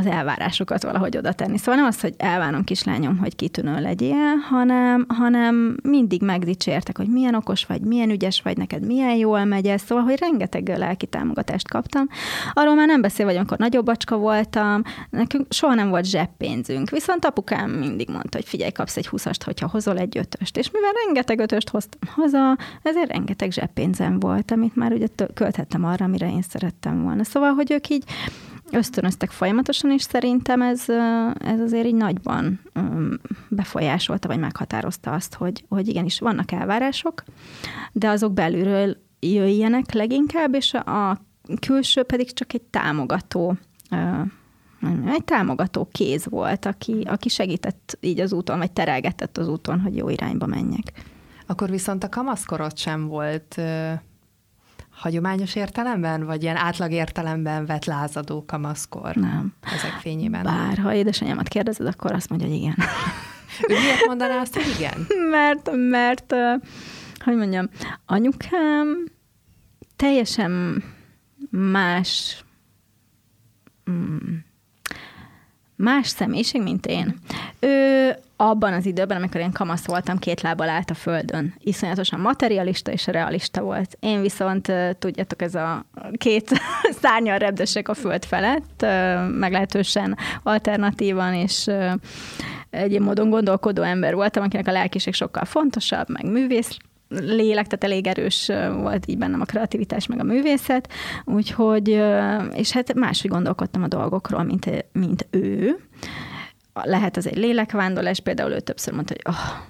az 0.00 0.06
elvárásokat 0.06 0.82
valahogy 0.82 1.16
oda 1.16 1.32
tenni. 1.32 1.58
Szóval 1.58 1.74
nem 1.74 1.84
az, 1.84 2.00
hogy 2.00 2.14
elvárom 2.16 2.64
kislányom, 2.64 3.18
hogy 3.18 3.36
kitűnő 3.36 3.80
legyél, 3.80 4.34
hanem, 4.50 5.06
hanem 5.08 5.76
mindig 5.82 6.22
megdicsértek, 6.22 6.96
hogy 6.96 7.08
milyen 7.08 7.34
okos 7.34 7.66
vagy, 7.66 7.80
milyen 7.80 8.10
ügyes 8.10 8.42
vagy, 8.42 8.56
neked 8.56 8.86
milyen 8.86 9.14
jól 9.14 9.44
megy 9.44 9.66
ez. 9.66 9.82
Szóval, 9.82 10.04
hogy 10.04 10.18
rengeteg 10.18 10.68
lelki 10.68 11.06
támogatást 11.06 11.68
kaptam. 11.68 12.08
Arról 12.52 12.74
már 12.74 12.86
nem 12.86 13.00
beszél, 13.00 13.26
hogy 13.26 13.36
amikor 13.36 13.58
nagyobb 13.58 13.84
bacska 13.84 14.16
voltam, 14.16 14.82
nekünk 15.10 15.46
soha 15.52 15.74
nem 15.74 15.88
volt 15.88 16.04
zseppénzünk. 16.04 16.90
Viszont 16.90 17.24
apukám 17.24 17.70
mindig 17.70 18.08
mondta, 18.08 18.36
hogy 18.36 18.46
figyelj, 18.46 18.70
kapsz 18.70 18.96
egy 18.96 19.06
húszast, 19.06 19.42
hogyha 19.42 19.68
hozol 19.68 19.98
egy 19.98 20.18
ötöst. 20.18 20.56
És 20.56 20.70
mivel 20.70 20.92
rengeteg 21.04 21.38
ötöst 21.38 21.68
hoztam 21.68 22.10
haza, 22.14 22.56
ezért 22.82 23.10
rengeteg 23.10 23.52
zseppénzem 23.52 24.20
volt, 24.20 24.50
amit 24.50 24.76
már 24.76 24.92
ugye 24.92 25.06
költhettem 25.34 25.84
arra, 25.84 26.04
amire 26.04 26.30
én 26.30 26.42
szerettem 26.42 27.02
volna. 27.02 27.24
Szóval, 27.24 27.52
hogy 27.52 27.72
ők 27.72 27.88
így 27.88 28.04
ösztönöztek 28.70 29.30
folyamatosan, 29.30 29.90
és 29.90 30.02
szerintem 30.02 30.62
ez, 30.62 30.88
ez 31.38 31.60
azért 31.60 31.86
így 31.86 31.94
nagyban 31.94 32.60
befolyásolta, 33.48 34.28
vagy 34.28 34.38
meghatározta 34.38 35.12
azt, 35.12 35.34
hogy, 35.34 35.64
hogy 35.68 35.88
igenis 35.88 36.18
vannak 36.18 36.52
elvárások, 36.52 37.22
de 37.92 38.08
azok 38.08 38.32
belülről 38.32 38.96
jöjjenek 39.20 39.92
leginkább, 39.92 40.54
és 40.54 40.74
a 40.74 41.20
külső 41.60 42.02
pedig 42.02 42.32
csak 42.32 42.52
egy 42.52 42.62
támogató 42.62 43.56
egy 45.06 45.24
támogató 45.24 45.88
kéz 45.92 46.28
volt, 46.28 46.66
aki, 46.66 47.02
aki 47.06 47.28
segített 47.28 47.98
így 48.00 48.20
az 48.20 48.32
úton, 48.32 48.58
vagy 48.58 48.72
terelgetett 48.72 49.38
az 49.38 49.48
úton, 49.48 49.80
hogy 49.80 49.96
jó 49.96 50.08
irányba 50.08 50.46
menjek. 50.46 50.92
Akkor 51.46 51.70
viszont 51.70 52.04
a 52.04 52.08
kamaszkorot 52.08 52.78
sem 52.78 53.06
volt 53.06 53.60
hagyományos 55.00 55.54
értelemben, 55.54 56.24
vagy 56.24 56.42
ilyen 56.42 56.56
átlag 56.56 56.92
értelemben 56.92 57.66
vett 57.66 57.84
lázadó 57.84 58.44
kamaszkor? 58.44 59.14
Nem. 59.14 59.54
Ezek 59.74 59.90
fényében? 60.00 60.42
Bár, 60.42 60.78
ha 60.78 60.94
édesanyámat 60.94 61.48
kérdezed, 61.48 61.86
akkor 61.86 62.12
azt 62.12 62.28
mondja, 62.28 62.46
hogy 62.48 62.56
igen. 62.56 62.74
ő 63.68 63.78
miért 63.80 64.06
mondaná 64.06 64.40
azt, 64.40 64.54
hogy 64.54 64.74
igen? 64.78 65.06
mert, 65.30 65.70
mert, 65.90 66.34
hogy 67.24 67.36
mondjam, 67.36 67.68
anyukám 68.06 69.04
teljesen 69.96 70.82
más 71.50 72.44
mm, 73.90 74.36
más 75.76 76.08
személyiség, 76.08 76.62
mint 76.62 76.86
én. 76.86 77.18
Ő 77.60 78.16
abban 78.40 78.72
az 78.72 78.86
időben, 78.86 79.16
amikor 79.16 79.40
én 79.40 79.52
kamasz 79.52 79.86
voltam, 79.86 80.18
két 80.18 80.40
lábbal 80.40 80.68
állt 80.68 80.90
a 80.90 80.94
földön. 80.94 81.54
Iszonyatosan 81.58 82.20
materialista 82.20 82.92
és 82.92 83.06
realista 83.06 83.62
volt. 83.62 83.96
Én 84.00 84.20
viszont, 84.20 84.72
tudjátok, 84.98 85.42
ez 85.42 85.54
a 85.54 85.86
két 86.16 86.50
szárnyal 87.02 87.38
repdesek 87.38 87.88
a 87.88 87.94
föld 87.94 88.24
felett, 88.24 88.86
meglehetősen 89.38 90.16
alternatívan, 90.42 91.34
és 91.34 91.70
egy 92.70 93.00
módon 93.00 93.30
gondolkodó 93.30 93.82
ember 93.82 94.14
voltam, 94.14 94.42
akinek 94.42 94.66
a 94.66 94.72
lelkiség 94.72 95.14
sokkal 95.14 95.44
fontosabb, 95.44 96.08
meg 96.08 96.30
művész 96.30 96.76
lélek, 97.08 97.66
tehát 97.66 97.84
elég 97.84 98.06
erős 98.06 98.50
volt 98.72 99.06
így 99.06 99.18
bennem 99.18 99.40
a 99.40 99.44
kreativitás, 99.44 100.06
meg 100.06 100.20
a 100.20 100.24
művészet, 100.24 100.92
úgyhogy, 101.24 101.88
és 102.52 102.72
hát 102.72 102.94
máshogy 102.94 103.30
gondolkodtam 103.30 103.82
a 103.82 103.88
dolgokról, 103.88 104.42
mint, 104.42 104.84
mint 104.92 105.26
ő. 105.30 105.76
Lehet 106.72 107.16
az 107.16 107.26
egy 107.26 107.36
lélekvándorlás, 107.36 108.20
például 108.20 108.50
ő 108.50 108.60
többször 108.60 108.94
mondta, 108.94 109.14
hogy 109.14 109.34
oh, 109.34 109.68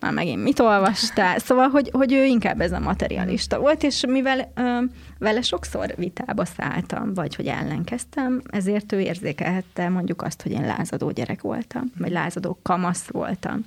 már 0.00 0.12
megint 0.12 0.42
mit 0.42 0.58
olvastál. 0.58 1.38
Szóval, 1.38 1.68
hogy, 1.68 1.90
hogy 1.92 2.12
ő 2.12 2.24
inkább 2.24 2.60
ez 2.60 2.72
a 2.72 2.78
materialista 2.78 3.58
volt, 3.58 3.82
és 3.82 4.04
mivel 4.06 4.52
ö, 4.54 4.78
vele 5.18 5.42
sokszor 5.42 5.94
vitába 5.96 6.44
szálltam, 6.44 7.14
vagy 7.14 7.34
hogy 7.34 7.46
ellenkeztem, 7.46 8.42
ezért 8.50 8.92
ő 8.92 9.00
érzékelhette 9.00 9.88
mondjuk 9.88 10.22
azt, 10.22 10.42
hogy 10.42 10.52
én 10.52 10.66
lázadó 10.66 11.10
gyerek 11.10 11.40
voltam, 11.40 11.92
vagy 11.98 12.10
lázadó 12.10 12.58
kamasz 12.62 13.06
voltam. 13.06 13.64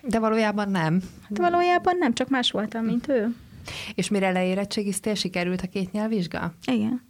De 0.00 0.18
valójában 0.18 0.70
nem. 0.70 1.02
Hát 1.28 1.38
valójában 1.38 1.96
nem, 1.98 2.14
csak 2.14 2.28
más 2.28 2.50
voltam, 2.50 2.84
mint 2.84 3.08
ő. 3.08 3.34
És 3.94 4.08
mire 4.08 4.30
leérettségiztél, 4.30 5.14
sikerült 5.14 5.60
a 5.60 5.66
két 5.66 5.92
nyelvvizsga? 5.92 6.54
Igen. 6.66 7.02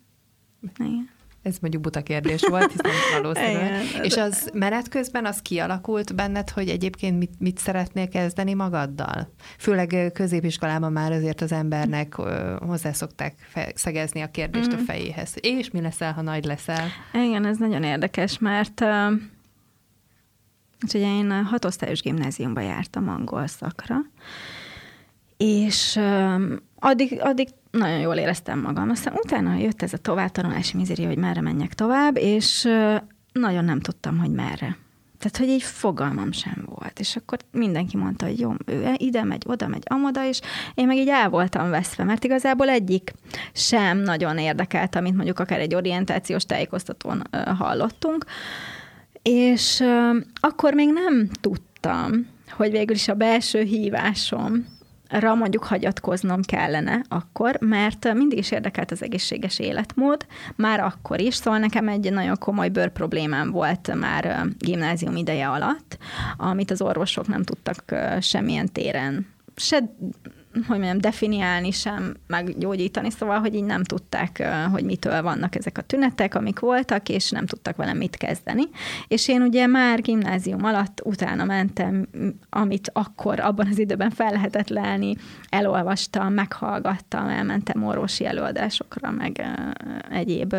Igen. 0.79 1.11
Ez 1.43 1.57
mondjuk 1.61 1.83
buta 1.83 2.03
kérdés 2.03 2.43
volt, 2.49 2.73
hiszen 2.73 3.23
valószínűleg. 3.23 3.83
És 4.03 4.17
az 4.17 4.51
menet 4.55 4.89
közben 4.89 5.25
az 5.27 5.43
kialakult 5.43 6.15
benned, 6.15 6.51
hogy 6.51 6.69
egyébként 6.69 7.19
mit, 7.19 7.33
mit 7.39 7.59
szeretnél 7.59 8.09
kezdeni 8.09 8.55
magaddal? 8.55 9.33
Főleg 9.59 10.11
középiskolában 10.15 10.93
már 10.93 11.13
azért 11.13 11.41
az 11.41 11.53
embernek 11.53 12.15
hozzászokták 12.59 13.35
szegezni 13.75 14.21
a 14.21 14.31
kérdést 14.31 14.69
mm. 14.69 14.73
a 14.73 14.77
mhm. 14.77 14.85
fejéhez. 14.85 15.35
És 15.41 15.71
mi 15.71 15.81
leszel, 15.81 16.13
ha 16.13 16.23
nagy 16.23 16.45
leszel? 16.45 16.89
Igen, 17.13 17.47
ez 17.47 17.59
nagyon 17.59 17.83
érdekes, 17.83 18.39
mert 18.39 18.81
uh, 18.81 19.13
ugye 20.95 21.07
én 21.07 21.33
hatosztályos 21.45 22.01
gimnáziumba 22.01 22.61
jártam 22.61 23.09
angol 23.09 23.47
szakra, 23.47 23.97
és 25.37 25.97
uh, 25.97 26.43
addig, 26.79 27.21
addig 27.21 27.49
nagyon 27.73 27.99
jól 27.99 28.15
éreztem 28.15 28.61
magam. 28.61 28.91
Aztán 28.91 29.15
utána 29.25 29.55
jött 29.55 29.83
ez 29.83 29.93
a 29.93 29.99
továbbtanulási 29.99 30.77
mizéria, 30.77 31.07
hogy 31.07 31.19
merre 31.19 31.41
menjek 31.41 31.75
tovább, 31.75 32.17
és 32.17 32.69
nagyon 33.33 33.65
nem 33.65 33.81
tudtam, 33.81 34.19
hogy 34.19 34.31
merre. 34.31 34.77
Tehát, 35.19 35.37
hogy 35.37 35.49
egy 35.49 35.63
fogalmam 35.63 36.33
sem 36.33 36.65
volt. 36.67 37.01
És 37.01 37.17
akkor 37.17 37.39
mindenki 37.53 37.97
mondta, 37.97 38.27
hogy 38.27 38.41
jó, 38.41 38.53
ő 38.67 38.95
ide 38.97 39.25
megy, 39.25 39.43
oda 39.47 39.69
megy, 39.69 39.83
amoda, 39.85 40.27
és 40.29 40.41
én 40.75 40.87
meg 40.87 40.97
így 40.97 41.09
el 41.09 41.29
voltam 41.29 41.71
veszve, 41.71 42.05
mert 42.05 42.25
igazából 42.25 42.69
egyik 42.69 43.13
sem 43.53 43.99
nagyon 43.99 44.39
érdekelt, 44.39 44.95
amit 44.97 45.15
mondjuk 45.15 45.39
akár 45.39 45.61
egy 45.61 45.75
orientációs 45.75 46.45
tájékoztatón 46.45 47.23
hallottunk. 47.59 48.25
És 49.23 49.85
akkor 50.41 50.75
még 50.75 50.93
nem 50.93 51.29
tudtam, 51.41 52.27
hogy 52.51 52.71
végül 52.71 52.95
is 52.95 53.09
a 53.09 53.15
belső 53.15 53.63
hívásom 53.63 54.67
ra 55.13 55.35
mondjuk 55.35 55.65
hagyatkoznom 55.65 56.43
kellene 56.43 57.03
akkor, 57.09 57.57
mert 57.61 58.15
mindig 58.15 58.39
is 58.39 58.51
érdekelt 58.51 58.91
az 58.91 59.03
egészséges 59.03 59.59
életmód, 59.59 60.27
már 60.57 60.81
akkor 60.81 61.21
is, 61.21 61.35
szóval 61.35 61.59
nekem 61.59 61.89
egy 61.89 62.13
nagyon 62.13 62.39
komoly 62.39 62.69
bőr 62.69 62.89
problémám 62.89 63.51
volt 63.51 63.95
már 63.95 64.47
gimnázium 64.59 65.17
ideje 65.17 65.49
alatt, 65.49 65.99
amit 66.37 66.71
az 66.71 66.83
orvosok 66.83 67.27
nem 67.27 67.43
tudtak 67.43 67.85
semmilyen 68.21 68.73
téren 68.73 69.27
se 69.57 69.97
hogy 70.53 70.79
mondjam, 70.79 70.99
definiálni 70.99 71.71
sem, 71.71 72.17
meggyógyítani, 72.27 73.11
szóval, 73.11 73.39
hogy 73.39 73.55
így 73.55 73.65
nem 73.65 73.83
tudták, 73.83 74.49
hogy 74.71 74.85
mitől 74.85 75.23
vannak 75.23 75.55
ezek 75.55 75.79
a 75.79 75.83
tünetek, 75.83 76.35
amik 76.35 76.59
voltak, 76.59 77.09
és 77.09 77.31
nem 77.31 77.47
tudtak 77.47 77.77
velem 77.77 77.97
mit 77.97 78.17
kezdeni. 78.17 78.63
És 79.09 79.29
én 79.29 79.43
ugye 79.43 79.67
már 79.67 80.01
gimnázium 80.01 80.65
alatt 80.65 81.01
utána 81.05 81.45
mentem, 81.45 82.09
amit 82.51 82.91
akkor 82.93 83.41
abban 83.41 83.67
az 83.67 83.79
időben 83.79 84.11
fel 84.11 84.31
lehetett 84.31 84.69
lelni, 84.69 85.17
elolvastam, 85.49 86.33
meghallgattam, 86.33 87.29
elmentem 87.29 87.85
orvosi 87.85 88.27
előadásokra, 88.27 89.11
meg 89.11 89.47
egyéb 90.11 90.55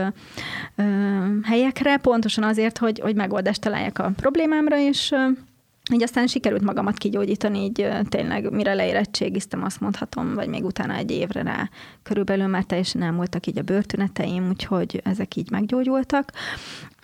helyekre, 1.43 1.97
pontosan 1.97 2.43
azért, 2.43 2.77
hogy, 2.77 2.99
hogy 2.99 3.15
megoldást 3.15 3.61
találjak 3.61 3.99
a 3.99 4.11
problémámra, 4.15 4.77
és 4.77 5.15
így 5.91 6.03
aztán 6.03 6.27
sikerült 6.27 6.61
magamat 6.61 6.97
kigyógyítani, 6.97 7.59
így 7.59 7.87
tényleg 8.09 8.51
mire 8.51 8.73
leérettségiztem, 8.73 9.63
azt 9.63 9.79
mondhatom, 9.79 10.33
vagy 10.33 10.47
még 10.47 10.65
utána 10.65 10.93
egy 10.93 11.11
évre 11.11 11.41
rá 11.41 11.69
körülbelül 12.03 12.47
már 12.47 12.63
teljesen 12.63 13.01
nem 13.01 13.15
voltak 13.15 13.47
így 13.47 13.57
a 13.57 13.61
börtüneteim, 13.61 14.47
úgyhogy 14.49 15.01
ezek 15.03 15.35
így 15.35 15.51
meggyógyultak. 15.51 16.31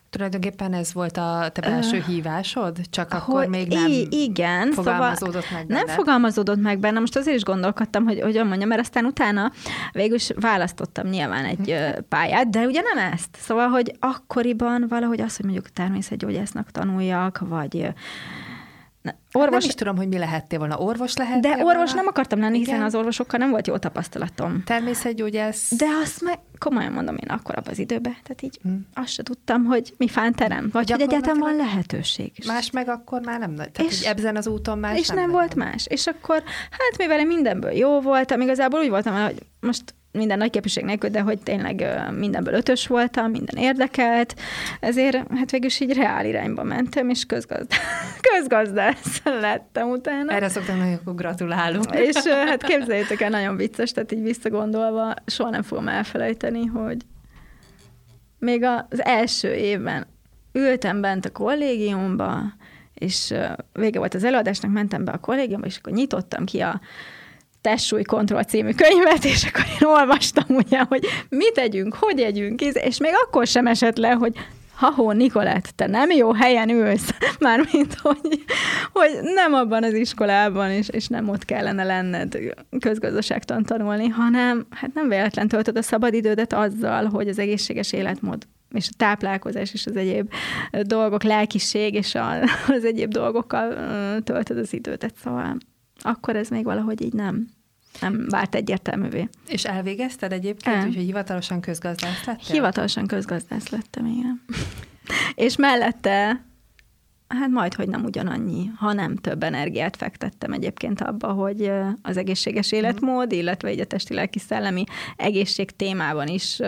Tulajdonképpen 0.09 0.73
ez 0.73 0.93
volt 0.93 1.17
a 1.17 1.49
te 1.53 1.61
belső 1.61 1.97
uh, 1.97 2.03
hívásod? 2.03 2.77
Csak 2.89 3.13
akkor 3.13 3.47
még 3.47 3.67
nem 3.67 3.91
igen, 4.09 4.71
fogalmazódott 4.71 5.43
szóval 5.43 5.57
meg 5.57 5.67
benne? 5.67 5.83
Nem 5.83 5.95
fogalmazódott 5.95 6.61
meg 6.61 6.79
benne, 6.79 6.99
most 6.99 7.15
azért 7.15 7.35
is 7.35 7.43
gondolkodtam, 7.43 8.03
hogy 8.03 8.21
hogy 8.21 8.35
mondjam, 8.45 8.67
mert 8.67 8.81
aztán 8.81 9.05
utána 9.05 9.51
végül 9.91 10.15
is 10.15 10.31
választottam 10.35 11.07
nyilván 11.07 11.45
egy 11.45 11.75
pályát, 12.09 12.49
de 12.49 12.65
ugye 12.65 12.81
nem 12.81 13.11
ezt. 13.11 13.29
Szóval, 13.39 13.67
hogy 13.67 13.95
akkoriban 13.99 14.85
valahogy 14.89 15.21
az, 15.21 15.35
hogy 15.35 15.45
mondjuk 15.45 15.69
természetgyógyásznak 15.69 16.71
tanuljak, 16.71 17.39
vagy 17.39 17.93
Orvos... 19.31 19.59
Nem 19.61 19.69
is 19.69 19.75
tudom, 19.75 19.97
hogy 19.97 20.07
mi 20.07 20.17
lehettél 20.17 20.59
volna. 20.59 20.77
Orvos 20.77 21.15
lehettél 21.15 21.55
De 21.55 21.63
orvos 21.63 21.73
volna? 21.73 21.93
nem 21.93 22.07
akartam 22.07 22.39
lenni, 22.39 22.57
hiszen 22.57 22.73
Igen. 22.73 22.85
az 22.85 22.95
orvosokkal 22.95 23.39
nem 23.39 23.49
volt 23.49 23.67
jó 23.67 23.77
tapasztalatom. 23.77 24.63
Természetgyógyász. 24.65 25.71
De 25.77 25.85
azt 26.01 26.21
meg 26.21 26.39
komolyan 26.57 26.91
mondom 26.91 27.15
én 27.15 27.29
akkor 27.29 27.57
abban 27.57 27.71
az 27.71 27.79
időben, 27.79 28.15
tehát 28.23 28.41
így 28.41 28.59
hmm. 28.61 28.87
azt 28.93 29.11
se 29.11 29.23
tudtam, 29.23 29.65
hogy 29.65 29.93
mi 29.97 30.07
fánterem, 30.07 30.69
vagy 30.71 30.91
hogy 30.91 31.01
egyáltalán 31.01 31.39
van 31.39 31.55
lehetőség. 31.55 32.31
Más 32.47 32.71
meg 32.71 32.89
akkor 32.89 33.21
már 33.21 33.39
nem, 33.39 33.55
tehát 33.55 33.79
és, 33.79 34.01
ebben 34.01 34.35
az 34.35 34.47
úton 34.47 34.77
már 34.79 34.97
És 34.97 35.07
nem, 35.07 35.17
nem 35.17 35.31
volt 35.31 35.55
más. 35.55 35.85
És 35.89 36.07
akkor, 36.07 36.43
hát 36.69 36.97
mivel 36.97 37.19
én 37.19 37.27
mindenből 37.27 37.71
jó 37.71 38.01
voltam, 38.01 38.41
igazából 38.41 38.79
úgy 38.79 38.89
voltam, 38.89 39.23
hogy 39.23 39.37
most 39.59 39.83
minden 40.11 40.37
nagy 40.37 40.49
képviség 40.49 40.83
nélkül, 40.83 41.09
de 41.09 41.21
hogy 41.21 41.39
tényleg 41.39 41.85
mindenből 42.17 42.53
ötös 42.53 42.87
voltam, 42.87 43.31
minden 43.31 43.55
érdekelt, 43.57 44.35
ezért 44.79 45.15
hát 45.15 45.51
végül 45.51 45.67
is 45.67 45.79
így 45.79 45.93
reál 45.93 46.25
irányba 46.25 46.63
mentem, 46.63 47.09
és 47.09 47.25
közgazda, 47.25 47.75
közgazdász 48.33 49.21
lettem 49.23 49.89
utána. 49.89 50.31
Erre 50.31 50.49
szoktam 50.49 50.77
nagyon 50.77 50.99
gratulálunk. 51.03 51.95
És 51.95 52.15
hát 52.49 52.63
képzeljétek 52.63 53.21
el, 53.21 53.29
nagyon 53.29 53.55
vicces, 53.55 53.91
tehát 53.91 54.11
így 54.11 54.23
visszagondolva 54.23 55.13
soha 55.25 55.49
nem 55.49 55.63
fogom 55.63 55.87
elfelejteni, 55.87 56.65
hogy 56.65 56.97
még 58.39 58.63
az 58.63 59.03
első 59.03 59.53
évben 59.53 60.07
ültem 60.53 61.01
bent 61.01 61.25
a 61.25 61.31
kollégiumba, 61.31 62.41
és 62.93 63.33
vége 63.73 63.99
volt 63.99 64.13
az 64.13 64.23
előadásnak, 64.23 64.71
mentem 64.71 65.03
be 65.03 65.11
a 65.11 65.17
kollégiumba, 65.17 65.65
és 65.67 65.77
akkor 65.77 65.93
nyitottam 65.93 66.45
ki 66.45 66.59
a 66.59 66.81
Testsúly 67.61 68.03
Kontroll 68.03 68.43
című 68.43 68.71
könyvet, 68.73 69.25
és 69.25 69.45
akkor 69.45 69.65
én 69.81 69.87
olvastam 69.87 70.45
ugye, 70.55 70.79
hogy 70.79 71.05
mit 71.29 71.57
együnk, 71.57 71.93
hogy 71.93 72.19
együnk, 72.19 72.61
és 72.61 72.97
még 72.97 73.11
akkor 73.25 73.47
sem 73.47 73.67
esett 73.67 73.97
le, 73.97 74.11
hogy 74.11 74.33
ha-hó, 74.79 75.11
Nikolett, 75.11 75.71
te 75.75 75.87
nem 75.87 76.11
jó 76.11 76.33
helyen 76.33 76.69
ülsz, 76.69 77.09
mármint, 77.39 77.93
hogy, 77.93 78.43
hogy 78.91 79.09
nem 79.35 79.53
abban 79.53 79.83
az 79.83 79.93
iskolában, 79.93 80.69
és, 80.71 80.89
és 80.89 81.07
nem 81.07 81.29
ott 81.29 81.45
kellene 81.45 81.83
lenned 81.83 82.37
közgazdaságtan 82.79 83.63
tanulni, 83.63 84.07
hanem 84.07 84.67
hát 84.69 84.93
nem 84.93 85.07
véletlen 85.07 85.47
töltöd 85.47 85.77
a 85.77 85.81
szabadidődet 85.81 86.53
azzal, 86.53 87.05
hogy 87.05 87.27
az 87.27 87.39
egészséges 87.39 87.93
életmód 87.93 88.47
és 88.71 88.87
a 88.91 88.95
táplálkozás 88.97 89.73
és 89.73 89.85
az 89.85 89.95
egyéb 89.95 90.33
dolgok, 90.81 91.23
lelkiség 91.23 91.93
és 91.93 92.15
az 92.77 92.85
egyéb 92.85 93.11
dolgokkal 93.11 93.73
töltöd 94.23 94.57
az 94.57 94.73
időt. 94.73 95.13
Szóval 95.23 95.57
akkor 96.01 96.35
ez 96.35 96.49
még 96.49 96.63
valahogy 96.63 97.01
így 97.01 97.13
nem, 97.13 97.49
nem 98.01 98.25
vált 98.29 98.55
egyértelművé. 98.55 99.29
És 99.47 99.65
elvégezted 99.65 100.31
egyébként, 100.31 100.75
El. 100.75 100.87
úgyhogy 100.87 101.03
hivatalosan 101.03 101.61
közgazdász 101.61 102.25
lettél? 102.25 102.53
Hivatalosan 102.53 103.07
közgazdász 103.07 103.69
lettem, 103.69 104.05
igen. 104.05 104.41
és 105.45 105.55
mellette 105.55 106.47
Hát 107.29 107.49
majd, 107.49 107.73
hogy 107.73 107.87
nem 107.87 108.03
ugyanannyi, 108.03 108.71
hanem 108.75 109.15
több 109.15 109.43
energiát 109.43 109.95
fektettem 109.95 110.51
egyébként 110.51 111.01
abba, 111.01 111.31
hogy 111.31 111.71
az 112.01 112.17
egészséges 112.17 112.71
mhm. 112.71 112.75
életmód, 112.75 113.31
illetve 113.31 113.67
egy 113.67 113.79
a 113.79 113.85
testi-lelki-szellemi 113.85 114.83
egészség 115.15 115.71
témában 115.71 116.27
is 116.27 116.59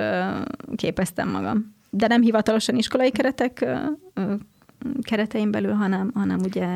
képeztem 0.75 1.29
magam. 1.29 1.75
De 1.89 2.07
nem 2.07 2.21
hivatalosan 2.21 2.75
iskolai 2.75 3.11
keretek 3.11 3.65
keretein 5.01 5.51
belül, 5.51 5.73
hanem, 5.73 6.11
hanem 6.13 6.39
ugye 6.39 6.67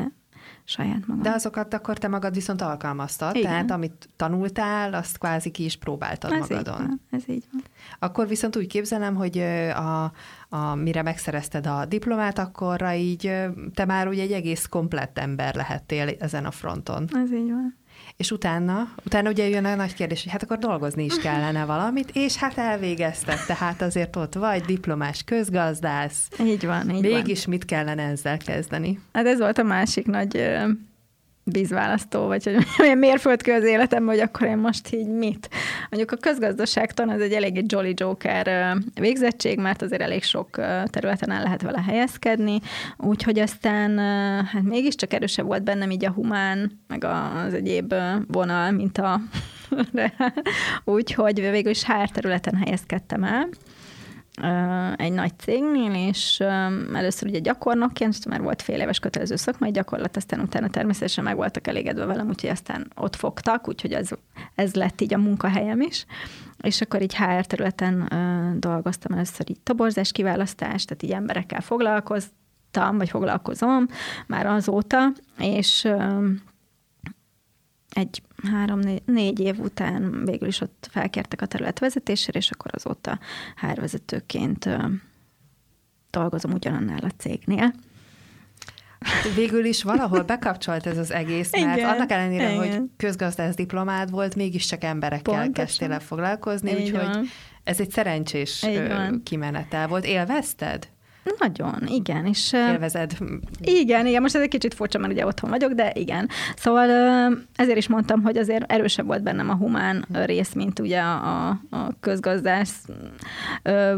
saját 0.68 1.06
magam. 1.06 1.22
De 1.22 1.30
azokat 1.30 1.74
akkor 1.74 1.98
te 1.98 2.08
magad 2.08 2.34
viszont 2.34 2.62
alkalmaztad, 2.62 3.36
Igen. 3.36 3.50
tehát 3.50 3.70
amit 3.70 4.08
tanultál, 4.16 4.94
azt 4.94 5.18
kvázi 5.18 5.50
ki 5.50 5.64
is 5.64 5.76
próbáltad 5.76 6.32
ez 6.32 6.38
magadon. 6.38 6.80
Így 6.80 6.86
van, 6.86 7.00
ez 7.10 7.28
így 7.28 7.44
van. 7.52 7.62
Akkor 7.98 8.28
viszont 8.28 8.56
úgy 8.56 8.66
képzelem, 8.66 9.14
hogy 9.14 9.38
a, 9.74 10.12
a, 10.48 10.74
mire 10.74 11.02
megszerezted 11.02 11.66
a 11.66 11.84
diplomát, 11.84 12.38
akkorra 12.38 12.94
így 12.94 13.32
te 13.74 13.84
már 13.84 14.08
úgy 14.08 14.18
egy 14.18 14.32
egész 14.32 14.66
komplett 14.66 15.18
ember 15.18 15.54
lehettél 15.54 16.08
ezen 16.18 16.44
a 16.44 16.50
fronton. 16.50 17.08
Ez 17.12 17.32
így 17.32 17.50
van. 17.50 17.76
És 18.16 18.30
utána, 18.30 18.88
utána 19.04 19.30
ugye 19.30 19.48
jön 19.48 19.64
a 19.64 19.74
nagy 19.74 19.94
kérdés, 19.94 20.22
hogy 20.22 20.32
hát 20.32 20.42
akkor 20.42 20.58
dolgozni 20.58 21.04
is 21.04 21.18
kellene 21.18 21.64
valamit, 21.64 22.10
és 22.12 22.36
hát 22.36 22.58
elvégezted, 22.58 23.38
tehát 23.46 23.82
azért 23.82 24.16
ott 24.16 24.34
vagy, 24.34 24.62
diplomás 24.62 25.22
közgazdász. 25.22 26.28
Így 26.40 26.66
van, 26.66 26.90
így 26.90 27.02
Mégis 27.02 27.44
van. 27.44 27.54
mit 27.54 27.64
kellene 27.64 28.02
ezzel 28.02 28.36
kezdeni? 28.36 29.00
Hát 29.12 29.26
ez 29.26 29.38
volt 29.38 29.58
a 29.58 29.62
másik 29.62 30.06
nagy 30.06 30.56
vízválasztó, 31.52 32.26
vagy 32.26 32.44
hogy 32.44 32.66
olyan 32.86 32.98
mérföldkő 32.98 33.52
az 33.52 33.64
életemben, 33.64 34.14
hogy 34.14 34.24
akkor 34.24 34.46
én 34.46 34.56
most 34.56 34.94
így 34.94 35.08
mit. 35.08 35.48
Mondjuk 35.90 36.12
a 36.12 36.16
közgazdaságtan 36.16 37.08
az 37.08 37.20
egy 37.20 37.32
eléggé 37.32 37.62
Jolly 37.66 37.92
Joker 37.96 38.76
végzettség, 38.94 39.58
mert 39.58 39.82
azért 39.82 40.02
elég 40.02 40.22
sok 40.22 40.50
területen 40.90 41.30
el 41.30 41.42
lehet 41.42 41.62
vele 41.62 41.82
helyezkedni, 41.82 42.60
úgyhogy 42.96 43.38
aztán 43.38 43.98
hát 44.44 44.62
mégiscsak 44.62 45.12
erősebb 45.12 45.46
volt 45.46 45.64
bennem 45.64 45.90
így 45.90 46.04
a 46.04 46.10
humán, 46.10 46.80
meg 46.88 47.04
az 47.04 47.54
egyéb 47.54 47.94
vonal, 48.26 48.70
mint 48.70 48.98
a 48.98 49.20
úgyhogy 50.84 51.50
végül 51.50 51.70
is 51.70 51.84
HR 51.84 52.08
területen 52.08 52.56
helyezkedtem 52.56 53.24
el, 53.24 53.48
egy 54.96 55.12
nagy 55.12 55.38
cégnél, 55.38 56.08
és 56.08 56.40
először 56.94 57.28
ugye 57.28 57.38
gyakornokként, 57.38 58.24
mert 58.24 58.42
volt 58.42 58.62
fél 58.62 58.80
éves 58.80 58.98
kötelező 58.98 59.36
szakmai 59.36 59.70
gyakorlat, 59.70 60.16
aztán 60.16 60.40
utána 60.40 60.68
természetesen 60.68 61.24
meg 61.24 61.36
voltak 61.36 61.66
elégedve 61.66 62.04
velem, 62.04 62.28
úgyhogy 62.28 62.50
aztán 62.50 62.92
ott 62.96 63.16
fogtak, 63.16 63.68
úgyhogy 63.68 63.92
ez, 63.92 64.08
ez 64.54 64.74
lett 64.74 65.00
így 65.00 65.14
a 65.14 65.18
munkahelyem 65.18 65.80
is. 65.80 66.06
És 66.60 66.80
akkor 66.80 67.02
így 67.02 67.16
HR 67.16 67.46
területen 67.46 68.08
dolgoztam 68.60 69.12
először 69.12 69.50
így 69.50 69.60
toborzás 69.60 70.12
kiválasztás, 70.12 70.84
tehát 70.84 71.02
így 71.02 71.12
emberekkel 71.12 71.60
foglalkoztam, 71.60 72.96
vagy 72.96 73.08
foglalkozom 73.08 73.86
már 74.26 74.46
azóta, 74.46 75.12
és 75.38 75.88
egy 77.90 78.22
három-négy 78.50 79.40
év 79.40 79.58
után 79.58 80.24
végül 80.24 80.48
is 80.48 80.60
ott 80.60 80.88
felkértek 80.90 81.42
a 81.42 81.46
terület 81.46 81.78
vezetésére, 81.78 82.38
és 82.38 82.50
akkor 82.50 82.70
azóta 82.74 83.18
hárvezetőként 83.56 84.68
dolgozom 86.10 86.52
ugyanannál 86.52 86.98
a 87.02 87.10
cégnél. 87.18 87.72
Hát 89.00 89.34
végül 89.34 89.64
is 89.64 89.82
valahol 89.82 90.22
bekapcsolt 90.22 90.86
ez 90.86 90.98
az 90.98 91.10
egész, 91.10 91.52
mert 91.52 91.76
igen, 91.76 91.88
annak 91.88 92.10
ellenére, 92.10 92.52
igen. 92.52 92.56
hogy 92.56 92.82
közgazdász 92.96 93.54
diplomád 93.54 94.10
volt, 94.10 94.34
mégiscsak 94.34 94.84
emberekkel 94.84 95.34
Pontosan. 95.34 95.52
kezdtél 95.52 95.92
el 95.92 96.00
foglalkozni, 96.00 96.74
úgyhogy 96.74 97.28
ez 97.64 97.80
egy 97.80 97.90
szerencsés 97.90 98.66
kimenetel 99.22 99.88
volt. 99.88 100.04
Élvezted? 100.04 100.88
Nagyon, 101.38 101.86
igen. 101.86 102.26
És, 102.26 102.52
Élvezed. 102.52 103.16
Igen, 103.60 104.06
igen, 104.06 104.22
most 104.22 104.34
ez 104.34 104.42
egy 104.42 104.48
kicsit 104.48 104.74
furcsa, 104.74 104.98
mert 104.98 105.12
ugye 105.12 105.26
otthon 105.26 105.50
vagyok, 105.50 105.72
de 105.72 105.92
igen. 105.94 106.28
Szóval 106.56 106.88
ezért 107.56 107.78
is 107.78 107.88
mondtam, 107.88 108.22
hogy 108.22 108.36
azért 108.36 108.72
erősebb 108.72 109.06
volt 109.06 109.22
bennem 109.22 109.50
a 109.50 109.54
humán 109.54 110.06
rész, 110.12 110.52
mint 110.52 110.78
ugye 110.78 111.00
a, 111.00 111.48
a 111.48 111.90
közgazdász 112.00 112.84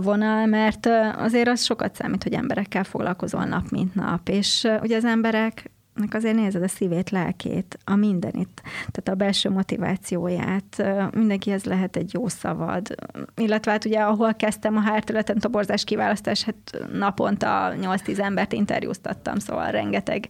vonal, 0.02 0.46
mert 0.46 0.88
azért 1.16 1.48
az 1.48 1.64
sokat 1.64 1.94
számít, 1.94 2.22
hogy 2.22 2.32
emberekkel 2.32 2.84
foglalkozol 2.84 3.44
nap, 3.44 3.68
mint 3.70 3.94
nap, 3.94 4.28
és 4.28 4.68
ugye 4.82 4.96
az 4.96 5.04
emberek 5.04 5.70
azért 6.10 6.34
nézed 6.34 6.62
a 6.62 6.68
szívét, 6.68 7.10
lelkét, 7.10 7.78
a 7.84 7.94
mindenit, 7.94 8.62
tehát 8.62 9.08
a 9.08 9.14
belső 9.14 9.50
motivációját, 9.50 10.82
mindenkihez 11.12 11.64
lehet 11.64 11.96
egy 11.96 12.12
jó 12.12 12.28
szavad, 12.28 12.94
illetve 13.36 13.70
hát 13.70 13.84
ugye 13.84 14.00
ahol 14.00 14.34
kezdtem 14.34 14.76
a 14.76 14.80
hárterületen 14.80 15.38
toborzás 15.38 15.84
kiválasztás, 15.84 16.44
hát 16.44 16.78
naponta 16.92 17.72
8-10 17.80 18.18
embert 18.18 18.52
interjúztattam, 18.52 19.38
szóval 19.38 19.70
rengeteg 19.70 20.28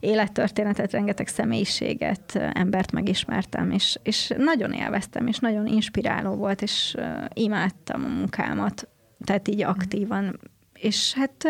élettörténetet, 0.00 0.92
rengeteg 0.92 1.26
személyiséget, 1.26 2.34
embert 2.52 2.92
megismertem, 2.92 3.70
és, 3.70 3.98
és 4.02 4.32
nagyon 4.36 4.72
élveztem, 4.72 5.26
és 5.26 5.38
nagyon 5.38 5.66
inspiráló 5.66 6.34
volt, 6.34 6.62
és 6.62 6.96
imádtam 7.34 8.04
a 8.04 8.08
munkámat, 8.08 8.88
tehát 9.24 9.48
így 9.48 9.62
aktívan 9.62 10.38
és 10.80 11.14
hát 11.14 11.46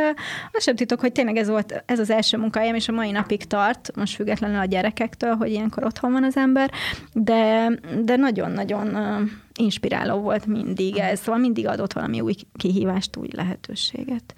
az 0.52 0.62
sem 0.62 0.76
titok, 0.76 1.00
hogy 1.00 1.12
tényleg 1.12 1.36
ez 1.36 1.48
volt 1.48 1.82
ez 1.86 1.98
az 1.98 2.10
első 2.10 2.36
munkahelyem, 2.36 2.74
és 2.74 2.88
a 2.88 2.92
mai 2.92 3.10
napig 3.10 3.44
tart, 3.44 3.90
most 3.96 4.14
függetlenül 4.14 4.58
a 4.58 4.64
gyerekektől, 4.64 5.34
hogy 5.34 5.50
ilyenkor 5.50 5.84
otthon 5.84 6.12
van 6.12 6.24
az 6.24 6.36
ember, 6.36 6.70
de, 7.12 7.70
de 8.02 8.16
nagyon-nagyon 8.16 8.96
inspiráló 9.54 10.20
volt 10.20 10.46
mindig 10.46 10.96
ez, 10.96 11.20
szóval 11.20 11.40
mindig 11.40 11.66
adott 11.66 11.92
valami 11.92 12.20
új 12.20 12.34
kihívást, 12.54 13.16
új 13.16 13.28
lehetőséget, 13.32 14.34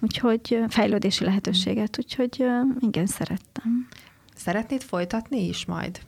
úgyhogy 0.00 0.58
fejlődési 0.68 1.24
lehetőséget, 1.24 1.98
úgyhogy 1.98 2.46
igen, 2.80 3.06
szerettem. 3.06 3.88
Szeretnéd 4.34 4.82
folytatni 4.82 5.48
is 5.48 5.64
majd? 5.64 6.00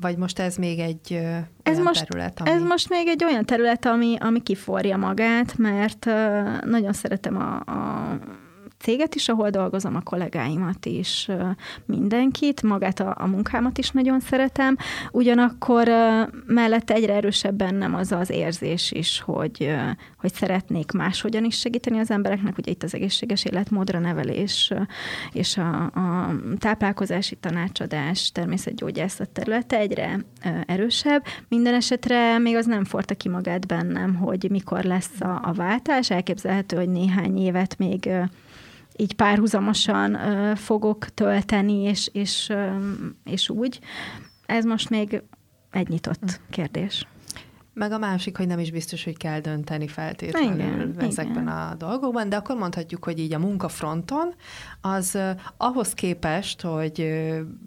Vagy 0.00 0.16
most 0.16 0.38
ez 0.38 0.56
még 0.56 0.78
egy 0.78 1.12
olyan 1.12 1.48
ez 1.62 1.78
most, 1.78 2.06
terület, 2.06 2.40
ami... 2.40 2.50
Ez 2.50 2.62
most 2.62 2.88
még 2.88 3.08
egy 3.08 3.24
olyan 3.24 3.44
terület, 3.44 3.86
ami, 3.86 4.16
ami 4.20 4.42
kiforja 4.42 4.96
magát, 4.96 5.58
mert 5.58 6.04
nagyon 6.64 6.92
szeretem 6.92 7.36
a, 7.36 7.54
a 7.56 8.18
céget 8.86 9.14
is, 9.14 9.28
ahol 9.28 9.50
dolgozom, 9.50 9.96
a 9.96 10.00
kollégáimat 10.00 10.86
is, 10.86 11.28
mindenkit, 11.86 12.62
magát 12.62 13.00
a, 13.00 13.14
a 13.18 13.26
munkámat 13.26 13.78
is 13.78 13.90
nagyon 13.90 14.20
szeretem, 14.20 14.76
ugyanakkor 15.12 15.88
mellette 16.46 16.94
egyre 16.94 17.14
erősebb 17.14 17.54
bennem 17.54 17.94
az 17.94 18.12
az 18.12 18.30
érzés 18.30 18.92
is, 18.92 19.20
hogy, 19.20 19.74
hogy 20.18 20.34
szeretnék 20.34 20.92
máshogyan 20.92 21.44
is 21.44 21.58
segíteni 21.58 21.98
az 21.98 22.10
embereknek, 22.10 22.58
ugye 22.58 22.70
itt 22.70 22.82
az 22.82 22.94
egészséges 22.94 23.44
életmódra 23.44 23.98
nevelés 23.98 24.72
és 25.32 25.56
a, 25.56 25.82
a 25.82 26.34
táplálkozási 26.58 27.36
tanácsadás, 27.36 28.32
természetgyógyászat 28.32 29.30
területe 29.30 29.78
egyre 29.78 30.24
erősebb. 30.66 31.24
Minden 31.48 31.74
esetre 31.74 32.38
még 32.38 32.56
az 32.56 32.66
nem 32.66 32.84
forta 32.84 33.14
ki 33.14 33.28
magát 33.28 33.66
bennem, 33.66 34.14
hogy 34.14 34.46
mikor 34.50 34.84
lesz 34.84 35.20
a, 35.20 35.40
a 35.42 35.52
váltás. 35.52 36.10
Elképzelhető, 36.10 36.76
hogy 36.76 36.88
néhány 36.88 37.38
évet 37.38 37.78
még 37.78 38.10
így 38.96 39.14
párhuzamosan 39.14 40.18
fogok 40.56 41.08
tölteni, 41.08 41.82
és, 41.82 42.08
és, 42.12 42.52
és 43.24 43.50
úgy. 43.50 43.80
Ez 44.46 44.64
most 44.64 44.90
még 44.90 45.22
egy 45.70 45.88
nyitott 45.88 46.30
hm. 46.30 46.50
kérdés. 46.50 47.06
Meg 47.76 47.92
a 47.92 47.98
másik, 47.98 48.36
hogy 48.36 48.46
nem 48.46 48.58
is 48.58 48.70
biztos, 48.70 49.04
hogy 49.04 49.16
kell 49.16 49.40
dönteni 49.40 49.88
feltétlenül 49.88 50.54
igen, 50.54 50.94
ezekben 50.98 51.42
igen. 51.42 51.56
a 51.56 51.74
dolgokban, 51.78 52.28
de 52.28 52.36
akkor 52.36 52.56
mondhatjuk, 52.56 53.04
hogy 53.04 53.18
így 53.18 53.32
a 53.32 53.38
munkafronton 53.38 54.34
az 54.80 55.18
ahhoz 55.56 55.92
képest, 55.92 56.60
hogy 56.60 57.22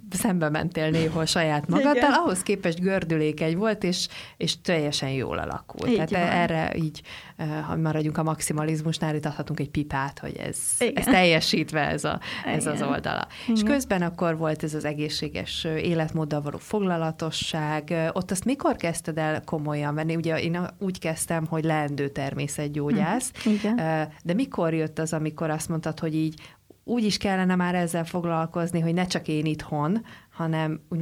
szembe 0.10 0.50
mentél 0.50 0.89
néhol 0.89 1.26
saját 1.26 1.68
magaddal, 1.68 1.96
igen. 1.96 2.13
ahhoz 2.13 2.44
képest 2.44 2.80
gördülékeny 2.80 3.58
volt, 3.58 3.84
és, 3.84 4.08
és 4.38 4.62
teljesen 4.62 5.10
jól 5.10 5.38
alakult. 5.38 5.89
Így 5.89 5.96
Tehát 5.96 6.10
van. 6.12 6.22
erre 6.22 6.76
így, 6.76 7.02
ha 7.67 7.75
maradjunk 7.75 8.17
a 8.17 8.23
maximalizmusnál, 8.23 9.15
itt 9.15 9.25
adhatunk 9.25 9.60
egy 9.60 9.69
pipát, 9.69 10.19
hogy 10.19 10.36
ez, 10.36 10.58
ez 10.93 11.06
teljesítve 11.06 11.88
ez, 11.88 12.04
a, 12.04 12.19
ez 12.45 12.65
az 12.65 12.82
oldala. 12.82 13.28
Igen. 13.43 13.56
És 13.56 13.63
közben 13.63 14.02
akkor 14.02 14.38
volt 14.38 14.63
ez 14.63 14.73
az 14.73 14.86
egészséges 14.86 15.63
életmóddal 15.63 16.41
való 16.41 16.58
foglalatosság. 16.58 18.12
Ott 18.13 18.32
azt 18.32 18.45
mikor 18.45 18.75
kezdted 18.75 19.17
el 19.17 19.43
komolyan 19.43 19.95
venni? 19.95 20.15
Ugye 20.15 20.41
én 20.41 20.67
úgy 20.80 20.99
kezdtem, 20.99 21.45
hogy 21.45 21.63
leendő 21.63 22.10
természetgyógyász, 22.10 23.32
hm, 23.43 23.49
igen. 23.49 23.75
de 24.23 24.34
mikor 24.34 24.73
jött 24.73 24.99
az, 24.99 25.13
amikor 25.13 25.49
azt 25.49 25.69
mondtad, 25.69 25.99
hogy 25.99 26.15
így 26.15 26.41
úgy 26.84 27.04
is 27.04 27.17
kellene 27.17 27.56
már 27.56 27.75
ezzel 27.75 28.06
foglalkozni, 28.06 28.80
hogy 28.80 28.93
ne 28.93 29.06
csak 29.06 29.28
én 29.28 29.45
itthon, 29.45 30.06
hanem 30.30 30.82
úgy, 30.89 30.99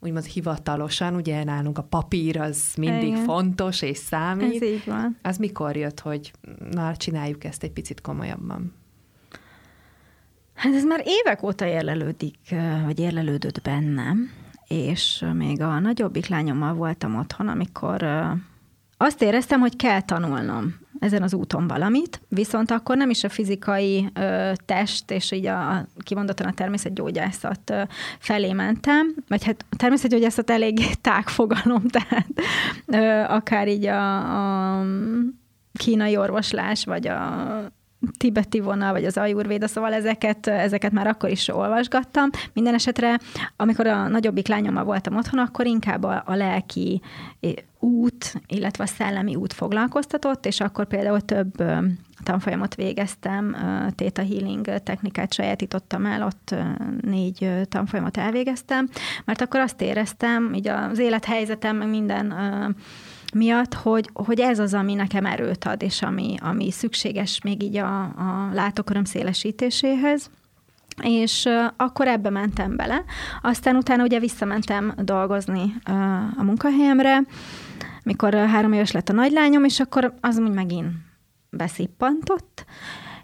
úgymond 0.00 0.24
hivatalosan, 0.24 1.14
ugye 1.14 1.44
nálunk 1.44 1.78
a 1.78 1.82
papír 1.82 2.40
az 2.40 2.74
mindig 2.76 3.08
Igen. 3.08 3.24
fontos 3.24 3.82
és 3.82 3.96
számít. 3.96 4.62
Ez 4.62 4.68
így 4.68 4.82
van. 4.86 5.16
Az 5.22 5.36
mikor 5.36 5.76
jött, 5.76 6.00
hogy 6.00 6.32
na, 6.70 6.96
csináljuk 6.96 7.44
ezt 7.44 7.62
egy 7.62 7.72
picit 7.72 8.00
komolyabban? 8.00 8.74
Hát 10.54 10.74
ez 10.74 10.84
már 10.84 11.02
évek 11.04 11.42
óta 11.42 11.66
érlelődik, 11.66 12.54
vagy 12.84 12.98
érlelődött 12.98 13.62
bennem, 13.62 14.30
és 14.66 15.24
még 15.34 15.60
a 15.60 15.78
nagyobbik 15.78 16.26
lányommal 16.26 16.74
voltam 16.74 17.16
otthon, 17.16 17.48
amikor 17.48 18.02
azt 18.96 19.22
éreztem, 19.22 19.60
hogy 19.60 19.76
kell 19.76 20.00
tanulnom 20.00 20.74
ezen 20.98 21.22
az 21.22 21.34
úton 21.34 21.66
valamit, 21.66 22.20
viszont 22.28 22.70
akkor 22.70 22.96
nem 22.96 23.10
is 23.10 23.24
a 23.24 23.28
fizikai 23.28 24.08
ö, 24.14 24.52
test, 24.64 25.10
és 25.10 25.32
így 25.32 25.46
a, 25.46 25.86
kimondottan 25.98 26.46
a 26.46 26.54
természetgyógyászat 26.54 27.70
ö, 27.70 27.82
felé 28.18 28.52
mentem, 28.52 29.14
vagy 29.28 29.44
hát 29.44 29.64
a 29.70 29.76
természetgyógyászat 29.76 30.50
elég 30.50 30.80
tág 31.00 31.28
fogalom, 31.28 31.82
tehát 31.98 32.28
ö, 32.86 33.34
akár 33.34 33.68
így 33.68 33.86
a, 33.86 34.78
a 34.78 34.84
kínai 35.72 36.16
orvoslás, 36.16 36.84
vagy 36.84 37.06
a 37.06 37.76
tibeti 38.18 38.60
vonal, 38.60 38.92
vagy 38.92 39.04
az 39.04 39.16
ajurvéda, 39.16 39.66
szóval 39.66 39.92
ezeket, 39.92 40.46
ezeket 40.46 40.92
már 40.92 41.06
akkor 41.06 41.30
is 41.30 41.48
olvasgattam. 41.48 42.30
Minden 42.52 42.74
esetre, 42.74 43.18
amikor 43.56 43.86
a 43.86 44.08
nagyobbik 44.08 44.48
lányommal 44.48 44.84
voltam 44.84 45.16
otthon, 45.16 45.40
akkor 45.40 45.66
inkább 45.66 46.02
a, 46.02 46.22
a 46.26 46.34
lelki 46.34 47.02
út, 47.78 48.40
illetve 48.46 48.84
a 48.84 48.86
szellemi 48.86 49.34
út 49.34 49.52
foglalkoztatott, 49.52 50.46
és 50.46 50.60
akkor 50.60 50.86
például 50.86 51.20
több 51.20 51.64
tanfolyamot 52.22 52.74
végeztem, 52.74 53.56
Theta 53.94 54.22
Healing 54.22 54.66
technikát 54.82 55.32
sajátítottam 55.32 56.06
el, 56.06 56.22
ott 56.22 56.54
négy 57.00 57.50
tanfolyamot 57.68 58.16
elvégeztem, 58.16 58.88
mert 59.24 59.40
akkor 59.40 59.60
azt 59.60 59.82
éreztem, 59.82 60.54
így 60.54 60.68
az 60.68 60.98
élethelyzetem, 60.98 61.76
meg 61.76 61.88
minden 61.88 62.34
miatt, 63.34 63.74
hogy, 63.74 64.10
hogy 64.12 64.40
ez 64.40 64.58
az, 64.58 64.74
ami 64.74 64.94
nekem 64.94 65.26
erőt 65.26 65.64
ad, 65.64 65.82
és 65.82 66.02
ami, 66.02 66.34
ami 66.40 66.70
szükséges 66.70 67.40
még 67.42 67.62
így 67.62 67.76
a, 67.76 68.02
a 68.02 68.50
látóköröm 68.52 69.04
szélesítéséhez 69.04 70.30
és 71.02 71.48
akkor 71.76 72.08
ebbe 72.08 72.30
mentem 72.30 72.76
bele. 72.76 73.04
Aztán 73.42 73.76
utána 73.76 74.02
ugye 74.02 74.18
visszamentem 74.18 74.94
dolgozni 74.96 75.74
a 76.36 76.42
munkahelyemre, 76.42 77.22
mikor 78.02 78.34
három 78.34 78.72
éves 78.72 78.90
lett 78.90 79.08
a 79.08 79.12
nagylányom, 79.12 79.64
és 79.64 79.80
akkor 79.80 80.14
az 80.20 80.38
úgy 80.38 80.52
megint 80.52 80.90
beszippantott, 81.50 82.64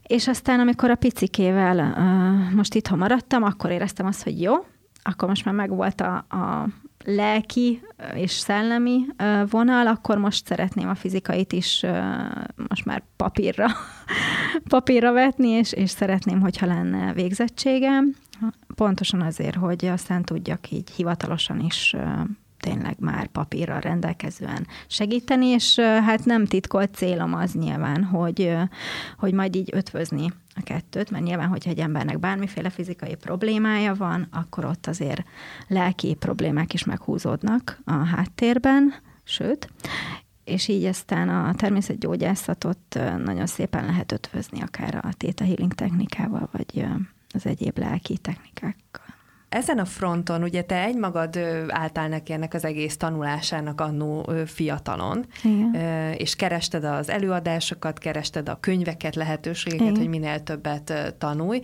és 0.02 0.28
aztán, 0.28 0.60
amikor 0.60 0.90
a 0.90 0.94
picikével 0.94 1.98
most 2.54 2.74
itthon 2.74 2.98
maradtam, 2.98 3.42
akkor 3.42 3.70
éreztem 3.70 4.06
azt, 4.06 4.22
hogy 4.22 4.40
jó, 4.40 4.54
akkor 5.02 5.28
most 5.28 5.44
már 5.44 5.54
megvolt 5.54 6.00
a, 6.00 6.14
a 6.16 6.68
lelki 7.04 7.80
és 8.14 8.30
szellemi 8.30 9.06
vonal, 9.50 9.86
akkor 9.86 10.18
most 10.18 10.46
szeretném 10.46 10.88
a 10.88 10.94
fizikait 10.94 11.52
is 11.52 11.84
most 12.68 12.84
már 12.84 13.02
papírra, 13.16 13.66
papírra 14.68 15.12
vetni, 15.12 15.48
és, 15.48 15.72
és 15.72 15.90
szeretném, 15.90 16.40
hogyha 16.40 16.66
lenne 16.66 17.12
végzettségem. 17.12 18.14
Pontosan 18.74 19.20
azért, 19.20 19.56
hogy 19.56 19.86
aztán 19.86 20.22
tudjak 20.22 20.70
így 20.70 20.90
hivatalosan 20.90 21.60
is 21.60 21.96
tényleg 22.64 22.96
már 22.98 23.26
papírral 23.26 23.80
rendelkezően 23.80 24.66
segíteni, 24.86 25.46
és 25.46 25.78
hát 25.78 26.24
nem 26.24 26.46
titkolt 26.46 26.94
célom 26.94 27.34
az 27.34 27.52
nyilván, 27.52 28.04
hogy, 28.04 28.52
hogy 29.18 29.32
majd 29.32 29.54
így 29.56 29.70
ötvözni 29.72 30.32
a 30.54 30.62
kettőt, 30.62 31.10
mert 31.10 31.24
nyilván, 31.24 31.48
hogyha 31.48 31.70
egy 31.70 31.78
embernek 31.78 32.18
bármiféle 32.18 32.70
fizikai 32.70 33.14
problémája 33.14 33.94
van, 33.94 34.28
akkor 34.30 34.64
ott 34.64 34.86
azért 34.86 35.22
lelki 35.68 36.14
problémák 36.14 36.74
is 36.74 36.84
meghúzódnak 36.84 37.80
a 37.84 37.92
háttérben, 37.92 38.94
sőt, 39.24 39.68
és 40.44 40.68
így 40.68 40.84
aztán 40.84 41.28
a 41.28 41.54
természetgyógyászatot 41.54 43.00
nagyon 43.24 43.46
szépen 43.46 43.84
lehet 43.84 44.12
ötvözni, 44.12 44.60
akár 44.60 44.94
a 44.94 45.12
Theta 45.16 45.44
Healing 45.44 45.74
technikával, 45.74 46.48
vagy 46.52 46.86
az 47.34 47.46
egyéb 47.46 47.78
lelki 47.78 48.18
technikákkal. 48.18 49.03
Ezen 49.54 49.78
a 49.78 49.84
fronton 49.84 50.42
ugye 50.42 50.62
te 50.62 50.82
egymagad 50.82 51.38
álltál 51.68 52.08
neki 52.08 52.32
ennek 52.32 52.54
az 52.54 52.64
egész 52.64 52.96
tanulásának 52.96 53.80
annó 53.80 54.30
fiatalon, 54.46 55.24
Igen. 55.42 55.74
és 56.18 56.36
kerested 56.36 56.84
az 56.84 57.10
előadásokat, 57.10 57.98
kerested 57.98 58.48
a 58.48 58.58
könyveket, 58.60 59.14
lehetőségeket, 59.14 59.86
Igen. 59.86 59.96
hogy 59.96 60.08
minél 60.08 60.42
többet 60.42 61.14
tanulj. 61.18 61.60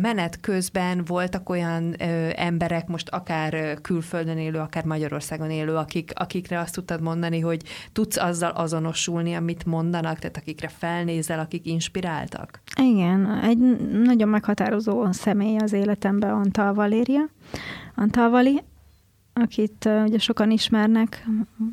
Menet 0.00 0.40
közben 0.40 1.04
voltak 1.04 1.48
olyan 1.48 1.94
emberek, 2.36 2.86
most 2.86 3.08
akár 3.08 3.78
külföldön 3.80 4.38
élő, 4.38 4.58
akár 4.58 4.84
Magyarországon 4.84 5.50
élő, 5.50 5.74
akik, 5.74 6.10
akikre 6.14 6.58
azt 6.58 6.74
tudtad 6.74 7.00
mondani, 7.00 7.40
hogy 7.40 7.62
tudsz 7.92 8.16
azzal 8.16 8.50
azonosulni, 8.50 9.34
amit 9.34 9.64
mondanak, 9.64 10.18
tehát 10.18 10.36
akikre 10.36 10.68
felnézel, 10.68 11.38
akik 11.38 11.66
inspiráltak? 11.66 12.60
Igen, 12.82 13.40
egy 13.42 13.58
nagyon 14.04 14.28
meghatározó 14.28 15.12
személy 15.12 15.56
az 15.56 15.72
életemben 15.72 16.30
Antal 16.30 16.74
Valéria, 16.74 17.17
Antalvali, 17.94 18.62
akit 19.32 19.84
uh, 19.84 20.04
ugye 20.06 20.18
sokan 20.18 20.50
ismernek, 20.50 21.26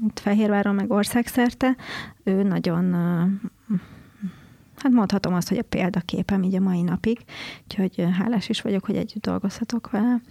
itt 0.07 0.19
Fehérváron, 0.19 0.75
meg 0.75 0.91
országszerte. 0.91 1.75
Ő 2.23 2.43
nagyon, 2.43 2.93
uh, 2.93 3.77
hát 4.77 4.91
mondhatom 4.91 5.33
azt, 5.33 5.49
hogy 5.49 5.57
a 5.57 5.63
példaképem 5.69 6.43
így 6.43 6.55
a 6.55 6.59
mai 6.59 6.81
napig, 6.81 7.19
úgyhogy 7.63 8.07
hálás 8.17 8.49
is 8.49 8.61
vagyok, 8.61 8.85
hogy 8.85 8.95
együtt 8.95 9.25
dolgozhatok 9.25 9.89
vele. 9.89 10.21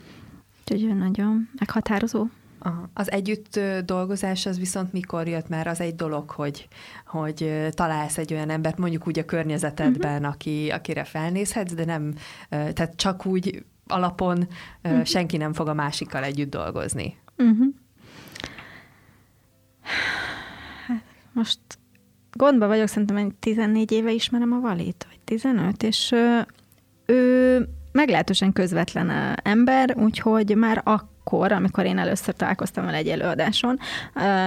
Úgyhogy 0.61 0.83
ő 0.83 0.93
nagyon 0.93 1.49
meghatározó 1.59 2.27
Aha. 2.67 2.91
Az 2.95 3.11
együtt 3.11 3.61
dolgozás 3.85 4.47
az 4.47 4.59
viszont 4.59 4.93
mikor 4.93 5.29
jött 5.29 5.49
már? 5.49 5.67
Az 5.67 5.81
egy 5.81 5.95
dolog, 5.95 6.31
hogy, 6.31 6.69
hogy 7.07 7.69
találsz 7.71 8.19
egy 8.19 8.33
olyan 8.33 8.51
embert, 8.51 8.79
mondjuk 8.79 9.07
úgy 9.07 9.19
a 9.19 9.25
környezetedben, 9.25 10.17
uh-huh. 10.17 10.33
aki, 10.33 10.71
akire 10.71 11.05
felnézhetsz, 11.05 11.73
de 11.73 11.85
nem, 11.85 12.15
tehát 12.49 12.93
csak 12.97 13.27
úgy 13.27 13.65
alapon 13.87 14.49
uh-huh. 14.82 15.05
senki 15.05 15.37
nem 15.37 15.53
fog 15.53 15.68
a 15.68 15.74
másikkal 15.74 16.24
együtt 16.24 16.51
dolgozni. 16.51 17.16
Uh-huh. 17.37 17.66
most 21.32 21.59
gondba 22.32 22.66
vagyok, 22.66 22.89
szerintem 22.89 23.16
egy 23.16 23.35
14 23.35 23.93
éve 23.93 24.12
ismerem 24.12 24.53
a 24.53 24.61
Valit, 24.61 25.07
vagy 25.09 25.20
15, 25.24 25.82
és 25.82 26.14
ő 27.07 27.68
meglehetősen 27.93 28.53
közvetlen 28.53 29.39
ember, 29.43 29.97
úgyhogy 29.97 30.57
már 30.57 30.80
akkor 30.85 31.12
akkor, 31.25 31.53
amikor 31.53 31.85
én 31.85 31.99
először 31.99 32.35
találkoztam 32.35 32.85
vele 32.85 32.97
egy 32.97 33.09
előadáson, 33.09 33.79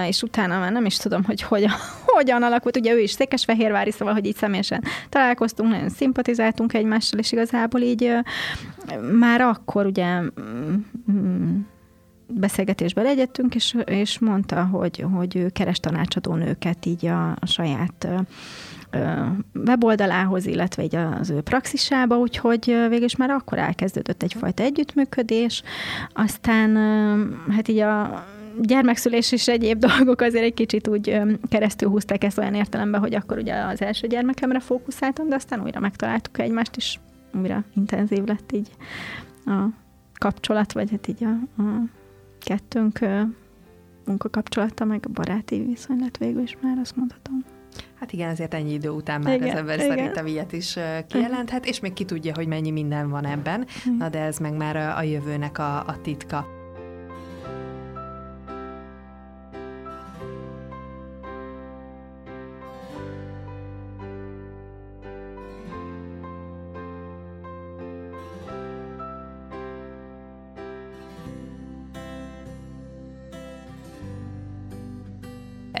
és 0.06 0.22
utána 0.22 0.58
már 0.58 0.72
nem 0.72 0.84
is 0.84 0.96
tudom, 0.96 1.24
hogy 1.24 1.42
hogyan, 1.42 1.70
hogyan 2.16 2.42
alakult. 2.42 2.76
Ugye 2.76 2.92
ő 2.92 2.98
is 2.98 3.10
Székesfehérvári, 3.10 3.90
szóval, 3.90 4.14
hogy 4.14 4.26
így 4.26 4.36
személyesen 4.36 4.82
találkoztunk, 5.08 5.70
nagyon 5.70 5.88
szimpatizáltunk 5.88 6.72
egymással, 6.72 7.18
és 7.18 7.32
igazából 7.32 7.80
így 7.80 8.12
már 9.18 9.40
akkor 9.40 9.86
ugye 9.86 10.20
mm, 10.20 10.74
mm, 11.12 11.60
beszélgetésbe 12.26 13.02
legyettünk, 13.02 13.54
és, 13.54 13.76
és 13.84 14.18
mondta, 14.18 14.64
hogy, 14.64 15.04
hogy 15.12 15.36
ő 15.36 15.48
keres 15.48 15.80
tanácsadó 15.80 16.34
így 16.86 17.06
a, 17.06 17.30
a 17.30 17.46
saját 17.46 18.08
weboldalához, 19.54 20.46
illetve 20.46 20.82
így 20.82 20.96
az 20.96 21.30
ő 21.30 21.40
praxisába, 21.40 22.18
úgyhogy 22.18 22.64
végül 22.64 23.04
is 23.04 23.16
már 23.16 23.30
akkor 23.30 23.58
elkezdődött 23.58 24.22
egyfajta 24.22 24.62
együttműködés. 24.62 25.62
Aztán 26.12 26.76
hát 27.50 27.68
így 27.68 27.78
a 27.78 28.24
gyermekszülés 28.60 29.32
és 29.32 29.48
egyéb 29.48 29.78
dolgok 29.86 30.20
azért 30.20 30.44
egy 30.44 30.54
kicsit 30.54 30.88
úgy 30.88 31.20
keresztül 31.48 31.88
húzták 31.88 32.24
ezt 32.24 32.38
olyan 32.38 32.54
értelemben, 32.54 33.00
hogy 33.00 33.14
akkor 33.14 33.38
ugye 33.38 33.54
az 33.54 33.82
első 33.82 34.06
gyermekemre 34.06 34.60
fókuszáltam, 34.60 35.28
de 35.28 35.34
aztán 35.34 35.62
újra 35.62 35.80
megtaláltuk 35.80 36.38
egymást, 36.38 36.76
és 36.76 36.98
újra 37.34 37.64
intenzív 37.74 38.24
lett 38.24 38.52
így 38.52 38.70
a 39.46 39.64
kapcsolat, 40.18 40.72
vagy 40.72 40.90
hát 40.90 41.08
így 41.08 41.24
a, 41.24 41.62
a 41.62 41.82
kettőnk 42.38 42.98
munkakapcsolata, 44.06 44.84
meg 44.84 45.04
a 45.06 45.12
baráti 45.12 45.64
viszony 45.64 45.98
lett 46.00 46.16
végül 46.16 46.42
is 46.42 46.56
már, 46.60 46.78
azt 46.78 46.96
mondhatom. 46.96 47.57
Hát 48.00 48.12
igen, 48.12 48.30
azért 48.30 48.54
ennyi 48.54 48.72
idő 48.72 48.88
után 48.88 49.20
már 49.20 49.34
igen, 49.34 49.48
az 49.48 49.56
ember 49.56 49.78
igen. 49.78 49.88
szerintem 49.88 50.26
ilyet 50.26 50.52
is 50.52 50.78
kijelenthet, 51.08 51.66
és 51.66 51.80
még 51.80 51.92
ki 51.92 52.04
tudja, 52.04 52.34
hogy 52.34 52.46
mennyi 52.46 52.70
minden 52.70 53.10
van 53.10 53.24
ebben, 53.24 53.66
na 53.98 54.08
de 54.08 54.20
ez 54.20 54.38
meg 54.38 54.56
már 54.56 54.76
a 54.76 55.02
jövőnek 55.02 55.58
a, 55.58 55.76
a 55.78 55.96
titka. 56.02 56.57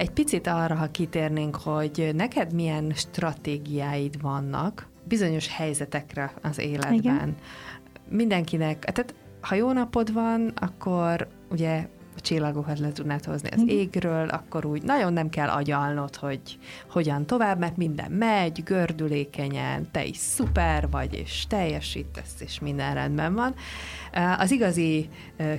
Egy 0.08 0.14
picit 0.14 0.46
arra, 0.46 0.74
ha 0.74 0.90
kitérnénk, 0.90 1.56
hogy 1.56 2.10
neked 2.14 2.52
milyen 2.52 2.92
stratégiáid 2.94 4.20
vannak 4.20 4.88
bizonyos 5.04 5.48
helyzetekre 5.56 6.32
az 6.42 6.58
életben. 6.58 6.92
Igen. 6.92 7.34
Mindenkinek, 8.08 8.78
tehát 8.78 9.14
ha 9.40 9.54
jó 9.54 9.72
napod 9.72 10.12
van, 10.12 10.52
akkor 10.56 11.28
ugye 11.50 11.86
a 12.16 12.20
csillagokat 12.20 12.78
le 12.78 12.92
tudnád 12.92 13.24
hozni 13.24 13.48
az 13.48 13.62
égről, 13.66 14.28
akkor 14.28 14.64
úgy 14.64 14.82
nagyon 14.82 15.12
nem 15.12 15.28
kell 15.28 15.48
agyalnod, 15.48 16.16
hogy 16.16 16.40
hogyan 16.90 17.26
tovább, 17.26 17.58
mert 17.58 17.76
minden 17.76 18.10
megy, 18.10 18.62
gördülékenyen, 18.62 19.90
te 19.90 20.04
is 20.04 20.16
szuper 20.16 20.90
vagy, 20.90 21.14
és 21.14 21.46
teljesítesz, 21.48 22.34
és 22.38 22.60
minden 22.60 22.94
rendben 22.94 23.34
van. 23.34 23.54
Az 24.38 24.50
igazi 24.50 25.08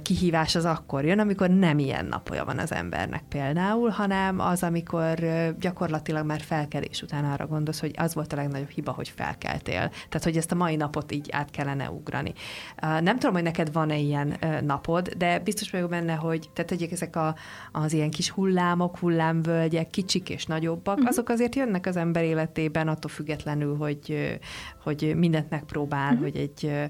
kihívás 0.02 0.56
az 0.56 0.66
akkor 0.66 1.06
jön, 1.06 1.20
amikor 1.20 1.50
nem 1.50 1.80
ilyen 1.80 2.06
napja 2.06 2.46
van 2.46 2.58
az 2.58 2.72
embernek 2.72 3.24
például, 3.30 3.90
hanem 3.90 4.40
az, 4.40 4.64
amikor 4.64 5.20
gyakorlatilag 5.60 6.26
már 6.26 6.42
felkelés 6.42 7.02
után 7.02 7.26
arra 7.26 7.48
gondolsz, 7.48 7.80
hogy 7.80 7.94
az 7.98 8.14
volt 8.14 8.34
a 8.34 8.36
legnagyobb 8.36 8.70
hiba, 8.70 8.92
hogy 8.92 9.10
felkeltél. 9.16 9.90
Tehát, 9.90 10.24
hogy 10.24 10.38
ezt 10.38 10.52
a 10.52 10.56
mai 10.56 10.76
napot 10.76 11.12
így 11.12 11.30
át 11.32 11.52
kellene 11.52 11.90
ugrani. 11.90 12.34
Nem 12.82 13.20
tudom, 13.20 13.34
hogy 13.34 13.44
neked 13.44 13.72
van-e 13.72 13.98
ilyen 13.98 14.38
napod, 14.66 15.08
de 15.18 15.40
biztos 15.40 15.72
vagyok 15.72 15.90
benne, 15.90 16.14
hogy 16.14 16.50
tehát 16.54 16.70
hogy 16.70 16.88
ezek 16.92 17.16
a, 17.16 17.36
az 17.72 17.94
ilyen 17.94 18.10
kis 18.10 18.30
hullámok, 18.30 18.98
hullámvölgyek, 18.98 19.90
kicsik 19.90 20.30
és 20.30 20.46
nagyobbak, 20.46 20.96
uh-huh. 20.96 21.10
azok 21.10 21.30
azért 21.30 21.56
jönnek 21.56 21.86
az 21.86 21.96
ember 21.96 22.24
életében, 22.24 22.88
attól 22.88 23.12
függetlenül, 23.12 23.78
hogy, 23.78 24.40
hogy 24.84 25.14
mindent 25.18 25.50
megpróbál, 25.50 26.14
uh-huh. 26.14 26.22
hogy 26.22 26.36
egy 26.36 26.90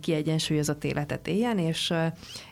kiegyensúlyozott 0.00 0.84
életet 0.84 1.28
éljen, 1.28 1.58
és, 1.58 1.94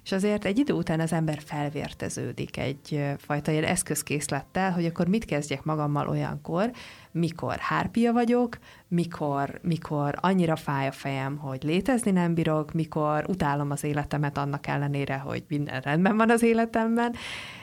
és 0.04 0.12
azért 0.12 0.44
egy 0.44 0.58
idő 0.58 0.72
után 0.72 1.00
az 1.00 1.12
ember 1.12 1.38
felvérteződik 1.44 2.56
egy 2.56 3.04
fajta 3.18 3.50
ilyen 3.50 3.64
eszközkészlettel, 3.64 4.72
hogy 4.72 4.84
akkor 4.84 5.06
mit 5.06 5.24
kezdjek 5.24 5.64
magammal 5.64 6.08
olyankor, 6.08 6.70
mikor 7.10 7.56
hárpia 7.58 8.12
vagyok, 8.12 8.58
mikor, 8.88 9.58
mikor 9.62 10.14
annyira 10.20 10.56
fáj 10.56 10.86
a 10.86 10.92
fejem, 10.92 11.36
hogy 11.36 11.62
létezni 11.62 12.10
nem 12.10 12.34
bírok, 12.34 12.72
mikor 12.72 13.24
utálom 13.28 13.70
az 13.70 13.84
életemet 13.84 14.38
annak 14.38 14.66
ellenére, 14.66 15.16
hogy 15.16 15.44
minden 15.48 15.80
rendben 15.80 16.16
van 16.16 16.30
az 16.30 16.42
életemben, 16.42 17.14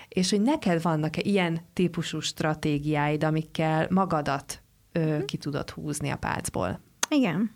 és 0.07 0.30
hogy 0.30 0.41
neked 0.41 0.82
vannak-e 0.82 1.21
ilyen 1.24 1.59
típusú 1.74 2.19
stratégiáid, 2.19 3.24
amikkel 3.24 3.88
magadat 3.89 4.61
ö, 4.91 5.15
mhm. 5.15 5.26
ki 5.26 5.38
tudod 5.38 5.69
húzni 5.69 6.09
a 6.09 6.15
pálcból? 6.15 6.80
Igen. 7.14 7.51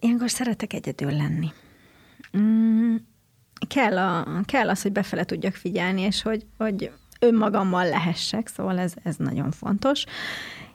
Ilyenkor 0.00 0.30
szeretek 0.30 0.72
egyedül 0.72 1.10
lenni. 1.10 1.52
Mm, 2.38 2.96
kell, 3.68 3.98
a, 3.98 4.40
kell 4.44 4.68
az, 4.68 4.82
hogy 4.82 4.92
befele 4.92 5.24
tudjak 5.24 5.54
figyelni, 5.54 6.00
és 6.00 6.22
hogy, 6.22 6.46
hogy 6.58 6.90
önmagammal 7.20 7.88
lehessek, 7.88 8.48
szóval 8.48 8.78
ez, 8.78 8.94
ez 9.02 9.16
nagyon 9.16 9.50
fontos. 9.50 10.04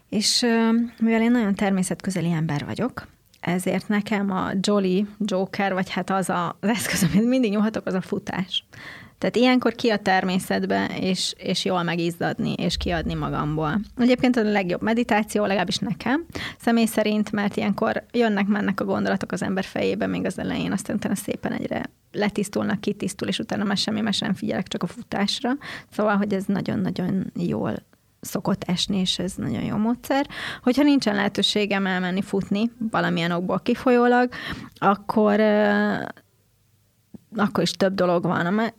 És 0.10 0.46
mivel 1.00 1.22
én 1.22 1.32
nagyon 1.32 1.56
természetközeli 1.56 2.32
ember 2.32 2.66
vagyok, 2.66 3.08
ezért 3.40 3.88
nekem 3.88 4.32
a 4.32 4.52
Jolly 4.62 5.06
Joker, 5.20 5.74
vagy 5.74 5.90
hát 5.90 6.10
az 6.10 6.30
a, 6.30 6.58
az 6.60 6.70
eszköz, 6.70 7.04
amit 7.04 7.28
mindig 7.28 7.52
nyúlhatok, 7.52 7.86
az 7.86 7.94
a 7.94 8.02
futás. 8.02 8.66
Tehát 9.22 9.36
ilyenkor 9.36 9.74
ki 9.74 9.90
a 9.90 9.98
természetbe, 9.98 10.86
és, 11.00 11.34
és 11.38 11.66
jól 11.66 11.84
megizzadni, 11.84 12.54
és 12.54 12.78
kiadni 12.78 13.14
magamból. 13.14 13.80
Egyébként 13.98 14.36
a 14.36 14.44
legjobb 14.44 14.82
meditáció, 14.82 15.46
legalábbis 15.46 15.78
nekem, 15.78 16.26
személy 16.60 16.86
szerint, 16.86 17.32
mert 17.32 17.58
ilyenkor 17.58 18.04
jönnek-mennek 18.12 18.80
a 18.80 18.86
gondolatok 18.86 19.32
az 19.32 19.42
ember 19.42 19.64
fejébe 19.64 20.08
még 20.08 20.26
az 20.26 20.40
elején, 20.40 20.72
aztán 20.72 20.96
utána 20.96 21.16
szépen 21.16 21.52
egyre 21.52 21.90
letisztulnak, 22.12 22.82
kitisztul, 22.82 23.28
és 23.28 23.40
utána 23.40 23.64
már 23.64 23.78
semmi 23.78 24.02
más 24.02 24.20
nem 24.20 24.34
figyelek, 24.34 24.68
csak 24.68 24.84
a 24.84 24.88
futásra. 24.88 25.52
Szóval, 25.92 26.16
hogy 26.16 26.34
ez 26.34 26.44
nagyon-nagyon 26.46 27.32
jól 27.36 27.76
szokott 28.22 28.64
esni, 28.64 28.98
és 28.98 29.20
ez 29.20 29.34
nagyon 29.36 29.64
jó 29.64 29.76
módszer. 29.76 30.28
Hogyha 30.64 30.84
nincsen 30.84 31.16
lehetőségem 31.16 31.86
elmenni 31.86 32.22
futni, 32.22 32.72
valamilyen 32.92 33.32
okból 33.32 33.60
kifolyólag, 33.60 34.30
akkor 34.78 35.40
akkor 37.36 37.64
is 37.64 37.72
több 37.72 37.94
dolog 37.94 38.24
van. 38.24 38.46
A, 38.46 38.72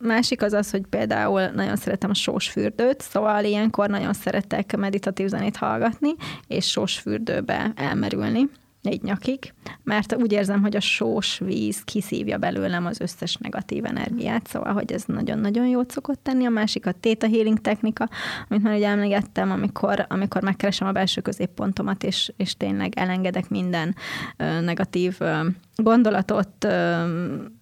másik 0.00 0.42
az 0.42 0.52
az, 0.52 0.70
hogy 0.70 0.86
például 0.90 1.46
nagyon 1.46 1.76
szeretem 1.76 2.10
a 2.10 2.14
sós 2.14 2.48
fürdőt, 2.48 3.00
szóval 3.00 3.44
ilyenkor 3.44 3.88
nagyon 3.88 4.12
szeretek 4.12 4.76
meditatív 4.76 5.26
zenét 5.28 5.56
hallgatni, 5.56 6.14
és 6.46 6.70
sós 6.70 6.98
fürdőbe 6.98 7.72
elmerülni 7.76 8.48
négy 8.82 9.02
nyakig, 9.02 9.54
mert 9.84 10.14
úgy 10.14 10.32
érzem, 10.32 10.60
hogy 10.60 10.76
a 10.76 10.80
sós 10.80 11.38
víz 11.38 11.84
kiszívja 11.84 12.38
belőlem 12.38 12.86
az 12.86 13.00
összes 13.00 13.36
negatív 13.36 13.84
energiát, 13.84 14.46
szóval, 14.46 14.72
hogy 14.72 14.92
ez 14.92 15.04
nagyon-nagyon 15.06 15.66
jót 15.66 15.90
szokott 15.90 16.22
tenni. 16.22 16.46
A 16.46 16.50
másik 16.50 16.86
a 16.86 16.92
Theta 17.00 17.28
Healing 17.28 17.60
technika, 17.60 18.08
amit 18.48 18.62
már 18.62 18.76
ugye 18.76 18.88
emlegettem, 18.88 19.50
amikor, 19.50 20.06
amikor 20.08 20.42
megkeresem 20.42 20.88
a 20.88 20.92
belső 20.92 21.20
középpontomat, 21.20 22.04
és, 22.04 22.32
és 22.36 22.56
tényleg 22.56 22.92
elengedek 22.96 23.48
minden 23.48 23.94
ö, 24.36 24.60
negatív 24.60 25.16
ö, 25.18 25.46
gondolatot, 25.76 26.64
ö, 26.64 27.04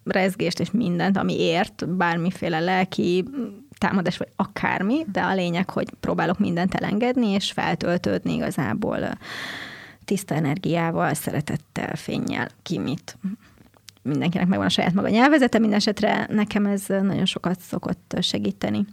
rezgést 0.03 0.59
és 0.59 0.71
mindent, 0.71 1.17
ami 1.17 1.39
ért, 1.39 1.89
bármiféle 1.89 2.59
lelki 2.59 3.25
támadás, 3.77 4.17
vagy 4.17 4.31
akármi, 4.35 5.05
de 5.11 5.21
a 5.21 5.33
lényeg, 5.33 5.69
hogy 5.69 5.89
próbálok 5.99 6.39
mindent 6.39 6.73
elengedni, 6.73 7.27
és 7.27 7.51
feltöltődni 7.51 8.33
igazából 8.33 9.17
tiszta 10.11 10.35
energiával, 10.35 11.13
szeretettel, 11.13 11.95
fényjel, 11.95 12.49
ki 12.63 12.77
mit. 12.77 13.17
Mindenkinek 14.01 14.47
megvan 14.47 14.67
a 14.67 14.69
saját 14.69 14.93
maga 14.93 15.09
nyelvezete, 15.09 15.59
minden 15.59 15.77
esetre 15.77 16.27
nekem 16.29 16.65
ez 16.65 16.85
nagyon 16.87 17.25
sokat 17.25 17.59
szokott 17.59 18.17
segíteni. 18.19 18.85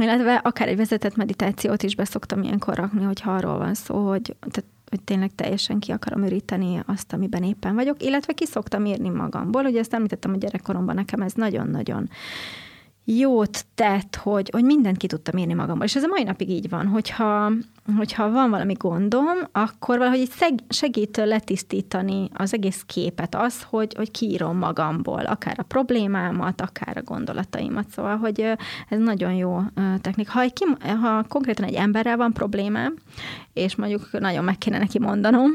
Illetve 0.00 0.34
akár 0.34 0.68
egy 0.68 0.76
vezetett 0.76 1.16
meditációt 1.16 1.82
is 1.82 1.96
beszoktam 1.96 2.42
ilyenkor 2.42 2.74
rakni, 2.74 3.04
hogyha 3.04 3.34
arról 3.34 3.58
van 3.58 3.74
szó, 3.74 4.08
hogy, 4.08 4.36
tehát, 4.40 4.64
hogy 4.90 5.02
tényleg 5.02 5.34
teljesen 5.34 5.78
ki 5.78 5.92
akarom 5.92 6.24
üríteni 6.24 6.82
azt, 6.86 7.12
amiben 7.12 7.42
éppen 7.42 7.74
vagyok, 7.74 8.02
illetve 8.02 8.32
ki 8.32 8.46
szoktam 8.46 8.84
írni 8.84 9.08
magamból. 9.08 9.64
Ugye 9.64 9.78
ezt 9.78 9.94
említettem, 9.94 10.30
hogy 10.30 10.40
gyerekkoromban 10.40 10.94
nekem 10.94 11.20
ez 11.20 11.32
nagyon-nagyon 11.32 12.08
jót 13.06 13.64
tett, 13.74 14.16
hogy, 14.16 14.50
hogy 14.52 14.64
mindent 14.64 14.96
ki 14.96 15.06
tudtam 15.06 15.38
írni 15.38 15.54
magamból. 15.54 15.84
És 15.86 15.96
ez 15.96 16.02
a 16.02 16.08
mai 16.08 16.22
napig 16.22 16.50
így 16.50 16.68
van, 16.68 16.86
hogyha, 16.86 17.52
hogyha 17.96 18.30
van 18.30 18.50
valami 18.50 18.72
gondom, 18.72 19.36
akkor 19.52 19.98
valahogy 19.98 20.18
így 20.18 20.32
segít 20.68 21.16
letisztítani 21.16 22.30
az 22.34 22.54
egész 22.54 22.82
képet 22.86 23.34
az, 23.34 23.62
hogy, 23.62 23.94
hogy 23.96 24.10
kiírom 24.10 24.58
magamból, 24.58 25.24
akár 25.24 25.54
a 25.58 25.62
problémámat, 25.62 26.60
akár 26.60 26.96
a 26.96 27.02
gondolataimat. 27.02 27.88
Szóval, 27.88 28.16
hogy 28.16 28.40
ez 28.88 28.98
nagyon 28.98 29.32
jó 29.32 29.60
technika. 30.00 30.32
Ha, 30.32 30.40
egy, 30.40 30.64
ha 31.00 31.24
konkrétan 31.28 31.64
egy 31.64 31.74
emberrel 31.74 32.16
van 32.16 32.32
problémám, 32.32 32.94
és 33.56 33.76
mondjuk 33.76 34.20
nagyon 34.20 34.44
meg 34.44 34.58
kéne 34.58 34.78
neki 34.78 34.98
mondanom, 34.98 35.50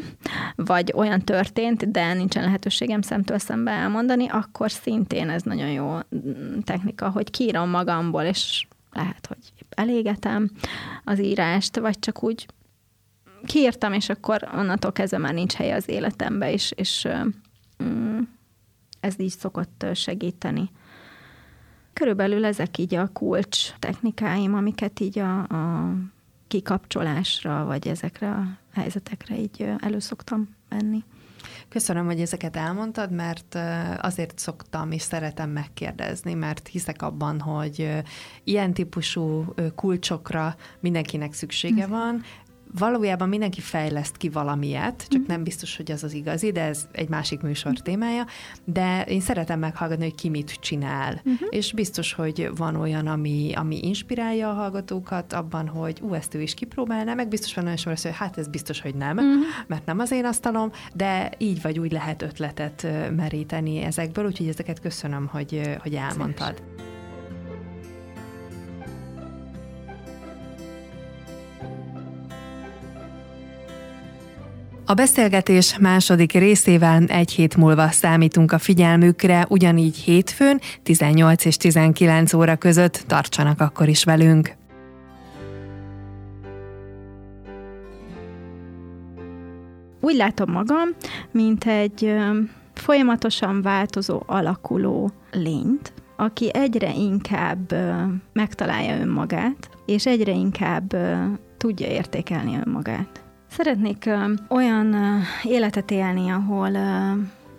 vagy 0.55 0.93
olyan 0.95 1.21
történt, 1.21 1.91
de 1.91 2.13
nincsen 2.13 2.43
lehetőségem 2.43 3.01
szemtől 3.01 3.37
szembe 3.37 3.71
elmondani, 3.71 4.27
akkor 4.27 4.71
szintén 4.71 5.29
ez 5.29 5.41
nagyon 5.41 5.69
jó 5.69 5.97
mm, 6.15 6.59
technika, 6.59 7.09
hogy 7.09 7.31
kiírom 7.31 7.69
magamból, 7.69 8.21
és 8.21 8.67
lehet, 8.91 9.27
hogy 9.27 9.37
elégetem 9.69 10.51
az 11.03 11.19
írást, 11.19 11.79
vagy 11.79 11.99
csak 11.99 12.23
úgy 12.23 12.45
kiírtam, 13.45 13.93
és 13.93 14.09
akkor 14.09 14.49
onnantól 14.55 14.91
kezdve 14.91 15.17
már 15.17 15.33
nincs 15.33 15.53
helye 15.53 15.75
az 15.75 15.89
életembe, 15.89 16.51
és, 16.51 16.71
és 16.75 17.07
mm, 17.83 18.19
ez 18.99 19.19
így 19.19 19.37
szokott 19.39 19.85
segíteni. 19.93 20.69
Körülbelül 21.93 22.45
ezek 22.45 22.77
így 22.77 22.95
a 22.95 23.09
kulcs 23.13 23.71
technikáim, 23.79 24.53
amiket 24.53 24.99
így 24.99 25.19
a, 25.19 25.39
a 25.39 25.93
kikapcsolásra, 26.51 27.65
vagy 27.65 27.87
ezekre 27.87 28.31
a 28.31 28.43
helyzetekre 28.73 29.37
így 29.37 29.69
előszoktam 29.79 30.49
venni. 30.69 31.03
Köszönöm, 31.69 32.05
hogy 32.05 32.19
ezeket 32.21 32.55
elmondtad, 32.55 33.11
mert 33.11 33.57
azért 34.01 34.39
szoktam 34.39 34.91
és 34.91 35.01
szeretem 35.01 35.49
megkérdezni, 35.49 36.33
mert 36.33 36.67
hiszek 36.67 37.01
abban, 37.01 37.39
hogy 37.39 37.89
ilyen 38.43 38.73
típusú 38.73 39.53
kulcsokra 39.75 40.55
mindenkinek 40.79 41.33
szüksége 41.33 41.83
mhm. 41.85 41.91
van, 41.91 42.23
valójában 42.77 43.29
mindenki 43.29 43.61
fejleszt 43.61 44.17
ki 44.17 44.29
valamiet, 44.29 45.05
csak 45.09 45.21
mm. 45.21 45.25
nem 45.27 45.43
biztos, 45.43 45.77
hogy 45.77 45.91
az 45.91 46.03
az 46.03 46.13
igazi, 46.13 46.51
de 46.51 46.61
ez 46.61 46.87
egy 46.91 47.09
másik 47.09 47.41
műsor 47.41 47.71
mm. 47.71 47.83
témája, 47.83 48.25
de 48.65 49.03
én 49.03 49.21
szeretem 49.21 49.59
meghallgatni, 49.59 50.03
hogy 50.03 50.15
ki 50.15 50.29
mit 50.29 50.51
csinál, 50.59 51.21
mm-hmm. 51.29 51.47
és 51.49 51.73
biztos, 51.73 52.13
hogy 52.13 52.49
van 52.55 52.75
olyan, 52.75 53.07
ami, 53.07 53.51
ami 53.55 53.79
inspirálja 53.87 54.49
a 54.49 54.53
hallgatókat 54.53 55.33
abban, 55.33 55.67
hogy 55.67 55.99
ú, 56.01 56.13
ezt 56.13 56.35
ő 56.35 56.41
is 56.41 56.53
kipróbálná, 56.53 57.13
meg 57.13 57.27
biztos 57.27 57.53
van 57.53 57.65
olyan 57.65 57.77
sor, 57.77 57.97
hogy 58.01 58.11
hát 58.13 58.37
ez 58.37 58.47
biztos, 58.47 58.81
hogy 58.81 58.95
nem, 58.95 59.15
mm-hmm. 59.15 59.39
mert 59.67 59.85
nem 59.85 59.99
az 59.99 60.11
én 60.11 60.25
asztalom, 60.25 60.71
de 60.93 61.31
így 61.37 61.61
vagy 61.61 61.79
úgy 61.79 61.91
lehet 61.91 62.21
ötletet 62.21 62.87
meríteni 63.15 63.81
ezekből, 63.81 64.25
úgyhogy 64.25 64.47
ezeket 64.47 64.79
köszönöm, 64.79 65.27
hogy, 65.27 65.77
hogy 65.81 65.93
elmondtad. 65.93 66.55
Szépen. 66.55 66.70
A 74.91 74.93
beszélgetés 74.93 75.77
második 75.77 76.31
részével 76.31 77.03
egy 77.07 77.31
hét 77.31 77.57
múlva 77.57 77.89
számítunk 77.89 78.51
a 78.51 78.57
figyelmükre, 78.57 79.45
ugyanígy 79.49 79.95
hétfőn 79.95 80.59
18 80.83 81.45
és 81.45 81.57
19 81.57 82.33
óra 82.33 82.55
között 82.55 83.03
tartsanak 83.07 83.61
akkor 83.61 83.87
is 83.87 84.03
velünk. 84.03 84.55
Úgy 89.99 90.15
látom 90.15 90.51
magam, 90.51 90.89
mint 91.31 91.65
egy 91.65 92.15
folyamatosan 92.73 93.61
változó, 93.61 94.23
alakuló 94.25 95.11
lényt, 95.31 95.93
aki 96.15 96.49
egyre 96.53 96.93
inkább 96.93 97.73
megtalálja 98.33 98.99
önmagát, 98.99 99.69
és 99.85 100.05
egyre 100.05 100.31
inkább 100.31 100.95
tudja 101.57 101.87
értékelni 101.87 102.59
önmagát. 102.65 103.20
Szeretnék 103.51 104.09
olyan 104.49 104.95
életet 105.43 105.91
élni, 105.91 106.29
ahol 106.29 106.69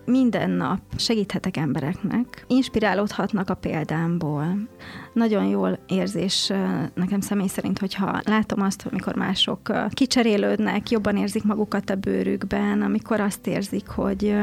minden 0.05 0.51
nap 0.51 0.81
segíthetek 0.97 1.57
embereknek, 1.57 2.45
inspirálódhatnak 2.49 3.51
a 3.51 3.55
példámból. 3.55 4.69
Nagyon 5.13 5.45
jól 5.45 5.79
érzés 5.89 6.53
nekem 6.95 7.21
személy 7.21 7.47
szerint, 7.47 7.79
hogyha 7.79 8.21
látom 8.25 8.61
azt, 8.61 8.87
amikor 8.91 9.15
mások 9.15 9.73
kicserélődnek, 9.91 10.91
jobban 10.91 11.17
érzik 11.17 11.45
magukat 11.45 11.91
a 11.91 11.95
bőrükben, 11.95 12.83
amikor 12.83 13.21
azt 13.21 13.47
érzik, 13.47 13.89
hogy 13.89 14.37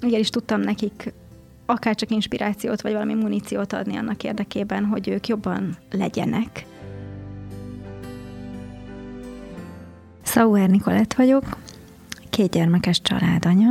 igenis 0.00 0.30
tudtam 0.30 0.60
nekik 0.60 1.12
akár 1.66 1.94
csak 1.94 2.10
inspirációt, 2.10 2.80
vagy 2.80 2.92
valami 2.92 3.14
muníciót 3.14 3.72
adni 3.72 3.96
annak 3.96 4.24
érdekében, 4.24 4.84
hogy 4.84 5.08
ők 5.08 5.26
jobban 5.26 5.76
legyenek. 5.90 6.66
Sauer 10.28 10.68
Nikolett 10.68 11.14
vagyok, 11.14 11.56
két 12.30 12.50
gyermekes 12.50 13.00
családanya, 13.00 13.70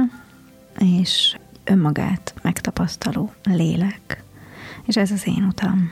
és 0.80 1.38
önmagát 1.64 2.34
megtapasztaló 2.42 3.32
lélek, 3.44 4.24
és 4.86 4.96
ez 4.98 5.12
az 5.12 5.28
én 5.28 5.44
utam. 5.44 5.92